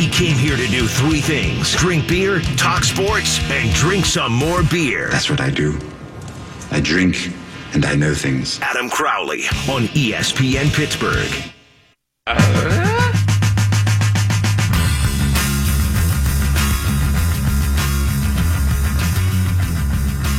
He 0.00 0.08
came 0.08 0.34
here 0.34 0.56
to 0.56 0.66
do 0.68 0.86
three 0.86 1.20
things 1.20 1.76
drink 1.76 2.08
beer, 2.08 2.40
talk 2.56 2.84
sports, 2.84 3.38
and 3.50 3.70
drink 3.74 4.06
some 4.06 4.32
more 4.32 4.62
beer. 4.62 5.10
That's 5.10 5.28
what 5.28 5.42
I 5.42 5.50
do. 5.50 5.78
I 6.70 6.80
drink 6.80 7.30
and 7.74 7.84
I 7.84 7.96
know 7.96 8.14
things. 8.14 8.58
Adam 8.62 8.88
Crowley 8.88 9.42
on 9.68 9.88
ESPN 9.92 10.72
Pittsburgh. 10.72 11.30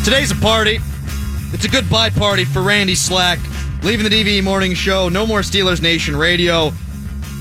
Today's 0.03 0.31
a 0.31 0.35
party. 0.41 0.79
It's 1.53 1.65
a 1.65 1.69
goodbye 1.69 2.09
party 2.09 2.45
for 2.45 2.63
Randy 2.63 2.95
Slack. 2.95 3.37
Leaving 3.83 4.09
the 4.09 4.23
DVE 4.23 4.43
Morning 4.43 4.73
Show. 4.73 5.07
No 5.07 5.27
more 5.27 5.41
Steelers 5.41 5.83
Nation 5.83 6.15
Radio. 6.15 6.71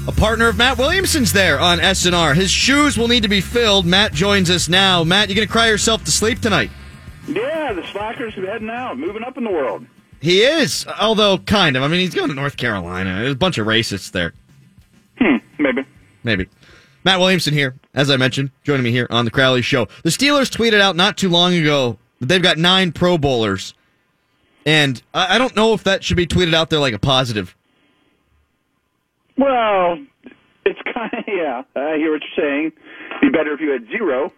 A 0.08 0.12
partner 0.12 0.48
of 0.48 0.56
Matt 0.56 0.78
Williamson's 0.78 1.32
there 1.32 1.60
on 1.60 1.78
SNR. 1.78 2.34
His 2.34 2.50
shoes 2.50 2.96
will 2.96 3.06
need 3.06 3.22
to 3.22 3.28
be 3.28 3.40
filled. 3.40 3.84
Matt 3.86 4.12
joins 4.12 4.50
us 4.50 4.68
now. 4.68 5.04
Matt, 5.04 5.28
you're 5.28 5.36
going 5.36 5.46
to 5.46 5.52
cry 5.52 5.68
yourself 5.68 6.04
to 6.04 6.10
sleep 6.10 6.40
tonight? 6.40 6.70
Yeah, 7.28 7.72
the 7.74 7.82
Slackers 7.92 8.36
are 8.38 8.46
heading 8.46 8.70
out, 8.70 8.98
moving 8.98 9.22
up 9.22 9.36
in 9.36 9.44
the 9.44 9.50
world. 9.50 9.84
He 10.20 10.40
is, 10.42 10.86
although 11.00 11.38
kind 11.38 11.76
of. 11.76 11.82
I 11.82 11.88
mean, 11.88 12.00
he's 12.00 12.14
going 12.14 12.28
to 12.28 12.34
North 12.34 12.56
Carolina. 12.56 13.20
There's 13.20 13.32
a 13.32 13.36
bunch 13.36 13.58
of 13.58 13.66
racists 13.66 14.10
there. 14.10 14.32
Hmm, 15.18 15.36
maybe. 15.58 15.84
Maybe. 16.24 16.48
Matt 17.04 17.20
Williamson 17.20 17.54
here, 17.54 17.76
as 17.94 18.10
I 18.10 18.16
mentioned, 18.16 18.50
joining 18.64 18.82
me 18.84 18.90
here 18.90 19.06
on 19.10 19.24
the 19.24 19.30
Crowley 19.30 19.62
Show. 19.62 19.86
The 20.02 20.10
Steelers 20.10 20.50
tweeted 20.50 20.80
out 20.80 20.96
not 20.96 21.16
too 21.16 21.28
long 21.28 21.54
ago 21.54 21.98
that 22.20 22.26
they've 22.26 22.42
got 22.42 22.58
nine 22.58 22.92
Pro 22.92 23.16
Bowlers, 23.16 23.74
and 24.66 25.00
I 25.14 25.36
I 25.36 25.38
don't 25.38 25.56
know 25.56 25.72
if 25.72 25.84
that 25.84 26.04
should 26.04 26.18
be 26.18 26.26
tweeted 26.26 26.52
out 26.52 26.68
there 26.68 26.78
like 26.80 26.92
a 26.94 26.98
positive. 26.98 27.56
Well, 29.40 29.96
it's 30.66 30.78
kind 30.92 31.10
of, 31.14 31.24
yeah, 31.26 31.62
I 31.74 31.96
hear 31.96 32.12
what 32.12 32.20
you're 32.36 32.44
saying. 32.46 32.72
Be 33.22 33.30
better 33.30 33.54
if 33.54 33.60
you 33.60 33.70
had 33.70 33.86
zero. 33.88 34.32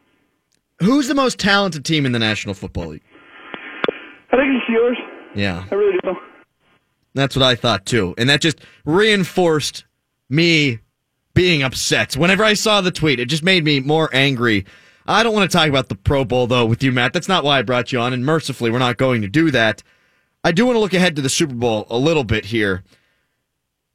Who's 0.80 1.08
the 1.08 1.14
most 1.14 1.40
talented 1.40 1.84
team 1.84 2.06
in 2.06 2.12
the 2.12 2.20
National 2.20 2.54
Football 2.54 2.88
League? 2.88 3.02
I 4.30 4.36
think 4.36 4.48
it's 4.54 4.70
Steelers. 4.70 4.96
Yeah, 5.34 5.64
I 5.70 5.74
really 5.74 5.98
do. 6.04 6.14
that's 7.14 7.34
what 7.34 7.42
I 7.42 7.56
thought 7.56 7.84
too, 7.84 8.14
and 8.16 8.28
that 8.30 8.40
just 8.40 8.60
reinforced 8.84 9.84
me 10.28 10.78
being 11.34 11.62
upset. 11.62 12.16
Whenever 12.16 12.44
I 12.44 12.54
saw 12.54 12.80
the 12.80 12.90
tweet, 12.90 13.18
it 13.18 13.26
just 13.26 13.42
made 13.42 13.64
me 13.64 13.80
more 13.80 14.08
angry. 14.12 14.66
I 15.06 15.22
don't 15.22 15.34
want 15.34 15.50
to 15.50 15.56
talk 15.56 15.68
about 15.68 15.88
the 15.88 15.96
Pro 15.96 16.24
Bowl 16.24 16.46
though 16.46 16.64
with 16.66 16.82
you, 16.82 16.92
Matt. 16.92 17.12
That's 17.12 17.28
not 17.28 17.42
why 17.44 17.58
I 17.58 17.62
brought 17.62 17.90
you 17.92 17.98
on, 17.98 18.12
and 18.12 18.24
mercifully, 18.24 18.70
we're 18.70 18.78
not 18.78 18.98
going 18.98 19.22
to 19.22 19.28
do 19.28 19.50
that. 19.50 19.82
I 20.44 20.52
do 20.52 20.64
want 20.66 20.76
to 20.76 20.80
look 20.80 20.94
ahead 20.94 21.16
to 21.16 21.22
the 21.22 21.28
Super 21.28 21.54
Bowl 21.54 21.86
a 21.90 21.98
little 21.98 22.24
bit 22.24 22.44
here. 22.46 22.84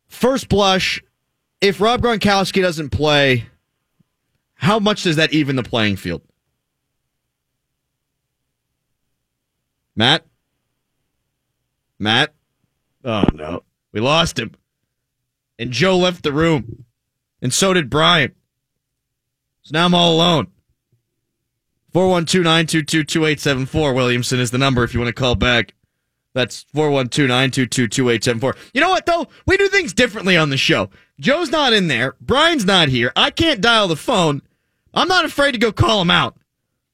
First 0.08 0.50
blush, 0.50 1.03
if 1.61 1.81
Rob 1.81 2.02
Gronkowski 2.02 2.61
doesn't 2.61 2.89
play, 2.89 3.45
how 4.55 4.80
much 4.80 5.03
does 5.03 5.17
that 5.17 5.33
even 5.33 5.55
the 5.55 5.63
playing 5.63 5.97
field? 5.97 6.22
Matt? 9.95 10.25
Matt? 12.00 12.33
Oh 13.03 13.25
no. 13.33 13.63
We 13.91 14.00
lost 14.00 14.38
him. 14.38 14.53
And 15.58 15.72
Joe 15.72 15.97
left 15.97 16.23
the 16.23 16.31
room. 16.31 16.85
And 17.41 17.53
so 17.53 17.73
did 17.73 17.89
Brian. 17.89 18.33
So 19.63 19.72
now 19.73 19.85
I'm 19.85 19.95
all 19.95 20.16
alone. 20.16 20.47
412-922-2874. 21.94 23.95
Williamson 23.95 24.39
is 24.39 24.52
the 24.52 24.58
number 24.58 24.83
if 24.83 24.94
you 24.94 25.00
want 25.00 25.08
to 25.08 25.19
call 25.19 25.35
back. 25.35 25.73
That's 26.38 26.66
412-922-2874. 26.75 28.55
You 28.71 28.81
know 28.81 28.89
what 28.89 29.07
though? 29.07 29.27
We 29.47 29.57
do 29.57 29.67
things 29.69 29.91
differently 29.91 30.38
on 30.38 30.52
the 30.52 30.57
show. 30.57 30.91
Joe's 31.19 31.49
not 31.49 31.73
in 31.73 31.88
there. 31.88 32.16
Brian's 32.21 32.63
not 32.63 32.89
here. 32.89 33.11
I 33.16 33.31
can't 33.31 33.59
dial 33.59 33.88
the 33.88 33.95
phone. 33.95 34.44
I'm 34.94 35.07
not 35.07 35.25
afraid 35.25 35.53
to 35.53 35.57
go 35.57 35.71
call 35.71 35.97
them 35.99 36.11
out. 36.11 36.38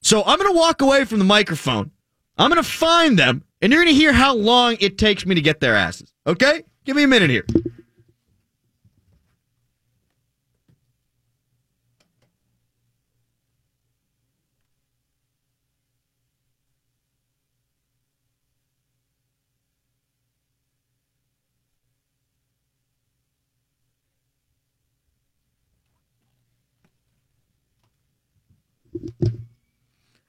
So 0.02 0.24
I'm 0.24 0.40
going 0.40 0.50
to 0.50 0.58
walk 0.58 0.82
away 0.82 1.04
from 1.04 1.20
the 1.20 1.26
microphone. 1.26 1.92
I'm 2.38 2.50
going 2.50 2.64
to 2.64 2.70
find 2.70 3.20
them, 3.20 3.44
and 3.62 3.74
you're 3.74 3.84
going 3.84 3.94
to 3.94 4.00
hear 4.00 4.14
how 4.14 4.34
long 4.34 4.78
it 4.80 4.98
takes 4.98 5.26
me 5.26 5.36
to 5.36 5.42
get 5.42 5.60
their 5.60 5.76
asses. 5.76 6.14
Okay? 6.26 6.64
Give 6.86 6.96
me 6.96 7.04
a 7.04 7.08
minute 7.08 7.30
here. 7.30 7.46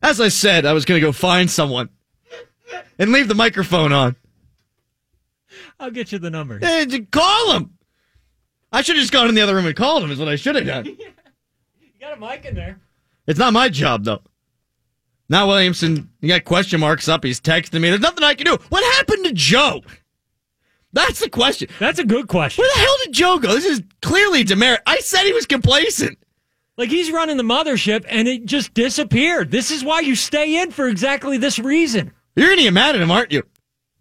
As 0.04 0.20
I 0.20 0.28
said, 0.28 0.66
I 0.66 0.74
was 0.74 0.84
going 0.84 1.00
to 1.00 1.06
go 1.06 1.12
find 1.12 1.50
someone 1.50 1.88
and 2.98 3.10
leave 3.10 3.26
the 3.26 3.34
microphone 3.34 3.90
on. 3.90 4.16
I'll 5.80 5.90
get 5.90 6.12
you 6.12 6.18
the 6.18 6.28
number. 6.28 6.58
Hey, 6.58 6.84
j- 6.84 7.00
call 7.00 7.52
him. 7.52 7.70
I 8.70 8.82
should 8.82 8.96
have 8.96 9.02
just 9.02 9.14
gone 9.14 9.30
in 9.30 9.34
the 9.34 9.40
other 9.40 9.54
room 9.54 9.64
and 9.64 9.74
called 9.74 10.04
him. 10.04 10.10
Is 10.10 10.18
what 10.18 10.28
I 10.28 10.36
should 10.36 10.56
have 10.56 10.66
done. 10.84 10.84
You 10.84 10.96
got 11.98 12.12
a 12.18 12.20
mic 12.20 12.44
in 12.44 12.54
there. 12.54 12.80
It's 13.26 13.38
not 13.38 13.54
my 13.54 13.70
job 13.70 14.04
though. 14.04 14.20
Now 15.30 15.48
Williamson, 15.48 16.10
you 16.20 16.28
got 16.28 16.44
question 16.44 16.80
marks 16.80 17.08
up. 17.08 17.24
He's 17.24 17.40
texting 17.40 17.80
me. 17.80 17.88
There's 17.88 18.02
nothing 18.02 18.24
I 18.24 18.34
can 18.34 18.44
do. 18.44 18.58
What 18.68 18.84
happened 18.96 19.24
to 19.24 19.32
Joe? 19.32 19.80
That's 20.92 21.20
the 21.20 21.30
question. 21.30 21.68
That's 21.78 21.98
a 21.98 22.04
good 22.04 22.28
question. 22.28 22.62
Where 22.62 22.70
the 22.74 22.80
hell 22.80 22.96
did 23.04 23.14
Joe 23.14 23.38
go? 23.38 23.54
This 23.54 23.64
is 23.64 23.82
clearly 24.02 24.44
demerit. 24.44 24.80
I 24.86 24.98
said 24.98 25.24
he 25.24 25.32
was 25.32 25.46
complacent. 25.46 26.18
Like 26.76 26.90
he's 26.90 27.10
running 27.12 27.36
the 27.36 27.42
mothership 27.44 28.04
and 28.08 28.26
it 28.26 28.46
just 28.46 28.74
disappeared. 28.74 29.50
This 29.50 29.70
is 29.70 29.84
why 29.84 30.00
you 30.00 30.16
stay 30.16 30.60
in 30.60 30.70
for 30.72 30.88
exactly 30.88 31.38
this 31.38 31.58
reason. 31.58 32.12
You're 32.34 32.48
gonna 32.50 32.62
get 32.62 32.72
mad 32.72 32.96
at 32.96 33.00
him, 33.00 33.10
aren't 33.10 33.30
you? 33.32 33.44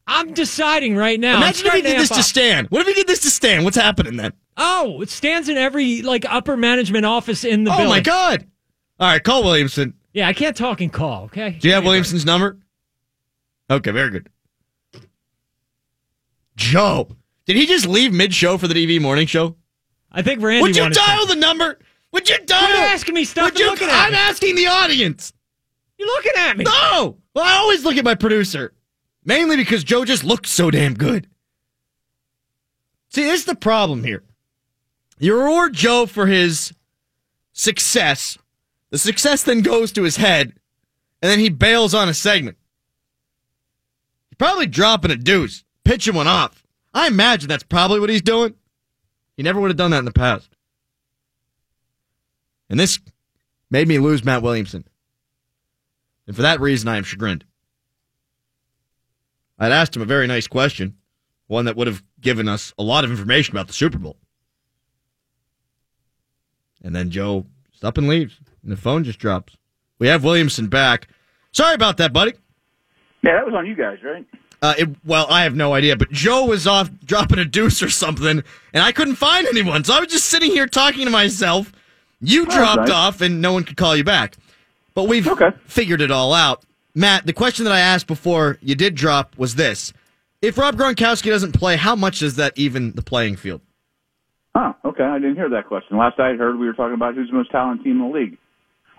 I'm 0.07 0.33
deciding 0.33 0.95
right 0.97 1.19
now. 1.19 1.37
Imagine 1.37 1.67
if 1.67 1.73
he 1.73 1.81
did 1.81 1.99
this 1.99 2.11
amp 2.11 2.17
to. 2.17 2.23
Stan. 2.23 2.65
What 2.65 2.81
if 2.81 2.87
he 2.87 2.93
did 2.93 3.07
this 3.07 3.19
to 3.21 3.29
Stan? 3.29 3.63
What's 3.63 3.77
happening 3.77 4.17
then? 4.17 4.33
Oh, 4.57 5.01
it 5.01 5.09
stands 5.09 5.49
in 5.49 5.57
every 5.57 6.01
like 6.01 6.25
upper 6.27 6.57
management 6.57 7.05
office 7.05 7.43
in 7.43 7.63
the 7.63 7.71
Oh 7.71 7.77
building. 7.77 7.89
my 7.89 7.99
God! 8.01 8.47
All 8.99 9.07
right, 9.07 9.23
call 9.23 9.43
Williamson. 9.43 9.93
Yeah, 10.13 10.27
I 10.27 10.33
can't 10.33 10.55
talk 10.57 10.81
and 10.81 10.91
call. 10.91 11.25
Okay. 11.25 11.51
Do 11.59 11.67
you 11.67 11.73
have 11.75 11.83
Williamson's 11.85 12.25
number? 12.25 12.57
Okay, 13.69 13.91
very 13.91 14.09
good. 14.09 14.29
Joe, 16.55 17.07
did 17.45 17.55
he 17.55 17.65
just 17.65 17.87
leave 17.87 18.13
mid-show 18.13 18.57
for 18.57 18.67
the 18.67 18.73
DV 18.75 19.01
morning 19.01 19.25
show? 19.27 19.55
I 20.11 20.21
think 20.21 20.41
Randy. 20.41 20.61
Would 20.61 20.75
you 20.75 20.89
dial 20.89 21.19
something. 21.19 21.39
the 21.39 21.45
number? 21.45 21.79
Would 22.13 22.29
you? 22.29 22.37
Quit 22.37 22.51
asking 22.51 23.15
me 23.15 23.25
stuff 23.25 23.45
Would 23.45 23.59
you? 23.59 23.65
looking 23.69 23.89
at 23.89 24.05
I'm 24.05 24.11
me. 24.11 24.17
asking 24.17 24.55
the 24.55 24.67
audience. 24.67 25.33
You're 25.97 26.07
looking 26.07 26.31
at 26.37 26.57
me? 26.57 26.63
No. 26.63 27.17
Well, 27.33 27.43
I 27.43 27.55
always 27.57 27.83
look 27.83 27.97
at 27.97 28.05
my 28.05 28.15
producer, 28.15 28.73
mainly 29.25 29.55
because 29.57 29.83
Joe 29.83 30.05
just 30.05 30.23
looks 30.23 30.51
so 30.51 30.69
damn 30.71 30.93
good. 30.93 31.27
See, 33.09 33.23
this 33.23 33.41
is 33.41 33.45
the 33.45 33.55
problem 33.55 34.03
here. 34.03 34.23
You 35.19 35.37
reward 35.37 35.73
Joe 35.73 36.05
for 36.05 36.27
his 36.27 36.73
success. 37.53 38.37
The 38.91 38.97
success 38.97 39.43
then 39.43 39.61
goes 39.61 39.91
to 39.93 40.03
his 40.03 40.17
head, 40.17 40.53
and 41.21 41.31
then 41.31 41.39
he 41.39 41.49
bails 41.49 41.93
on 41.95 42.09
a 42.09 42.13
segment. 42.13 42.57
He's 44.29 44.37
probably 44.37 44.67
dropping 44.67 45.11
a 45.11 45.15
deuce, 45.15 45.63
pitching 45.83 46.15
one 46.15 46.27
off. 46.27 46.63
I 46.93 47.07
imagine 47.07 47.49
that's 47.49 47.63
probably 47.63 47.99
what 47.99 48.09
he's 48.09 48.21
doing. 48.21 48.53
He 49.37 49.41
never 49.43 49.59
would 49.59 49.71
have 49.71 49.77
done 49.77 49.91
that 49.91 49.99
in 49.99 50.05
the 50.05 50.11
past. 50.11 50.49
And 52.73 52.79
this 52.79 52.97
made 53.69 53.87
me 53.87 53.99
lose 53.99 54.25
Matt 54.25 54.41
Williamson. 54.41 54.83
And 56.25 56.35
for 56.35 56.41
that 56.41 56.59
reason, 56.59 56.89
I 56.89 56.97
am 56.97 57.03
chagrined. 57.03 57.45
I'd 59.59 59.71
asked 59.71 59.95
him 59.95 60.01
a 60.01 60.05
very 60.05 60.25
nice 60.25 60.47
question, 60.47 60.97
one 61.45 61.65
that 61.65 61.75
would 61.75 61.85
have 61.85 62.01
given 62.19 62.49
us 62.49 62.73
a 62.79 62.81
lot 62.81 63.03
of 63.03 63.11
information 63.11 63.53
about 63.53 63.67
the 63.67 63.73
Super 63.73 63.99
Bowl. 63.99 64.17
And 66.81 66.95
then 66.95 67.11
Joe 67.11 67.45
just 67.71 67.85
up 67.85 67.99
and 67.99 68.07
leaves, 68.07 68.39
and 68.63 68.71
the 68.71 68.75
phone 68.75 69.03
just 69.03 69.19
drops. 69.19 69.55
We 69.99 70.07
have 70.07 70.23
Williamson 70.23 70.65
back. 70.65 71.09
Sorry 71.51 71.75
about 71.75 71.97
that, 71.97 72.11
buddy. 72.11 72.33
Yeah, 73.21 73.35
that 73.35 73.45
was 73.45 73.53
on 73.53 73.67
you 73.67 73.75
guys, 73.75 73.99
right? 74.03 74.25
Uh, 74.63 74.73
it, 74.79 74.89
well, 75.05 75.27
I 75.29 75.43
have 75.43 75.55
no 75.55 75.75
idea, 75.75 75.95
but 75.95 76.09
Joe 76.09 76.45
was 76.45 76.65
off 76.65 76.89
dropping 77.05 77.37
a 77.37 77.45
deuce 77.45 77.83
or 77.83 77.91
something, 77.91 78.43
and 78.73 78.83
I 78.83 78.91
couldn't 78.91 79.17
find 79.17 79.45
anyone. 79.45 79.83
So 79.83 79.93
I 79.93 79.99
was 79.99 80.09
just 80.09 80.25
sitting 80.25 80.49
here 80.49 80.65
talking 80.65 81.05
to 81.05 81.11
myself. 81.11 81.71
You 82.23 82.45
dropped 82.45 82.87
nice. 82.87 82.91
off, 82.91 83.21
and 83.21 83.41
no 83.41 83.53
one 83.53 83.63
could 83.63 83.77
call 83.77 83.95
you 83.95 84.03
back. 84.03 84.35
But 84.95 85.07
we've 85.07 85.27
Okay. 85.27 85.51
figured 85.65 86.01
it 86.01 86.09
all 86.11 86.33
out. 86.33 86.63
Matt, 86.95 87.25
the 87.25 87.33
question 87.33 87.65
that 87.65 87.73
I 87.73 87.79
asked 87.79 88.07
before 88.07 88.57
you 88.61 88.75
did 88.75 88.95
drop 88.95 89.37
was 89.37 89.55
this. 89.55 89.91
If 90.41 90.57
Rob 90.57 90.75
Gronkowski 90.75 91.29
doesn't 91.29 91.53
play, 91.53 91.75
how 91.75 91.95
much 91.95 92.19
does 92.19 92.35
that 92.35 92.53
even 92.55 92.91
the 92.93 93.01
playing 93.01 93.35
field? 93.37 93.61
Oh, 94.55 94.75
okay. 94.85 95.03
I 95.03 95.17
didn't 95.19 95.35
hear 95.35 95.49
that 95.49 95.67
question. 95.67 95.97
Last 95.97 96.19
I 96.19 96.33
heard, 96.35 96.59
we 96.59 96.67
were 96.67 96.73
talking 96.73 96.93
about 96.93 97.15
who's 97.15 97.29
the 97.29 97.35
most 97.35 97.51
talented 97.51 97.83
team 97.83 98.01
in 98.01 98.07
the 98.11 98.13
league. 98.13 98.37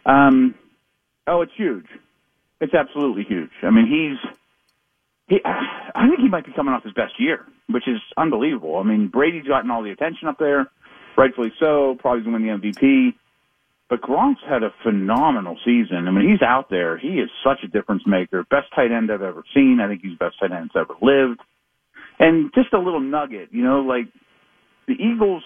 Um, 0.05 0.55
oh, 1.27 1.43
it's 1.43 1.53
huge. 1.57 1.87
It's 2.61 2.75
absolutely 2.75 3.23
huge. 3.25 3.51
I 3.63 3.71
mean, 3.71 3.87
he's. 3.87 4.31
He, 5.29 5.41
I 5.45 6.07
think 6.09 6.21
he 6.21 6.29
might 6.29 6.45
be 6.45 6.53
coming 6.53 6.75
off 6.75 6.83
his 6.85 6.93
best 6.93 7.19
year, 7.19 7.47
which 7.69 7.89
is 7.89 8.01
unbelievable. 8.17 8.77
I 8.77 8.83
mean, 8.83 9.09
Brady's 9.09 9.47
gotten 9.47 9.71
all 9.71 9.83
the 9.83 9.91
attention 9.91 10.29
up 10.29 10.39
there, 10.39 10.67
rightfully 11.17 11.53
so. 11.59 11.97
Probably 11.99 12.23
going 12.23 12.43
to 12.43 12.49
win 12.49 12.61
the 12.63 12.73
MVP. 12.73 13.15
But 13.91 14.01
Gronk's 14.01 14.41
had 14.49 14.63
a 14.63 14.73
phenomenal 14.83 15.59
season. 15.65 16.09
I 16.09 16.11
mean, 16.11 16.29
he's 16.31 16.43
out 16.43 16.71
there. 16.71 16.97
He 16.97 17.21
is 17.21 17.31
such 17.45 17.59
a 17.63 17.69
difference 17.69 18.03
maker. 18.07 18.43
Best 18.51 18.69
tight 18.75 18.91
end 18.91 19.13
I've 19.13 19.23
ever 19.23 19.45
seen. 19.55 19.79
I 19.81 19.89
think 19.89 20.03
he's 20.03 20.19
the 20.19 20.25
best 20.25 20.41
tight 20.41 20.53
end 20.53 20.71
that's 20.75 20.89
ever 20.89 20.95
lived. 21.03 21.41
And 22.19 22.51
just 22.55 22.73
a 22.73 22.79
little 22.79 23.01
nugget, 23.01 23.49
you 23.53 23.63
know, 23.63 23.81
like 23.81 24.07
the 24.87 24.95
Eagles 24.95 25.43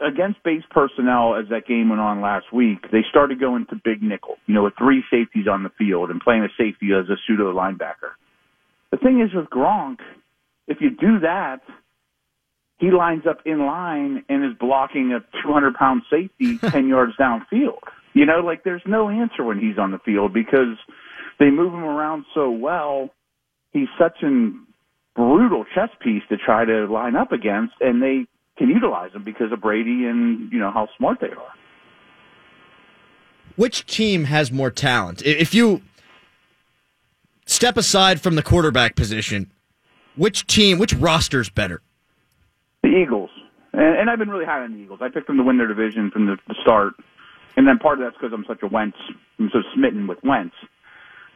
against 0.00 0.42
base 0.42 0.62
personnel 0.70 1.34
as 1.34 1.48
that 1.50 1.66
game 1.66 1.90
went 1.90 2.00
on 2.00 2.20
last 2.20 2.52
week, 2.52 2.90
they 2.90 3.04
started 3.10 3.38
going 3.38 3.66
to 3.66 3.76
big 3.84 4.02
nickel, 4.02 4.36
you 4.46 4.54
know, 4.54 4.64
with 4.64 4.74
three 4.78 5.04
safeties 5.10 5.46
on 5.46 5.62
the 5.62 5.70
field 5.78 6.10
and 6.10 6.20
playing 6.20 6.42
a 6.42 6.48
safety 6.56 6.88
as 6.92 7.08
a 7.10 7.16
pseudo 7.26 7.52
linebacker. 7.52 8.16
The 8.90 8.96
thing 8.96 9.20
is 9.20 9.34
with 9.34 9.50
Gronk, 9.50 9.98
if 10.66 10.78
you 10.80 10.90
do 10.90 11.20
that, 11.20 11.60
he 12.80 12.90
lines 12.90 13.26
up 13.28 13.40
in 13.44 13.66
line 13.66 14.24
and 14.28 14.44
is 14.44 14.56
blocking 14.58 15.12
a 15.12 15.20
200 15.42 15.74
pound 15.74 16.02
safety 16.10 16.58
10 16.70 16.88
yards 16.88 17.12
downfield. 17.20 17.78
You 18.14 18.26
know, 18.26 18.40
like 18.40 18.64
there's 18.64 18.82
no 18.86 19.08
answer 19.08 19.44
when 19.44 19.60
he's 19.60 19.78
on 19.78 19.92
the 19.92 19.98
field 19.98 20.32
because 20.32 20.76
they 21.38 21.50
move 21.50 21.72
him 21.72 21.84
around 21.84 22.24
so 22.34 22.50
well. 22.50 23.10
He's 23.72 23.88
such 23.98 24.22
an 24.22 24.66
brutal 25.14 25.64
chess 25.74 25.90
piece 26.00 26.22
to 26.30 26.36
try 26.36 26.64
to 26.64 26.86
line 26.86 27.14
up 27.14 27.32
against, 27.32 27.74
and 27.80 28.02
they 28.02 28.26
can 28.56 28.68
utilize 28.68 29.12
him 29.12 29.24
because 29.24 29.52
of 29.52 29.60
Brady 29.60 30.06
and 30.06 30.50
you 30.50 30.58
know 30.58 30.72
how 30.72 30.88
smart 30.96 31.18
they 31.20 31.28
are. 31.28 31.52
Which 33.56 33.84
team 33.86 34.24
has 34.24 34.50
more 34.50 34.70
talent? 34.70 35.22
If 35.22 35.54
you 35.54 35.82
step 37.44 37.76
aside 37.76 38.20
from 38.20 38.36
the 38.36 38.42
quarterback 38.42 38.96
position, 38.96 39.52
which 40.16 40.46
team, 40.46 40.78
which 40.78 40.94
roster's 40.94 41.50
better? 41.50 41.82
Eagles, 42.90 43.30
and, 43.72 43.98
and 44.00 44.10
I've 44.10 44.18
been 44.18 44.30
really 44.30 44.44
high 44.44 44.60
on 44.60 44.72
the 44.72 44.78
Eagles. 44.78 45.00
I 45.02 45.08
picked 45.08 45.26
them 45.26 45.36
to 45.36 45.42
win 45.42 45.58
their 45.58 45.68
division 45.68 46.10
from 46.10 46.26
the, 46.26 46.36
the 46.48 46.54
start, 46.62 46.94
and 47.56 47.66
then 47.66 47.78
part 47.78 48.00
of 48.00 48.04
that's 48.04 48.16
because 48.20 48.32
I'm 48.32 48.44
such 48.46 48.62
a 48.62 48.66
Wentz, 48.66 48.96
I'm 49.38 49.50
so 49.52 49.60
smitten 49.74 50.06
with 50.06 50.18
Wentz. 50.22 50.54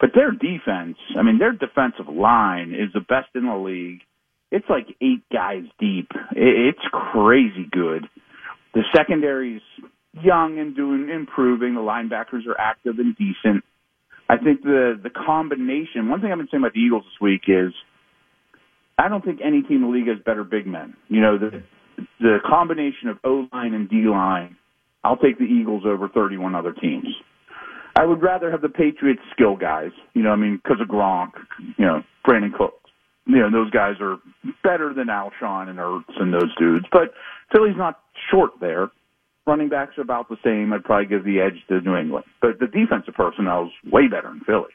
But 0.01 0.11
their 0.15 0.33
defense, 0.33 0.99
I 1.17 1.23
mean, 1.23 1.39
their 1.39 1.53
defensive 1.53 2.09
line 2.09 2.75
is 2.75 2.93
the 2.93 3.01
best 3.01 3.29
in 3.35 3.47
the 3.47 3.57
league. 3.57 4.01
It's 4.51 4.69
like 4.69 4.87
eight 5.01 5.23
guys 5.33 5.65
deep. 5.79 6.11
It's 6.33 6.85
crazy 6.93 7.67
good. 7.71 8.07
The 8.75 8.83
secondary's 8.95 9.63
young 10.13 10.59
and 10.59 10.77
doing 10.77 11.09
improving. 11.09 11.75
The 11.75 11.81
linebackers 11.81 12.47
are 12.47 12.59
active 12.59 12.99
and 12.99 13.17
decent. 13.17 13.65
I 14.29 14.37
think 14.37 14.63
the 14.63 14.99
the 15.03 15.11
combination. 15.11 16.09
One 16.09 16.21
thing 16.21 16.33
I've 16.33 16.39
been 16.39 16.49
saying 16.51 16.63
about 16.63 16.73
the 16.75 16.81
Eagles 16.81 17.05
this 17.05 17.21
week 17.21 17.43
is, 17.49 17.73
I 18.99 19.09
don't 19.09 19.25
think 19.25 19.41
any 19.45 19.63
team 19.63 19.79
in 19.79 19.83
the 19.83 19.89
league 19.89 20.09
has 20.09 20.19
better 20.25 20.45
big 20.45 20.67
men. 20.67 20.95
You 21.09 21.21
know, 21.21 21.39
the 21.39 21.63
the 22.21 22.39
combination 22.47 23.09
of 23.09 23.19
O 23.25 23.47
line 23.53 23.75
and 23.75 23.89
D 23.89 24.05
line. 24.09 24.57
I'll 25.03 25.17
take 25.17 25.39
the 25.39 25.45
Eagles 25.45 25.83
over 25.87 26.09
31 26.09 26.55
other 26.55 26.73
teams. 26.73 27.09
I 27.97 28.05
would 28.05 28.23
rather 28.23 28.51
have 28.51 28.63
the 28.63 28.69
Patriots 28.69 29.21
skill 29.33 29.57
guys. 29.57 29.91
You 30.15 30.23
know, 30.23 30.31
I 30.31 30.37
mean, 30.37 30.61
because 30.63 30.81
of 30.81 30.89
Gronk, 30.89 31.33
you 31.77 31.85
know, 31.85 32.03
Brandin 32.27 32.53
Cooks. 32.57 32.91
You 33.27 33.39
know, 33.39 33.51
those 33.51 33.71
guys 33.71 33.95
are 34.01 34.19
better 34.63 34.93
than 34.93 35.07
Alshon 35.07 35.69
and 35.69 35.79
Ertz 35.79 36.21
and 36.21 36.33
those 36.33 36.55
dudes. 36.59 36.87
But 36.91 37.15
Philly's 37.53 37.77
not 37.77 38.01
short 38.31 38.51
there. 38.61 38.91
Running 39.47 39.69
backs 39.69 39.97
are 39.99 40.03
about 40.03 40.29
the 40.29 40.37
same. 40.45 40.73
I'd 40.73 40.85
probably 40.85 41.07
give 41.07 41.25
the 41.25 41.41
edge 41.41 41.63
to 41.69 41.81
New 41.81 41.97
England. 41.97 42.25
But 42.41 42.59
the 42.61 42.67
defensive 42.67 43.15
personnel 43.15 43.67
is 43.67 43.93
way 43.93 44.09
better 44.09 44.31
in 44.31 44.41
Philly. 44.41 44.73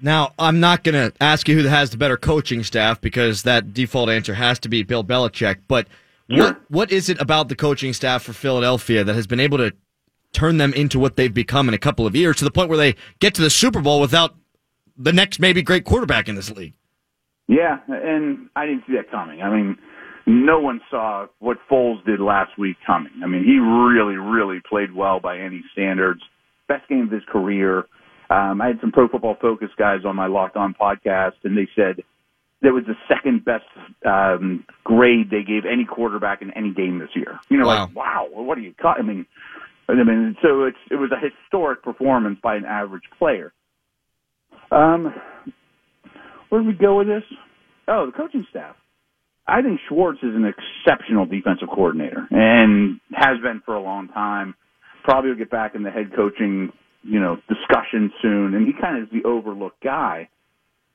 Now, 0.00 0.32
I'm 0.38 0.60
not 0.60 0.84
going 0.84 0.94
to 0.94 1.12
ask 1.22 1.48
you 1.48 1.60
who 1.60 1.66
has 1.68 1.90
the 1.90 1.96
better 1.96 2.16
coaching 2.16 2.62
staff 2.62 3.00
because 3.00 3.42
that 3.42 3.74
default 3.74 4.08
answer 4.10 4.34
has 4.34 4.58
to 4.60 4.68
be 4.68 4.82
Bill 4.82 5.04
Belichick. 5.04 5.58
But 5.66 5.86
Sure. 6.30 6.44
what 6.44 6.60
what 6.70 6.92
is 6.92 7.08
it 7.08 7.18
about 7.22 7.48
the 7.48 7.56
coaching 7.56 7.94
staff 7.94 8.22
for 8.22 8.34
Philadelphia 8.34 9.02
that 9.02 9.14
has 9.14 9.26
been 9.26 9.40
able 9.40 9.56
to 9.58 9.72
turn 10.32 10.58
them 10.58 10.74
into 10.74 10.98
what 10.98 11.16
they've 11.16 11.32
become 11.32 11.68
in 11.68 11.74
a 11.74 11.78
couple 11.78 12.06
of 12.06 12.14
years 12.14 12.36
to 12.36 12.44
the 12.44 12.50
point 12.50 12.68
where 12.68 12.76
they 12.76 12.94
get 13.18 13.34
to 13.36 13.40
the 13.40 13.48
Super 13.48 13.80
Bowl 13.80 13.98
without 13.98 14.34
the 14.98 15.12
next 15.12 15.40
maybe 15.40 15.62
great 15.62 15.84
quarterback 15.84 16.28
in 16.28 16.34
this 16.34 16.50
league? 16.50 16.74
Yeah, 17.46 17.78
and 17.88 18.50
I 18.54 18.66
didn't 18.66 18.84
see 18.86 18.92
that 18.96 19.10
coming. 19.10 19.40
I 19.40 19.48
mean, 19.48 19.78
no 20.26 20.60
one 20.60 20.82
saw 20.90 21.28
what 21.38 21.56
Foles 21.70 22.04
did 22.04 22.20
last 22.20 22.58
week 22.58 22.76
coming. 22.86 23.12
I 23.24 23.26
mean, 23.26 23.42
he 23.42 23.58
really, 23.58 24.16
really 24.16 24.60
played 24.68 24.94
well 24.94 25.20
by 25.20 25.38
any 25.38 25.64
standards. 25.72 26.20
Best 26.68 26.86
game 26.90 27.04
of 27.04 27.10
his 27.10 27.22
career. 27.26 27.86
Um, 28.30 28.60
I 28.60 28.68
had 28.68 28.80
some 28.80 28.92
Pro 28.92 29.08
Football 29.08 29.36
Focus 29.40 29.70
guys 29.78 30.00
on 30.04 30.16
my 30.16 30.26
Locked 30.26 30.56
On 30.56 30.74
podcast, 30.74 31.32
and 31.44 31.56
they 31.56 31.68
said 31.74 32.02
that 32.62 32.72
was 32.72 32.84
the 32.86 32.94
second 33.08 33.44
best 33.44 33.64
um, 34.04 34.64
grade 34.84 35.30
they 35.30 35.42
gave 35.42 35.64
any 35.64 35.84
quarterback 35.84 36.42
in 36.42 36.50
any 36.52 36.72
game 36.72 36.98
this 36.98 37.10
year. 37.14 37.38
You 37.48 37.58
know, 37.58 37.66
Wow. 37.66 37.86
like 37.86 37.96
wow, 37.96 38.28
well, 38.34 38.44
what 38.44 38.56
do 38.56 38.62
you 38.62 38.74
cut? 38.80 38.98
I 38.98 39.02
mean, 39.02 39.24
I 39.88 39.94
mean, 39.94 40.36
so 40.42 40.64
it's 40.64 40.76
it 40.90 40.96
was 40.96 41.10
a 41.12 41.18
historic 41.18 41.82
performance 41.82 42.38
by 42.42 42.56
an 42.56 42.64
average 42.66 43.04
player. 43.18 43.52
Um, 44.70 45.14
where 46.48 46.60
did 46.60 46.66
we 46.68 46.74
go 46.74 46.98
with 46.98 47.06
this? 47.06 47.22
Oh, 47.86 48.06
the 48.06 48.12
coaching 48.12 48.46
staff. 48.50 48.76
I 49.46 49.62
think 49.62 49.80
Schwartz 49.88 50.18
is 50.22 50.34
an 50.34 50.44
exceptional 50.44 51.24
defensive 51.24 51.68
coordinator 51.68 52.26
and 52.30 53.00
has 53.14 53.38
been 53.42 53.62
for 53.64 53.74
a 53.74 53.80
long 53.80 54.08
time. 54.08 54.54
Probably 55.04 55.30
will 55.30 55.38
get 55.38 55.50
back 55.50 55.74
in 55.74 55.82
the 55.84 55.90
head 55.90 56.10
coaching, 56.14 56.70
you 57.08 57.20
know, 57.20 57.38
discussion 57.48 58.12
soon. 58.20 58.54
And 58.54 58.66
he 58.66 58.72
kind 58.78 58.98
of 58.98 59.04
is 59.04 59.10
the 59.10 59.26
overlooked 59.28 59.82
guy. 59.82 60.28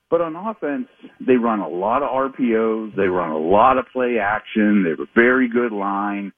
But 0.09 0.21
on 0.21 0.35
offense, 0.35 0.87
they 1.19 1.37
run 1.37 1.59
a 1.59 1.67
lot 1.67 2.03
of 2.03 2.09
RPOs. 2.09 2.95
They 2.95 3.07
run 3.07 3.31
a 3.31 3.37
lot 3.37 3.77
of 3.77 3.85
play 3.91 4.19
action. 4.19 4.83
They 4.83 4.91
have 4.91 4.99
a 4.99 5.09
very 5.15 5.49
good 5.49 5.71
line. 5.71 6.31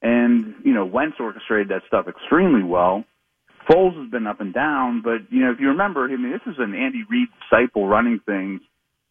And, 0.00 0.54
you 0.64 0.72
know, 0.72 0.86
Wentz 0.86 1.16
orchestrated 1.20 1.68
that 1.68 1.82
stuff 1.86 2.08
extremely 2.08 2.62
well. 2.62 3.04
Foles 3.68 4.00
has 4.00 4.10
been 4.10 4.26
up 4.26 4.40
and 4.40 4.52
down, 4.52 5.02
but, 5.02 5.30
you 5.30 5.44
know, 5.44 5.52
if 5.52 5.60
you 5.60 5.68
remember, 5.68 6.04
I 6.06 6.16
mean, 6.16 6.32
this 6.32 6.52
is 6.52 6.58
an 6.58 6.74
Andy 6.74 7.04
Reid 7.08 7.28
disciple 7.38 7.86
running 7.86 8.18
things 8.26 8.60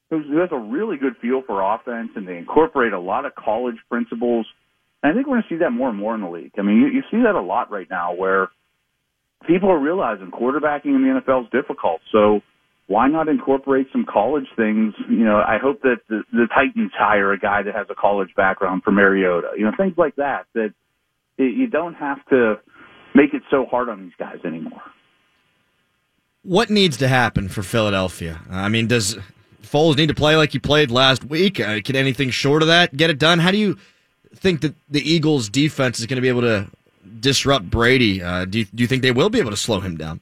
who 0.09 0.39
has 0.39 0.50
a 0.51 0.57
really 0.57 0.98
good 0.98 1.15
feel 1.21 1.42
for 1.42 1.62
offense, 1.62 2.09
and 2.15 2.27
they 2.27 2.38
incorporate 2.38 2.92
a 2.92 3.00
lot 3.00 3.25
of 3.25 3.33
college 3.33 3.77
principles. 3.89 4.45
And 5.01 5.12
I 5.12 5.15
think 5.15 5.25
we're 5.25 5.36
going 5.36 5.44
to 5.44 5.56
see 5.56 5.59
that 5.59 5.71
more 5.71 5.88
and 5.88 5.98
more 5.98 6.13
in 6.13 6.21
the 6.21 6.30
league. 6.30 6.51
I 6.57 6.63
mean, 6.63 6.77
you, 6.77 6.88
you 6.88 7.01
see 7.09 7.24
that 7.24 7.36
a 7.36 7.42
lot 7.42 7.71
right 7.71 7.89
now 7.89 8.13
where 8.13 8.50
people 9.47 9.69
are 9.69 9.79
realizing 9.79 10.31
quarterbacking 10.31 10.95
in 10.95 11.01
the 11.01 11.21
NFL 11.21 11.45
is 11.45 11.49
difficult. 11.51 12.01
So 12.11 12.41
why 12.88 13.07
not 13.07 13.27
incorporate 13.27 13.88
some 13.91 14.05
college 14.05 14.47
things? 14.55 14.93
You 15.09 15.23
know, 15.23 15.38
I 15.38 15.57
hope 15.61 15.81
that 15.81 15.97
the, 16.09 16.23
the 16.31 16.47
Titans 16.53 16.91
hire 16.97 17.31
a 17.31 17.39
guy 17.39 17.63
that 17.63 17.73
has 17.73 17.88
a 17.89 17.95
college 17.95 18.29
background 18.35 18.83
for 18.83 18.91
Mariota. 18.91 19.51
You 19.57 19.65
know, 19.65 19.71
things 19.77 19.93
like 19.97 20.15
that. 20.17 20.45
That 20.53 20.73
you 21.38 21.67
don't 21.67 21.95
have 21.95 22.17
to 22.29 22.55
make 23.15 23.33
it 23.33 23.43
so 23.49 23.65
hard 23.65 23.89
on 23.89 24.03
these 24.03 24.13
guys 24.19 24.38
anymore. 24.45 24.81
What 26.43 26.69
needs 26.69 26.98
to 26.98 27.07
happen 27.07 27.50
for 27.50 27.62
Philadelphia? 27.62 28.41
I 28.50 28.67
mean, 28.67 28.88
does 28.88 29.17
Foles 29.62 29.95
need 29.95 30.07
to 30.07 30.15
play 30.15 30.36
like 30.36 30.51
he 30.51 30.60
played 30.60 30.89
last 30.91 31.24
week? 31.24 31.60
Uh, 31.60 31.81
can 31.81 31.95
anything 31.95 32.29
short 32.29 32.62
of 32.62 32.67
that 32.67 32.98
get 32.98 33.10
it 33.10 33.19
done? 33.19 33.39
How 33.39 33.51
do 33.51 33.57
you 33.57 33.77
think 34.36 34.62
that 34.62 34.74
the 34.89 35.01
Eagles' 35.01 35.50
defense 35.50 36.00
is 36.00 36.07
going 36.07 36.17
to 36.17 36.21
be 36.21 36.29
able 36.29 36.41
to 36.41 36.67
disrupt 37.20 37.70
Brady? 37.70 38.22
Uh, 38.22 38.46
do, 38.46 38.60
you, 38.60 38.65
do 38.65 38.84
you 38.84 38.88
think 38.88 39.01
they 39.01 39.12
will 39.12 39.29
be 39.29 39.39
able 39.39 39.51
to 39.51 39.58
slow 39.58 39.79
him 39.79 39.98
down? 39.98 40.22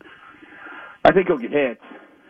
I 1.03 1.11
think 1.11 1.27
he'll 1.27 1.37
get 1.37 1.51
hit. 1.51 1.79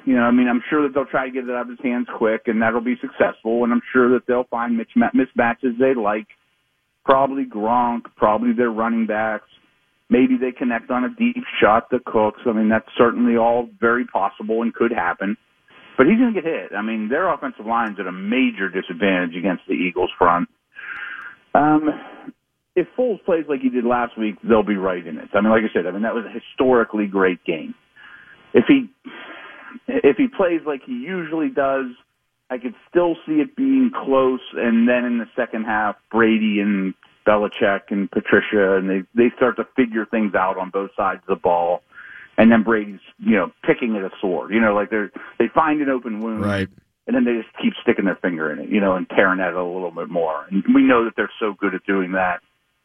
You 0.05 0.15
know, 0.15 0.23
I 0.23 0.31
mean, 0.31 0.47
I'm 0.47 0.63
sure 0.69 0.83
that 0.83 0.93
they'll 0.93 1.05
try 1.05 1.25
to 1.25 1.31
get 1.31 1.43
it 1.43 1.49
out 1.51 1.63
of 1.63 1.69
his 1.69 1.79
hands 1.83 2.07
quick, 2.17 2.43
and 2.47 2.61
that'll 2.61 2.81
be 2.81 2.95
successful. 3.01 3.63
And 3.63 3.73
I'm 3.73 3.81
sure 3.91 4.09
that 4.13 4.25
they'll 4.27 4.45
find 4.45 4.79
mismatches 4.79 5.77
they 5.77 5.93
like. 5.93 6.27
Probably 7.05 7.45
Gronk, 7.45 8.03
probably 8.15 8.53
their 8.53 8.71
running 8.71 9.07
backs. 9.07 9.47
Maybe 10.09 10.37
they 10.37 10.51
connect 10.51 10.89
on 10.89 11.03
a 11.03 11.09
deep 11.09 11.43
shot 11.61 11.89
to 11.91 11.99
Cooks. 12.05 12.41
I 12.45 12.53
mean, 12.53 12.69
that's 12.69 12.87
certainly 12.97 13.37
all 13.37 13.69
very 13.79 14.05
possible 14.05 14.61
and 14.61 14.73
could 14.73 14.91
happen. 14.91 15.37
But 15.97 16.07
he's 16.07 16.17
going 16.17 16.33
to 16.33 16.41
get 16.41 16.49
hit. 16.49 16.71
I 16.75 16.81
mean, 16.81 17.09
their 17.09 17.31
offensive 17.31 17.65
line's 17.65 17.99
at 17.99 18.07
a 18.07 18.11
major 18.11 18.69
disadvantage 18.69 19.35
against 19.35 19.63
the 19.67 19.73
Eagles 19.73 20.11
front. 20.17 20.49
Um, 21.53 21.89
if 22.79 22.87
Foles 22.97 23.23
plays 23.25 23.45
like 23.47 23.61
he 23.61 23.69
did 23.69 23.85
last 23.85 24.17
week, 24.17 24.35
they'll 24.47 24.63
be 24.63 24.75
right 24.75 25.05
in 25.05 25.17
it. 25.17 25.29
I 25.33 25.41
mean, 25.41 25.51
like 25.51 25.63
I 25.63 25.73
said, 25.73 25.85
I 25.85 25.91
mean 25.91 26.03
that 26.03 26.15
was 26.15 26.25
a 26.25 26.29
historically 26.31 27.07
great 27.07 27.43
game. 27.45 27.75
If 28.53 28.65
he 28.67 28.89
if 29.87 30.17
he 30.17 30.27
plays 30.27 30.61
like 30.65 30.81
he 30.85 30.93
usually 30.93 31.49
does, 31.49 31.87
I 32.49 32.57
could 32.57 32.73
still 32.89 33.15
see 33.25 33.33
it 33.33 33.55
being 33.55 33.91
close. 33.93 34.41
And 34.55 34.87
then 34.87 35.05
in 35.05 35.17
the 35.19 35.27
second 35.35 35.65
half, 35.65 35.95
Brady 36.11 36.59
and 36.59 36.93
Belichick 37.27 37.81
and 37.89 38.09
Patricia, 38.09 38.77
and 38.77 38.89
they 38.89 39.03
they 39.15 39.29
start 39.35 39.57
to 39.57 39.67
figure 39.75 40.05
things 40.05 40.33
out 40.35 40.57
on 40.57 40.69
both 40.71 40.91
sides 40.97 41.21
of 41.27 41.37
the 41.37 41.41
ball. 41.41 41.81
And 42.37 42.51
then 42.51 42.63
Brady's, 42.63 43.01
you 43.17 43.35
know, 43.35 43.51
picking 43.67 43.95
at 43.97 44.03
a 44.03 44.11
sword. 44.21 44.51
You 44.53 44.61
know, 44.61 44.73
like 44.73 44.89
they're 44.89 45.11
they 45.37 45.47
find 45.53 45.81
an 45.81 45.89
open 45.89 46.21
wound, 46.21 46.41
Right. 46.41 46.69
and 47.05 47.15
then 47.15 47.25
they 47.25 47.33
just 47.33 47.53
keep 47.61 47.73
sticking 47.83 48.05
their 48.05 48.15
finger 48.15 48.51
in 48.51 48.59
it, 48.59 48.69
you 48.69 48.79
know, 48.79 48.95
and 48.95 49.07
tearing 49.09 49.39
at 49.41 49.49
it 49.49 49.55
a 49.55 49.63
little 49.63 49.91
bit 49.91 50.09
more. 50.09 50.45
And 50.49 50.63
we 50.73 50.81
know 50.81 51.03
that 51.05 51.13
they're 51.17 51.31
so 51.39 51.53
good 51.59 51.75
at 51.75 51.85
doing 51.85 52.13
that. 52.13 52.39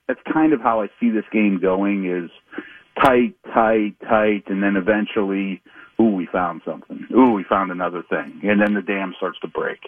That's 0.07 0.21
kind 0.33 0.53
of 0.53 0.61
how 0.61 0.83
I 0.83 0.89
see 1.01 1.11
this 1.11 1.25
game 1.33 1.59
going: 1.61 2.05
is 2.05 2.31
tight, 3.03 3.35
tight, 3.53 3.95
tight, 4.07 4.45
and 4.47 4.63
then 4.63 4.77
eventually, 4.77 5.63
ooh, 6.01 6.11
we 6.11 6.27
found 6.27 6.63
something. 6.65 7.07
Ooh, 7.13 7.33
we 7.33 7.45
found 7.45 7.71
another 7.71 8.03
thing, 8.03 8.41
and 8.43 8.61
then 8.61 8.75
the 8.75 8.83
dam 8.83 9.15
starts 9.17 9.39
to 9.41 9.49
break. 9.49 9.79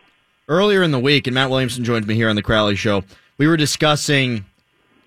Earlier 0.49 0.83
in 0.83 0.91
the 0.91 0.99
week, 0.99 1.27
and 1.27 1.35
Matt 1.35 1.51
Williamson 1.51 1.85
joined 1.85 2.07
me 2.07 2.15
here 2.15 2.29
on 2.29 2.37
the 2.37 2.43
Crowley 2.43 2.77
Show, 2.77 3.03
we 3.37 3.47
were 3.47 3.57
discussing 3.57 4.45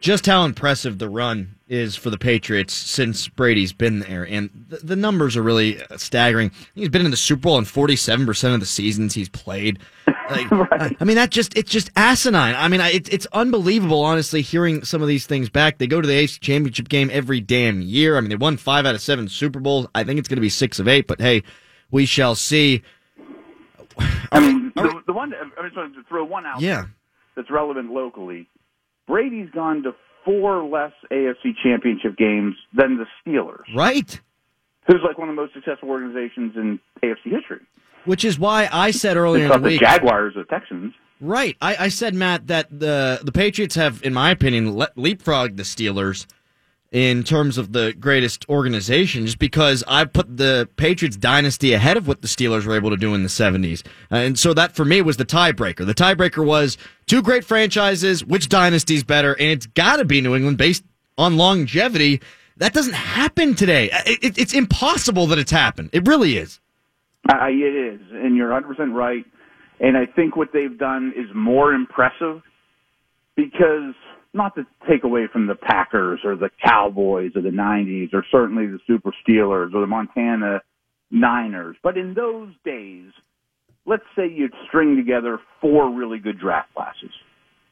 just 0.01 0.25
how 0.25 0.45
impressive 0.45 0.97
the 0.97 1.09
run 1.09 1.55
is 1.67 1.95
for 1.95 2.09
the 2.09 2.17
Patriots 2.17 2.73
since 2.73 3.27
Brady's 3.27 3.73
been 3.73 3.99
there, 3.99 4.23
and 4.27 4.49
the, 4.69 4.77
the 4.77 4.95
numbers 4.95 5.35
are 5.35 5.43
really 5.43 5.81
staggering. 5.97 6.51
He's 6.75 6.89
been 6.89 7.05
in 7.05 7.11
the 7.11 7.17
Super 7.17 7.41
Bowl 7.41 7.57
in 7.57 7.65
forty-seven 7.65 8.25
percent 8.25 8.53
of 8.53 8.59
the 8.59 8.65
seasons 8.65 9.13
he's 9.13 9.29
played. 9.29 9.79
Like, 10.29 10.51
Right. 10.71 10.95
I 10.99 11.03
mean, 11.03 11.15
that 11.15 11.29
just 11.29 11.57
it's 11.57 11.71
just 11.71 11.89
asinine. 11.95 12.55
I 12.55 12.67
mean, 12.67 12.81
I, 12.81 12.89
it's 12.89 13.09
it's 13.09 13.27
unbelievable, 13.33 14.03
honestly, 14.03 14.41
hearing 14.41 14.83
some 14.83 15.01
of 15.01 15.07
these 15.07 15.25
things 15.25 15.49
back. 15.49 15.77
They 15.77 15.87
go 15.87 16.01
to 16.01 16.07
the 16.07 16.13
AFC 16.13 16.39
Championship 16.39 16.89
game 16.89 17.09
every 17.11 17.41
damn 17.41 17.81
year. 17.81 18.17
I 18.17 18.21
mean, 18.21 18.29
they 18.29 18.35
won 18.35 18.57
five 18.57 18.85
out 18.85 18.95
of 18.95 19.01
seven 19.01 19.27
Super 19.27 19.59
Bowls. 19.59 19.87
I 19.95 20.03
think 20.03 20.19
it's 20.19 20.27
going 20.27 20.37
to 20.37 20.41
be 20.41 20.49
six 20.49 20.79
of 20.79 20.87
eight, 20.87 21.07
but 21.07 21.19
hey, 21.19 21.43
we 21.91 22.05
shall 22.05 22.35
see. 22.35 22.83
I 24.31 24.39
mean, 24.39 24.71
the, 24.75 25.01
the 25.07 25.13
one 25.13 25.33
I 25.33 25.63
just 25.63 25.75
wanted 25.75 25.95
to 25.95 26.03
throw 26.07 26.23
one 26.23 26.45
out. 26.45 26.61
Yeah, 26.61 26.85
that's 27.35 27.49
relevant 27.49 27.91
locally. 27.91 28.47
Brady's 29.07 29.49
gone 29.49 29.83
to 29.83 29.93
four 30.23 30.63
less 30.63 30.93
AFC 31.11 31.53
Championship 31.63 32.17
games 32.17 32.55
than 32.73 32.97
the 32.97 33.05
Steelers, 33.25 33.63
right. 33.75 34.19
who's 34.87 35.01
like 35.03 35.17
one 35.17 35.29
of 35.29 35.35
the 35.35 35.41
most 35.41 35.53
successful 35.53 35.89
organizations 35.89 36.53
in 36.55 36.79
AFC 37.03 37.31
history. 37.31 37.61
Which 38.05 38.25
is 38.25 38.39
why 38.39 38.69
I 38.71 38.91
said 38.91 39.17
earlier 39.17 39.45
It's 39.45 39.55
in 39.55 39.61
the 39.61 39.67
the 39.67 39.73
week. 39.73 39.81
Jaguars 39.81 40.35
or 40.35 40.43
Texans. 40.45 40.93
Right. 41.21 41.57
I, 41.61 41.75
I 41.85 41.87
said, 41.89 42.13
Matt, 42.15 42.47
that 42.47 42.67
the 42.71 43.19
the 43.23 43.31
Patriots 43.31 43.75
have, 43.75 44.01
in 44.03 44.13
my 44.13 44.31
opinion, 44.31 44.75
le- 44.77 44.91
leapfrogged 44.95 45.57
the 45.57 45.63
Steelers 45.63 46.25
in 46.91 47.23
terms 47.23 47.57
of 47.59 47.71
the 47.71 47.93
greatest 47.99 48.47
organization, 48.49 49.25
just 49.25 49.37
because 49.37 49.83
I 49.87 50.05
put 50.05 50.37
the 50.37 50.67
Patriots 50.75 51.17
dynasty 51.17 51.73
ahead 51.73 51.97
of 51.97 52.07
what 52.07 52.21
the 52.23 52.27
Steelers 52.27 52.65
were 52.65 52.75
able 52.75 52.89
to 52.89 52.97
do 52.97 53.13
in 53.13 53.21
the 53.21 53.29
70s. 53.29 53.85
Uh, 54.11 54.15
and 54.15 54.39
so 54.39 54.55
that 54.55 54.71
for 54.75 54.85
me 54.85 55.01
was 55.03 55.17
the 55.17 55.25
tiebreaker. 55.25 55.85
The 55.85 55.93
tiebreaker 55.93 56.43
was 56.43 56.77
two 57.05 57.21
great 57.21 57.43
franchises, 57.45 58.25
which 58.25 58.49
dynasty's 58.49 59.03
better? 59.03 59.33
And 59.33 59.49
it's 59.51 59.67
got 59.67 59.97
to 59.97 60.05
be 60.05 60.19
New 60.21 60.35
England 60.35 60.57
based 60.57 60.83
on 61.17 61.37
longevity. 61.37 62.21
That 62.57 62.73
doesn't 62.73 62.93
happen 62.95 63.53
today. 63.53 63.89
It, 64.07 64.23
it, 64.23 64.37
it's 64.39 64.53
impossible 64.53 65.27
that 65.27 65.37
it's 65.37 65.51
happened. 65.51 65.91
It 65.93 66.07
really 66.07 66.37
is. 66.37 66.58
I, 67.29 67.49
it 67.49 67.93
is, 67.93 68.01
and 68.11 68.35
you're 68.35 68.49
100% 68.49 68.93
right. 68.93 69.25
And 69.79 69.97
I 69.97 70.05
think 70.05 70.35
what 70.35 70.49
they've 70.53 70.77
done 70.77 71.13
is 71.15 71.27
more 71.33 71.73
impressive 71.73 72.41
because 73.35 73.93
not 74.33 74.55
to 74.55 74.65
take 74.87 75.03
away 75.03 75.27
from 75.31 75.47
the 75.47 75.55
Packers 75.55 76.19
or 76.23 76.35
the 76.35 76.49
Cowboys 76.63 77.31
of 77.35 77.43
the 77.43 77.49
90s 77.49 78.13
or 78.13 78.25
certainly 78.31 78.67
the 78.67 78.79
Super 78.85 79.11
Steelers 79.25 79.73
or 79.73 79.81
the 79.81 79.87
Montana 79.87 80.61
Niners, 81.11 81.75
but 81.81 81.97
in 81.97 82.13
those 82.13 82.53
days, 82.63 83.11
let's 83.85 84.03
say 84.15 84.29
you'd 84.29 84.53
string 84.67 84.95
together 84.95 85.39
four 85.59 85.89
really 85.89 86.19
good 86.19 86.39
draft 86.39 86.73
classes. 86.75 87.11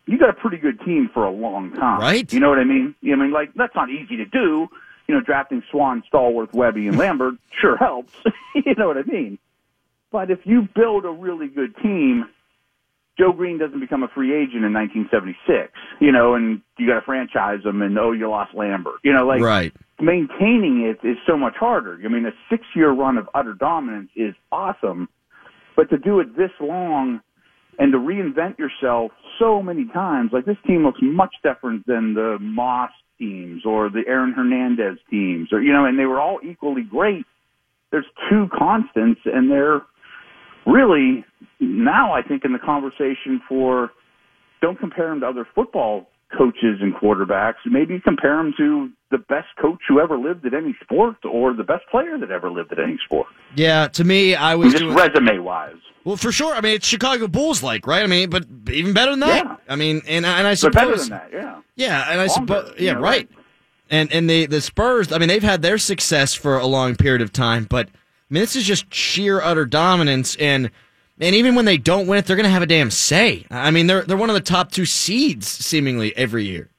You 0.08 0.18
got 0.18 0.30
a 0.30 0.34
pretty 0.34 0.58
good 0.58 0.80
team 0.82 1.10
for 1.14 1.26
a 1.26 1.32
long 1.32 1.74
time. 1.74 2.00
Right. 2.00 2.32
You 2.32 2.40
know 2.40 2.50
what 2.50 2.60
I 2.60 2.64
mean? 2.64 2.96
I 3.04 3.16
mean, 3.16 3.32
like, 3.32 3.54
that's 3.56 3.76
not 3.76 3.90
easy 3.90 4.16
to 4.18 4.26
do. 4.26 4.68
You 5.08 5.16
know, 5.16 5.22
drafting 5.22 5.62
Swann, 5.70 6.02
Stallworth, 6.12 6.54
Webby, 6.54 6.88
and 6.88 6.98
Lambert 6.98 7.36
sure 7.62 7.78
helps. 7.78 8.14
you 8.56 8.74
know 8.78 8.88
what 8.88 8.98
I 8.98 9.04
mean? 9.04 9.38
But 10.12 10.32
if 10.32 10.40
you 10.46 10.68
build 10.76 11.06
a 11.06 11.10
really 11.10 11.48
good 11.48 11.76
team, 11.82 12.26
Joe 13.18 13.32
Greene 13.32 13.58
doesn't 13.58 13.80
become 13.80 14.04
a 14.04 14.08
free 14.08 14.34
agent 14.34 14.64
in 14.64 14.74
1976, 14.74 15.74
you 16.00 16.12
know, 16.12 16.36
and 16.36 16.62
you 16.78 16.88
got 16.88 17.00
to 17.00 17.06
franchise 17.06 17.66
him, 17.66 17.82
and 17.82 17.98
oh, 17.98 18.12
you 18.12 18.30
lost 18.30 18.54
Lambert, 18.54 19.00
you 19.04 19.12
know, 19.12 19.26
like 19.26 19.42
right. 19.42 19.74
maintaining 20.00 20.86
it 20.86 21.06
is 21.06 21.18
so 21.26 21.36
much 21.36 21.56
harder. 21.60 22.00
I 22.04 22.08
mean, 22.10 22.26
a 22.26 22.32
six-year 22.50 22.92
run 22.92 23.18
of 23.18 23.28
utter 23.34 23.54
dominance 23.54 24.10
is 24.16 24.36
awesome, 24.52 25.10
but 25.76 25.90
to 25.90 25.98
do 25.98 26.20
it 26.20 26.38
this 26.38 26.52
long 26.62 27.22
and 27.80 27.92
to 27.92 27.98
reinvent 27.98 28.60
yourself 28.60 29.12
so 29.40 29.64
many 29.64 29.86
times, 29.94 30.30
like 30.32 30.46
this 30.46 30.58
team 30.66 30.84
looks 30.84 31.00
much 31.02 31.34
different 31.44 31.86
than 31.88 32.14
the 32.14 32.38
Moss 32.40 32.92
teams 33.18 33.64
or 33.66 33.90
the 33.90 34.04
Aaron 34.08 34.34
Hernandez 34.34 35.00
teams, 35.10 35.50
or 35.52 35.62
you 35.62 35.74
know, 35.74 35.86
and 35.86 35.98
they 35.98 36.06
were 36.06 36.20
all 36.20 36.40
equally 36.44 36.84
great. 36.84 37.26
There's 37.92 38.06
two 38.30 38.48
constants, 38.56 39.22
and 39.26 39.50
they're 39.50 39.82
really 40.68 41.26
now 41.60 42.14
I 42.14 42.22
think 42.22 42.46
in 42.46 42.54
the 42.54 42.60
conversation 42.60 43.42
for 43.48 43.92
don't 44.62 44.80
compare 44.80 45.10
them 45.10 45.22
to 45.22 45.28
other 45.28 45.48
football 45.56 46.08
coaches 46.38 46.80
and 46.82 46.94
quarterbacks. 46.94 47.56
Maybe 47.66 48.00
compare 48.00 48.38
them 48.38 48.54
to 48.58 48.90
the 49.12 49.18
best 49.18 49.48
coach 49.62 49.80
who 49.88 50.00
ever 50.00 50.18
lived 50.18 50.46
at 50.46 50.54
any 50.54 50.76
sport 50.84 51.16
or 51.24 51.54
the 51.54 51.64
best 51.64 51.84
player 51.90 52.18
that 52.18 52.32
ever 52.32 52.52
lived 52.52 52.72
at 52.74 52.80
any 52.80 52.98
sport. 53.06 53.28
Yeah, 53.56 53.88
to 53.90 54.04
me, 54.04 54.36
I 54.36 54.56
was 54.56 54.74
Just 54.74 54.84
resume 54.84 55.40
wise. 55.44 55.76
Well, 56.04 56.18
for 56.18 56.32
sure. 56.32 56.54
I 56.54 56.62
mean, 56.62 56.76
it's 56.76 56.88
Chicago 56.88 57.28
Bulls 57.28 57.64
like, 57.64 57.86
right? 57.88 58.04
I 58.04 58.08
mean, 58.08 58.30
but 58.30 58.46
even 58.72 58.94
better 58.94 59.12
than 59.12 59.22
that. 59.22 59.46
Yeah. 59.46 59.56
I 59.70 59.76
mean, 59.76 60.02
and 60.08 60.26
and 60.26 60.48
I 60.48 60.52
But 60.52 60.60
suppose, 60.60 60.74
better 60.74 60.98
than 60.98 61.10
that, 61.10 61.30
yeah. 61.34 61.62
yeah, 61.76 62.12
and 62.12 62.22
I 62.22 62.28
suppose, 62.28 62.74
you 62.78 62.88
yeah, 62.88 62.94
know, 62.94 63.02
right. 63.02 63.30
And 63.90 64.12
and 64.12 64.30
the 64.30 64.46
the 64.48 64.62
Spurs, 64.62 65.12
I 65.12 65.18
mean, 65.18 65.30
they've 65.30 65.44
had 65.44 65.62
their 65.62 65.78
success 65.78 66.34
for 66.34 66.58
a 66.58 66.66
long 66.66 66.96
period 66.96 67.22
of 67.22 67.32
time, 67.32 67.66
but 67.70 67.90
I 68.30 68.34
mean, 68.34 68.42
this 68.42 68.56
is 68.56 68.64
just 68.64 68.94
sheer 68.94 69.42
utter 69.42 69.66
dominance, 69.66 70.36
and 70.36 70.70
and 71.20 71.36
even 71.36 71.56
when 71.56 71.66
they 71.66 71.78
don't 71.78 72.08
win 72.08 72.20
it, 72.20 72.26
they're 72.26 72.36
going 72.36 72.46
to 72.46 72.50
have 72.52 72.62
a 72.62 72.68
damn 72.68 72.92
say. 72.92 73.46
I 73.50 73.72
mean, 73.72 73.88
they're 73.88 74.04
they're 74.04 74.18
one 74.18 74.30
of 74.30 74.36
the 74.36 74.42
top 74.42 74.72
two 74.72 74.86
seeds 74.86 75.48
seemingly 75.48 76.16
every 76.16 76.46
year. 76.46 76.70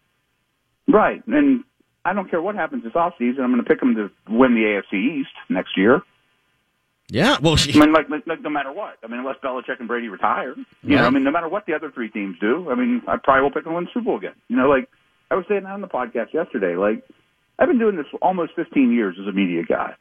Right. 0.88 1.22
And 1.26 1.64
I 2.04 2.14
don't 2.14 2.30
care 2.30 2.40
what 2.40 2.54
happens 2.54 2.84
this 2.84 2.94
offseason. 2.94 3.40
I'm 3.40 3.52
going 3.52 3.62
to 3.62 3.68
pick 3.68 3.80
them 3.80 3.94
to 3.94 4.10
win 4.28 4.54
the 4.54 4.62
AFC 4.62 5.20
East 5.20 5.30
next 5.48 5.76
year. 5.76 6.02
Yeah, 7.10 7.38
well, 7.40 7.56
I 7.58 7.78
mean, 7.78 7.92
like, 7.94 8.06
like, 8.26 8.42
no 8.42 8.50
matter 8.50 8.70
what. 8.70 8.98
I 9.02 9.06
mean, 9.06 9.20
unless 9.20 9.36
Belichick 9.42 9.78
and 9.78 9.88
Brady 9.88 10.08
retire. 10.08 10.54
You 10.82 10.96
know, 10.96 11.06
I 11.06 11.10
mean, 11.10 11.24
no 11.24 11.30
matter 11.30 11.48
what 11.48 11.64
the 11.64 11.72
other 11.72 11.90
three 11.90 12.10
teams 12.10 12.36
do, 12.38 12.70
I 12.70 12.74
mean, 12.74 13.00
I 13.08 13.16
probably 13.16 13.44
will 13.44 13.50
pick 13.50 13.64
them 13.64 13.72
to 13.72 13.76
win 13.76 13.84
the 13.84 13.90
Super 13.94 14.04
Bowl 14.04 14.18
again. 14.18 14.34
You 14.48 14.56
know, 14.56 14.68
like, 14.68 14.90
I 15.30 15.34
was 15.34 15.46
saying 15.48 15.62
that 15.62 15.70
on 15.70 15.80
the 15.80 15.88
podcast 15.88 16.34
yesterday. 16.34 16.76
Like, 16.76 17.02
I've 17.58 17.68
been 17.68 17.78
doing 17.78 17.96
this 17.96 18.04
almost 18.20 18.52
15 18.56 18.92
years 18.92 19.16
as 19.18 19.26
a 19.26 19.32
media 19.32 19.62
guy. 19.66 19.94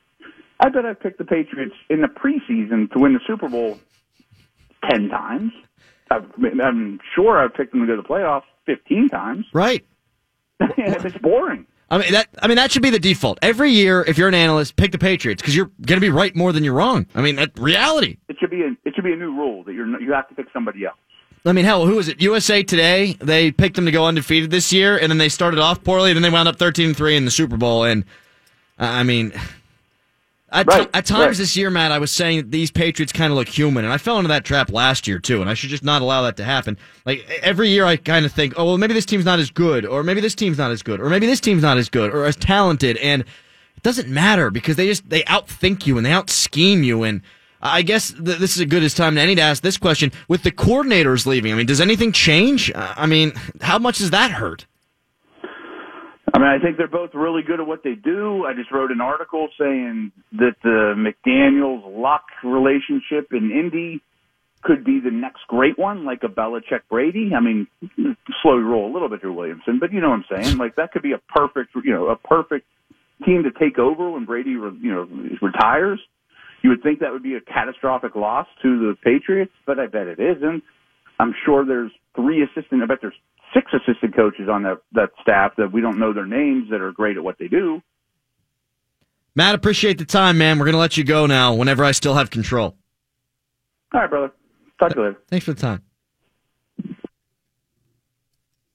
I 0.59 0.69
bet 0.69 0.85
I've 0.85 0.99
picked 0.99 1.17
the 1.19 1.25
Patriots 1.25 1.75
in 1.89 2.01
the 2.01 2.07
preseason 2.07 2.91
to 2.91 2.99
win 2.99 3.13
the 3.13 3.19
Super 3.27 3.47
Bowl 3.47 3.79
10 4.89 5.09
times. 5.09 5.51
I've, 6.09 6.25
I'm 6.63 6.99
sure 7.15 7.37
I've 7.37 7.53
picked 7.53 7.73
them 7.73 7.81
to 7.81 7.87
go 7.87 7.95
to 7.95 8.01
the 8.01 8.07
playoffs 8.07 8.43
15 8.65 9.09
times. 9.09 9.45
right. 9.53 9.85
it's 10.59 11.17
boring. 11.19 11.67
I 11.89 11.99
mean 11.99 12.11
that. 12.13 12.27
I 12.41 12.47
mean 12.47 12.57
that 12.57 12.71
should 12.71 12.81
be 12.81 12.89
the 12.89 12.99
default 12.99 13.37
every 13.41 13.71
year. 13.71 14.03
If 14.07 14.17
you're 14.17 14.27
an 14.27 14.33
analyst, 14.33 14.75
pick 14.75 14.91
the 14.91 14.97
Patriots 14.97 15.41
because 15.41 15.55
you're 15.55 15.71
going 15.85 15.97
to 15.97 16.01
be 16.01 16.09
right 16.09 16.35
more 16.35 16.51
than 16.51 16.63
you're 16.63 16.73
wrong. 16.73 17.05
I 17.15 17.21
mean 17.21 17.35
that 17.37 17.57
reality. 17.57 18.17
It 18.27 18.37
should 18.39 18.49
be 18.49 18.63
a, 18.63 18.75
it 18.83 18.95
should 18.95 19.03
be 19.03 19.13
a 19.13 19.15
new 19.15 19.31
rule 19.31 19.63
that 19.65 19.73
you're 19.73 19.87
you 20.01 20.11
have 20.13 20.27
to 20.29 20.35
pick 20.35 20.47
somebody 20.51 20.85
else. 20.85 20.97
I 21.45 21.53
mean, 21.53 21.63
hell, 21.63 21.85
who 21.85 21.95
was 21.95 22.09
it? 22.09 22.21
USA 22.21 22.63
Today. 22.63 23.15
They 23.21 23.51
picked 23.51 23.77
them 23.77 23.85
to 23.85 23.91
go 23.91 24.05
undefeated 24.05 24.51
this 24.51 24.73
year, 24.73 24.97
and 24.97 25.09
then 25.09 25.17
they 25.17 25.29
started 25.29 25.59
off 25.59 25.81
poorly, 25.83 26.11
and 26.11 26.17
then 26.17 26.23
they 26.23 26.29
wound 26.29 26.49
up 26.49 26.57
thirteen 26.57 26.93
three 26.93 27.15
in 27.15 27.23
the 27.23 27.31
Super 27.31 27.55
Bowl. 27.55 27.83
And 27.85 28.03
I 28.77 29.03
mean, 29.03 29.31
at, 30.49 30.65
Right, 30.67 30.89
at 30.93 31.05
times 31.05 31.19
right. 31.21 31.37
this 31.37 31.57
year, 31.57 31.69
Matt, 31.69 31.91
I 31.91 31.99
was 31.99 32.11
saying 32.11 32.37
that 32.37 32.51
these 32.51 32.71
Patriots 32.71 33.11
kind 33.11 33.31
of 33.31 33.37
look 33.37 33.49
human, 33.49 33.83
and 33.83 33.93
I 33.93 33.97
fell 33.97 34.17
into 34.17 34.29
that 34.29 34.45
trap 34.45 34.71
last 34.71 35.07
year 35.07 35.19
too. 35.19 35.41
And 35.41 35.49
I 35.49 35.53
should 35.53 35.69
just 35.69 35.83
not 35.83 36.01
allow 36.01 36.21
that 36.23 36.37
to 36.37 36.43
happen. 36.43 36.77
Like 37.05 37.27
every 37.41 37.69
year, 37.69 37.85
I 37.85 37.97
kind 37.97 38.25
of 38.25 38.31
think, 38.31 38.53
oh 38.57 38.65
well, 38.65 38.77
maybe 38.77 38.93
this 38.93 39.05
team's 39.05 39.25
not 39.25 39.39
as 39.39 39.51
good, 39.51 39.85
or 39.85 40.03
maybe 40.03 40.21
this 40.21 40.35
team's 40.35 40.57
not 40.57 40.71
as 40.71 40.81
good, 40.81 41.01
or 41.01 41.09
maybe 41.09 41.27
this 41.27 41.41
team's 41.41 41.63
not 41.63 41.77
as 41.77 41.89
good, 41.89 42.13
or 42.13 42.25
as 42.25 42.35
talented, 42.35 42.97
and 42.97 43.23
it 43.23 43.83
doesn't 43.83 44.07
matter 44.07 44.49
because 44.49 44.77
they 44.77 44.87
just 44.87 45.09
they 45.09 45.23
outthink 45.23 45.85
you 45.85 45.97
and 45.97 46.05
they 46.05 46.11
out 46.11 46.29
scheme 46.29 46.83
you 46.83 47.03
and. 47.03 47.21
I 47.59 47.81
guess 47.81 48.11
th- 48.11 48.37
this 48.37 48.55
is 48.55 48.61
as 48.61 48.67
good 48.67 48.83
as 48.83 48.93
time 48.93 49.15
to 49.15 49.21
any 49.21 49.33
to 49.33 49.41
ask 49.41 49.63
this 49.63 49.79
question. 49.79 50.11
With 50.27 50.43
the 50.43 50.51
coordinators 50.51 51.25
leaving, 51.25 51.51
I 51.51 51.55
mean, 51.55 51.65
does 51.65 51.81
anything 51.81 52.11
change? 52.11 52.71
I 52.75 53.07
mean, 53.07 53.33
how 53.61 53.79
much 53.79 53.97
does 53.97 54.11
that 54.11 54.29
hurt? 54.29 54.67
I 56.37 56.39
mean, 56.39 56.49
I 56.49 56.63
think 56.63 56.77
they're 56.77 56.87
both 56.87 57.15
really 57.15 57.41
good 57.41 57.59
at 57.59 57.65
what 57.65 57.81
they 57.83 57.95
do. 57.95 58.45
I 58.45 58.53
just 58.53 58.71
wrote 58.71 58.91
an 58.91 59.01
article 59.01 59.49
saying 59.59 60.11
that 60.33 60.53
the 60.61 60.93
McDaniels 60.95 61.81
Luck 61.99 62.25
relationship 62.43 63.33
in 63.33 63.49
Indy 63.49 64.03
could 64.61 64.83
be 64.83 64.99
the 65.03 65.09
next 65.09 65.47
great 65.47 65.79
one, 65.79 66.05
like 66.05 66.21
a 66.21 66.27
Belichick 66.27 66.81
Brady. 66.91 67.31
I 67.35 67.39
mean, 67.39 67.65
slowly 68.43 68.61
roll 68.61 68.91
a 68.91 68.93
little 68.93 69.09
bit 69.09 69.21
through 69.21 69.33
Williamson, 69.33 69.79
but 69.79 69.91
you 69.91 69.99
know 69.99 70.09
what 70.11 70.19
I'm 70.29 70.43
saying. 70.43 70.57
Like 70.59 70.75
that 70.75 70.91
could 70.91 71.01
be 71.01 71.13
a 71.13 71.17
perfect, 71.17 71.71
you 71.83 71.91
know, 71.91 72.09
a 72.09 72.15
perfect 72.15 72.67
team 73.25 73.41
to 73.41 73.51
take 73.51 73.79
over 73.79 74.11
when 74.11 74.25
Brady, 74.25 74.57
re- 74.57 74.77
you 74.79 74.93
know, 74.93 75.07
retires. 75.41 75.99
You 76.61 76.69
would 76.69 76.83
think 76.83 76.99
that 76.99 77.11
would 77.11 77.23
be 77.23 77.33
a 77.33 77.41
catastrophic 77.41 78.15
loss 78.15 78.45
to 78.61 78.77
the 78.77 78.95
Patriots, 79.03 79.53
but 79.65 79.79
I 79.79 79.87
bet 79.87 80.05
it 80.05 80.19
isn't. 80.19 80.63
I'm 81.19 81.33
sure 81.45 81.65
there's 81.65 81.91
three 82.15 82.43
assistant. 82.43 82.83
I 82.83 82.85
bet 82.85 82.99
there's 83.01 83.19
six 83.57 83.71
assistant 83.73 84.15
coaches 84.15 84.47
on 84.51 84.63
that 84.63 84.81
that 84.93 85.09
staff 85.21 85.53
that 85.57 85.71
we 85.71 85.81
don't 85.81 85.99
know 85.99 86.13
their 86.13 86.25
names 86.25 86.69
that 86.69 86.81
are 86.81 86.91
great 86.91 87.17
at 87.17 87.23
what 87.23 87.37
they 87.39 87.47
do. 87.47 87.81
Matt, 89.35 89.55
appreciate 89.55 89.97
the 89.97 90.05
time, 90.05 90.37
man. 90.37 90.57
We're 90.57 90.65
going 90.65 90.73
to 90.73 90.79
let 90.79 90.97
you 90.97 91.03
go 91.03 91.25
now 91.27 91.53
whenever 91.53 91.83
I 91.83 91.91
still 91.91 92.15
have 92.15 92.29
control. 92.31 92.75
All 93.93 94.01
right, 94.01 94.09
brother. 94.09 94.31
Talk 94.79 94.89
to 94.93 94.95
you 94.95 95.05
later. 95.05 95.19
Thanks 95.29 95.45
for 95.45 95.53
the 95.53 95.61
time. 95.61 95.83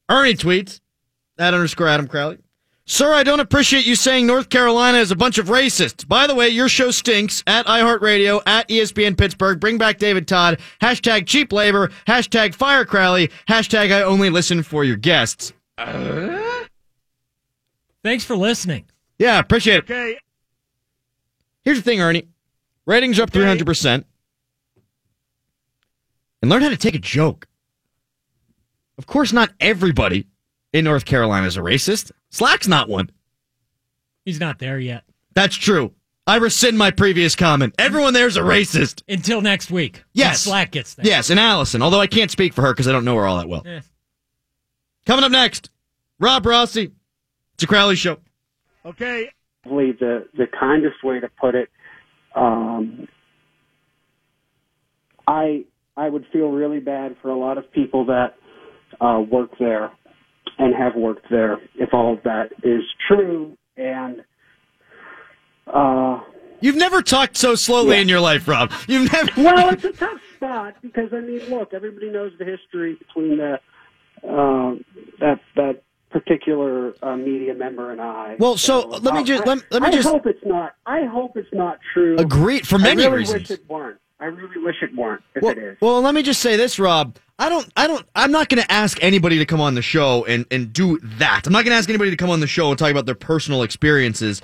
Ernie 0.08 0.34
tweets 0.34 0.80
at 1.38 1.54
underscore 1.54 1.88
Adam 1.88 2.06
Crowley. 2.06 2.38
Sir, 2.84 3.12
I 3.14 3.22
don't 3.22 3.38
appreciate 3.40 3.86
you 3.86 3.94
saying 3.94 4.26
North 4.26 4.48
Carolina 4.48 4.98
is 4.98 5.12
a 5.12 5.16
bunch 5.16 5.38
of 5.38 5.46
racists. 5.46 6.06
By 6.06 6.26
the 6.26 6.34
way, 6.34 6.48
your 6.48 6.68
show 6.68 6.90
stinks 6.90 7.42
at 7.46 7.64
iHeartRadio, 7.66 8.42
at 8.44 8.68
ESPN 8.68 9.16
Pittsburgh. 9.16 9.60
Bring 9.60 9.78
back 9.78 9.98
David 9.98 10.26
Todd. 10.26 10.58
Hashtag 10.80 11.26
cheap 11.26 11.52
labor. 11.52 11.90
Hashtag 12.08 12.54
fire 12.54 12.84
Crowley. 12.84 13.30
Hashtag 13.48 13.92
I 13.92 14.02
only 14.02 14.30
listen 14.30 14.64
for 14.64 14.82
your 14.82 14.96
guests. 14.96 15.52
Uh? 15.78 16.64
Thanks 18.02 18.24
for 18.24 18.36
listening. 18.36 18.86
Yeah, 19.16 19.38
appreciate 19.38 19.76
it. 19.76 19.84
Okay. 19.84 20.18
Here's 21.62 21.78
the 21.78 21.84
thing, 21.84 22.00
Ernie. 22.00 22.26
Ratings 22.84 23.20
are 23.20 23.22
up 23.22 23.30
300%. 23.30 24.04
And 26.42 26.50
learn 26.50 26.62
how 26.62 26.68
to 26.68 26.76
take 26.76 26.96
a 26.96 26.98
joke. 26.98 27.46
Of 28.98 29.06
course, 29.06 29.32
not 29.32 29.52
everybody 29.60 30.26
in 30.72 30.84
North 30.84 31.04
Carolina 31.04 31.46
is 31.46 31.56
a 31.56 31.60
racist. 31.60 32.12
Slack's 32.30 32.68
not 32.68 32.88
one. 32.88 33.10
He's 34.24 34.40
not 34.40 34.58
there 34.58 34.78
yet. 34.78 35.04
That's 35.34 35.56
true. 35.56 35.92
I 36.26 36.36
rescind 36.36 36.78
my 36.78 36.92
previous 36.92 37.34
comment. 37.34 37.74
Everyone 37.78 38.14
there's 38.14 38.36
a 38.36 38.42
racist. 38.42 39.02
Until 39.08 39.40
next 39.40 39.70
week. 39.70 40.04
Yes. 40.12 40.42
Slack 40.42 40.70
gets 40.70 40.94
there. 40.94 41.04
Yes, 41.04 41.30
and 41.30 41.40
Allison, 41.40 41.82
although 41.82 42.00
I 42.00 42.06
can't 42.06 42.30
speak 42.30 42.54
for 42.54 42.62
her 42.62 42.72
because 42.72 42.86
I 42.86 42.92
don't 42.92 43.04
know 43.04 43.16
her 43.16 43.26
all 43.26 43.38
that 43.38 43.48
well. 43.48 43.62
Eh. 43.66 43.80
Coming 45.04 45.24
up 45.24 45.32
next, 45.32 45.70
Rob 46.20 46.46
Rossi. 46.46 46.92
It's 47.54 47.64
a 47.64 47.66
Crowley 47.66 47.96
show. 47.96 48.18
Okay. 48.84 49.30
probably 49.62 49.92
the 49.92 50.28
the 50.36 50.46
kindest 50.46 51.02
way 51.02 51.18
to 51.18 51.28
put 51.40 51.56
it. 51.56 51.68
Um, 52.36 53.08
I 55.26 55.64
I 55.96 56.08
would 56.08 56.24
feel 56.32 56.48
really 56.50 56.80
bad 56.80 57.16
for 57.20 57.30
a 57.30 57.36
lot 57.38 57.58
of 57.58 57.70
people 57.72 58.06
that 58.06 58.36
uh, 59.00 59.20
work 59.28 59.50
there 59.58 59.90
and 60.58 60.74
have 60.74 60.94
worked 60.96 61.26
there 61.30 61.58
if 61.76 61.92
all 61.94 62.12
of 62.14 62.22
that 62.24 62.52
is 62.62 62.82
true. 63.08 63.56
And 63.76 64.22
uh, 65.66 66.20
You've 66.60 66.76
never 66.76 67.02
talked 67.02 67.36
so 67.36 67.54
slowly 67.54 67.96
Yeah. 67.96 68.02
in 68.02 68.08
your 68.08 68.20
life, 68.20 68.46
Rob. 68.46 68.70
You've 68.86 69.12
never. 69.12 69.30
well, 69.42 69.70
it's 69.70 69.84
a 69.84 69.92
tough 69.92 70.20
spot 70.36 70.74
because 70.82 71.12
I 71.12 71.20
mean, 71.20 71.40
look, 71.50 71.74
everybody 71.74 72.10
knows 72.10 72.32
the 72.38 72.44
history 72.44 72.94
between 72.94 73.36
the 73.38 73.54
uh, 74.22 74.76
that 75.20 75.40
that 75.56 75.82
particular 76.10 76.92
uh, 77.02 77.16
media 77.16 77.54
member 77.54 77.90
and 77.90 78.00
I. 78.00 78.36
Well, 78.38 78.56
so 78.58 78.86
let 78.86 79.14
me 79.14 79.20
uh, 79.20 79.24
just- 79.24 79.42
I- 79.48 79.54
let- 79.70 79.82
me 79.82 79.88
I 79.88 79.90
just- 79.90 80.06
hope 80.08 80.26
it's 80.26 80.44
not. 80.44 80.74
I 80.86 81.04
hope 81.06 81.36
it's 81.36 81.52
not 81.52 81.78
true. 81.94 82.16
Agreed, 82.18 82.68
for 82.68 82.78
many 82.78 83.02
I 83.02 83.06
really 83.06 83.18
reasons. 83.20 83.48
Wish 83.48 83.58
it 83.58 83.68
weren't. 83.68 83.98
I 84.22 84.26
really 84.26 84.62
wish 84.62 84.76
it 84.82 84.94
weren't. 84.94 85.20
If 85.34 85.42
well, 85.42 85.50
it 85.50 85.58
is. 85.58 85.76
well, 85.80 86.00
let 86.00 86.14
me 86.14 86.22
just 86.22 86.40
say 86.40 86.56
this, 86.56 86.78
Rob. 86.78 87.16
I 87.40 87.48
don't, 87.48 87.68
I 87.76 87.88
don't, 87.88 88.06
I'm 88.14 88.30
not 88.30 88.48
going 88.48 88.62
to 88.62 88.70
ask 88.70 89.02
anybody 89.02 89.36
to 89.38 89.44
come 89.44 89.60
on 89.60 89.74
the 89.74 89.82
show 89.82 90.24
and, 90.26 90.46
and 90.52 90.72
do 90.72 91.00
that. 91.02 91.42
I'm 91.44 91.52
not 91.52 91.64
going 91.64 91.72
to 91.72 91.76
ask 91.76 91.88
anybody 91.88 92.10
to 92.10 92.16
come 92.16 92.30
on 92.30 92.38
the 92.38 92.46
show 92.46 92.70
and 92.70 92.78
talk 92.78 92.92
about 92.92 93.04
their 93.04 93.16
personal 93.16 93.64
experiences. 93.64 94.40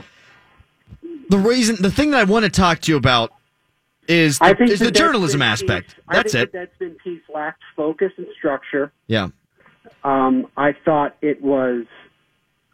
The 1.29 1.39
reason, 1.39 1.77
the 1.81 1.93
thing 1.93 2.11
that 2.11 2.19
I 2.19 2.25
want 2.25 2.45
to 2.45 2.51
talk 2.51 2.81
to 2.81 2.91
you 2.91 2.99
about 2.99 3.33
is 4.09 4.39
I 4.41 4.51
the, 4.51 4.57
think 4.57 4.71
is 4.73 4.81
the 4.81 4.91
journalism 4.91 5.43
aspect. 5.43 5.95
Peace. 5.95 6.05
I 6.09 6.15
That's 6.17 6.33
think 6.33 6.49
it. 6.49 6.53
That's 6.53 6.77
been 6.79 6.97
peace 7.05 7.23
lacked 7.33 7.63
focus 7.77 8.11
and 8.17 8.27
structure. 8.37 8.91
Yeah. 9.07 9.29
Um, 10.03 10.49
I 10.57 10.73
thought 10.85 11.15
it 11.23 11.41
was 11.41 11.85